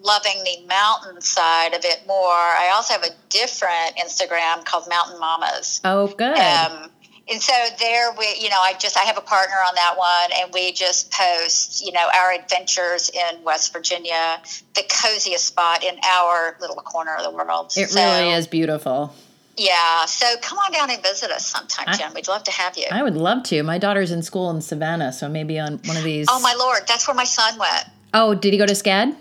loving 0.02 0.44
the 0.46 0.66
mountain 0.68 1.20
side 1.20 1.74
of 1.74 1.84
it 1.84 2.04
more, 2.08 2.32
I 2.32 2.72
also 2.74 2.94
have 2.94 3.04
a 3.04 3.14
different 3.30 3.98
Instagram 3.98 4.64
called 4.64 4.88
Mountain 4.88 5.20
Mamas. 5.20 5.82
Oh, 5.84 6.08
good. 6.08 6.38
Um, 6.38 6.90
and 7.32 7.42
so 7.42 7.54
there 7.80 8.12
we, 8.18 8.26
you 8.40 8.50
know, 8.50 8.60
I 8.60 8.74
just, 8.80 8.98
I 8.98 9.02
have 9.02 9.18
a 9.18 9.22
partner 9.22 9.56
on 9.68 9.76
that 9.76 9.98
one 9.98 10.42
and 10.42 10.54
we 10.54 10.72
just 10.72 11.12
post, 11.12 11.86
you 11.86 11.92
know, 11.92 12.08
our 12.16 12.32
adventures 12.32 13.10
in 13.10 13.44
West 13.44 13.74
Virginia, 13.74 14.42
the 14.76 14.84
coziest 14.90 15.46
spot 15.46 15.84
in 15.84 16.00
our 16.10 16.58
little 16.62 16.78
corner 16.78 17.16
of 17.16 17.24
the 17.24 17.32
world. 17.32 17.74
it 17.76 17.90
So, 17.90 18.02
really 18.02 18.32
is 18.32 18.48
beautiful. 18.48 19.14
Yeah, 19.60 20.06
so 20.06 20.26
come 20.42 20.58
on 20.58 20.72
down 20.72 20.90
and 20.90 21.04
visit 21.04 21.30
us 21.32 21.46
sometime, 21.46 21.86
I- 21.90 21.98
Jen. 21.98 22.14
We'd 22.14 22.30
love 22.30 22.44
to 22.46 22.52
have 22.52 22.78
you. 22.78 22.86
I 22.90 23.04
would 23.04 23.18
love 23.18 23.44
to. 23.44 23.62
My 23.62 23.78
daughter's 23.78 24.10
in 24.10 24.22
school 24.24 24.50
in 24.52 24.62
Savannah, 24.62 25.12
so 25.12 25.28
maybe 25.28 25.60
on 25.60 25.80
one 25.86 25.98
of 25.98 26.04
these. 26.04 26.28
oh 26.30 26.40
my 26.40 26.54
lord, 26.58 26.84
that's 26.88 27.08
where 27.08 27.16
my 27.16 27.26
son 27.26 27.60
went. 27.60 27.86
Oh, 28.14 28.34
did 28.34 28.54
he 28.54 28.58
go 28.58 28.66
to 28.66 28.74
SCAD? 28.74 29.16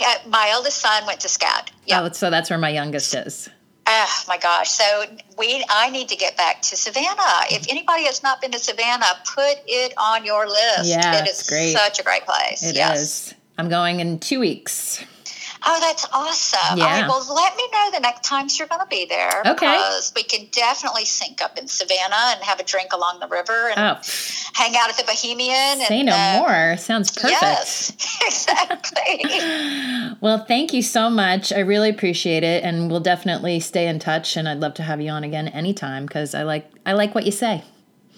Yeah, 0.00 0.14
my 0.28 0.48
eldest 0.52 0.78
son 0.78 1.04
went 1.06 1.20
to 1.20 1.28
SCAD. 1.28 1.70
Yeah. 1.86 2.02
Oh, 2.02 2.12
so 2.12 2.30
that's 2.30 2.50
where 2.50 2.58
my 2.58 2.70
youngest 2.70 3.14
is. 3.14 3.48
Oh 3.92 4.22
my 4.28 4.38
gosh! 4.38 4.70
So 4.70 4.84
we, 5.36 5.64
I 5.68 5.90
need 5.90 6.08
to 6.10 6.16
get 6.16 6.36
back 6.36 6.62
to 6.62 6.76
Savannah. 6.76 7.42
If 7.50 7.66
anybody 7.68 8.04
has 8.04 8.22
not 8.22 8.40
been 8.40 8.52
to 8.52 8.58
Savannah, 8.60 9.18
put 9.34 9.56
it 9.66 9.92
on 9.98 10.24
your 10.24 10.46
list. 10.46 10.84
Yeah, 10.84 11.24
it's 11.24 11.48
great. 11.48 11.72
such 11.72 11.98
a 11.98 12.04
great 12.04 12.24
place. 12.24 12.62
It 12.62 12.70
is. 12.70 12.76
yes. 12.76 13.34
I'm 13.58 13.68
going 13.68 13.98
in 13.98 14.20
two 14.20 14.38
weeks. 14.38 15.04
Oh, 15.62 15.78
that's 15.80 16.06
awesome. 16.12 16.78
Yeah. 16.78 16.84
All 16.84 16.90
right, 16.90 17.08
well, 17.08 17.34
let 17.34 17.56
me 17.56 17.64
know 17.72 17.90
the 17.92 18.00
next 18.00 18.24
times 18.24 18.58
you're 18.58 18.68
going 18.68 18.80
to 18.80 18.86
be 18.86 19.06
there. 19.06 19.42
Okay. 19.46 19.66
Because 19.66 20.12
we 20.14 20.22
can 20.22 20.46
definitely 20.52 21.04
sync 21.04 21.42
up 21.42 21.58
in 21.58 21.68
Savannah 21.68 22.34
and 22.34 22.42
have 22.42 22.60
a 22.60 22.64
drink 22.64 22.92
along 22.92 23.20
the 23.20 23.28
river 23.28 23.68
and 23.70 23.78
Oh, 23.78 24.00
hang 24.54 24.74
out 24.76 24.88
at 24.88 24.96
the 24.96 25.04
Bohemian. 25.04 25.80
say 25.86 26.00
and, 26.00 26.06
no 26.06 26.14
uh, 26.14 26.38
more. 26.38 26.76
Sounds 26.76 27.10
perfect. 27.10 27.32
Yes, 27.32 27.92
exactly. 28.22 29.24
Well, 30.20 30.44
thank 30.44 30.74
you 30.74 30.82
so 30.82 31.08
much. 31.08 31.50
I 31.52 31.60
really 31.60 31.88
appreciate 31.88 32.42
it, 32.42 32.62
and 32.62 32.90
we'll 32.90 33.00
definitely 33.00 33.58
stay 33.60 33.86
in 33.86 33.98
touch. 33.98 34.36
And 34.36 34.46
I'd 34.48 34.58
love 34.60 34.74
to 34.74 34.82
have 34.82 35.00
you 35.00 35.10
on 35.10 35.24
again 35.24 35.48
anytime 35.48 36.04
because 36.04 36.34
I 36.34 36.42
like 36.42 36.70
I 36.84 36.92
like 36.92 37.14
what 37.14 37.24
you 37.24 37.32
say. 37.32 37.64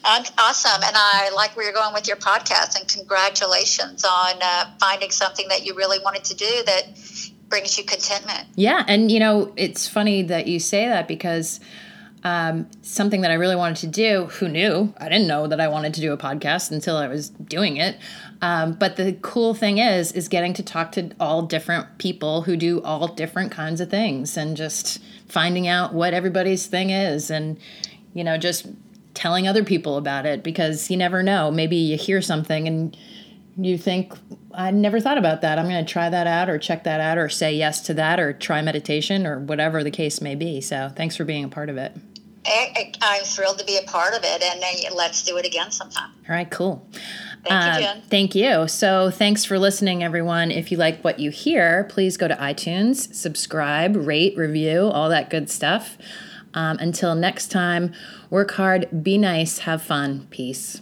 Awesome. 0.04 0.82
And 0.84 0.96
I 0.96 1.30
like 1.34 1.56
where 1.56 1.64
you're 1.64 1.74
going 1.74 1.94
with 1.94 2.08
your 2.08 2.16
podcast. 2.16 2.78
And 2.78 2.88
congratulations 2.88 4.04
on 4.04 4.34
uh, 4.42 4.70
finding 4.80 5.10
something 5.10 5.48
that 5.48 5.64
you 5.64 5.74
really 5.74 5.98
wanted 6.02 6.24
to 6.24 6.34
do 6.34 6.62
that 6.66 6.84
brings 7.48 7.76
you 7.76 7.84
contentment. 7.84 8.48
Yeah, 8.56 8.82
and 8.88 9.12
you 9.12 9.20
know 9.20 9.52
it's 9.56 9.86
funny 9.86 10.22
that 10.22 10.46
you 10.46 10.58
say 10.58 10.88
that 10.88 11.06
because 11.06 11.60
um, 12.24 12.68
something 12.82 13.20
that 13.22 13.30
I 13.30 13.34
really 13.34 13.56
wanted 13.56 13.76
to 13.78 13.86
do. 13.88 14.26
Who 14.38 14.48
knew? 14.48 14.94
I 14.98 15.08
didn't 15.08 15.26
know 15.26 15.46
that 15.48 15.60
I 15.60 15.68
wanted 15.68 15.92
to 15.94 16.00
do 16.00 16.12
a 16.12 16.16
podcast 16.16 16.70
until 16.70 16.96
I 16.96 17.08
was 17.08 17.28
doing 17.28 17.76
it. 17.76 17.98
Um, 18.40 18.72
but 18.72 18.96
the 18.96 19.16
cool 19.22 19.54
thing 19.54 19.78
is, 19.78 20.12
is 20.12 20.28
getting 20.28 20.54
to 20.54 20.62
talk 20.62 20.92
to 20.92 21.10
all 21.20 21.42
different 21.42 21.98
people 21.98 22.42
who 22.42 22.56
do 22.56 22.80
all 22.82 23.08
different 23.08 23.52
kinds 23.52 23.80
of 23.80 23.90
things, 23.90 24.36
and 24.36 24.56
just 24.56 25.00
finding 25.28 25.68
out 25.68 25.92
what 25.92 26.14
everybody's 26.14 26.66
thing 26.66 26.90
is, 26.90 27.30
and 27.30 27.58
you 28.14 28.24
know, 28.24 28.38
just 28.38 28.66
telling 29.14 29.46
other 29.46 29.64
people 29.64 29.96
about 29.96 30.26
it 30.26 30.42
because 30.42 30.90
you 30.90 30.96
never 30.96 31.22
know. 31.22 31.50
Maybe 31.50 31.76
you 31.76 31.96
hear 31.96 32.22
something 32.22 32.66
and 32.66 32.96
you 33.56 33.76
think 33.76 34.14
I 34.54 34.70
never 34.70 35.00
thought 35.00 35.18
about 35.18 35.40
that. 35.42 35.58
I'm 35.58 35.68
going 35.68 35.84
to 35.84 35.90
try 35.90 36.08
that 36.10 36.26
out 36.26 36.48
or 36.48 36.58
check 36.58 36.84
that 36.84 37.00
out 37.00 37.18
or 37.18 37.28
say 37.28 37.54
yes 37.54 37.80
to 37.82 37.94
that 37.94 38.20
or 38.20 38.32
try 38.32 38.62
meditation 38.62 39.26
or 39.26 39.38
whatever 39.40 39.82
the 39.82 39.90
case 39.90 40.20
may 40.20 40.34
be. 40.34 40.60
So, 40.60 40.90
thanks 40.94 41.16
for 41.16 41.24
being 41.24 41.44
a 41.44 41.48
part 41.48 41.68
of 41.68 41.76
it. 41.76 41.96
I, 42.44 42.92
I'm 43.00 43.22
thrilled 43.24 43.58
to 43.60 43.64
be 43.64 43.78
a 43.78 43.82
part 43.82 44.14
of 44.14 44.24
it. 44.24 44.42
And 44.42 44.62
uh, 44.62 44.94
let's 44.94 45.22
do 45.22 45.36
it 45.36 45.46
again 45.46 45.70
sometime. 45.70 46.10
All 46.28 46.34
right, 46.34 46.50
cool. 46.50 46.86
Thank 47.44 47.64
Uh, 47.64 47.78
you, 47.78 47.84
Jen. 47.84 48.02
Thank 48.08 48.34
you. 48.34 48.68
So, 48.68 49.10
thanks 49.10 49.44
for 49.44 49.58
listening, 49.58 50.02
everyone. 50.02 50.50
If 50.50 50.70
you 50.70 50.76
like 50.76 51.02
what 51.02 51.18
you 51.18 51.30
hear, 51.30 51.84
please 51.84 52.16
go 52.16 52.28
to 52.28 52.34
iTunes, 52.36 53.14
subscribe, 53.14 53.96
rate, 53.96 54.36
review, 54.36 54.82
all 54.82 55.08
that 55.08 55.30
good 55.30 55.50
stuff. 55.50 55.96
Um, 56.54 56.76
until 56.78 57.14
next 57.14 57.50
time, 57.50 57.94
work 58.32 58.52
hard, 58.52 59.04
be 59.04 59.18
nice, 59.18 59.58
have 59.58 59.82
fun. 59.82 60.26
Peace. 60.30 60.80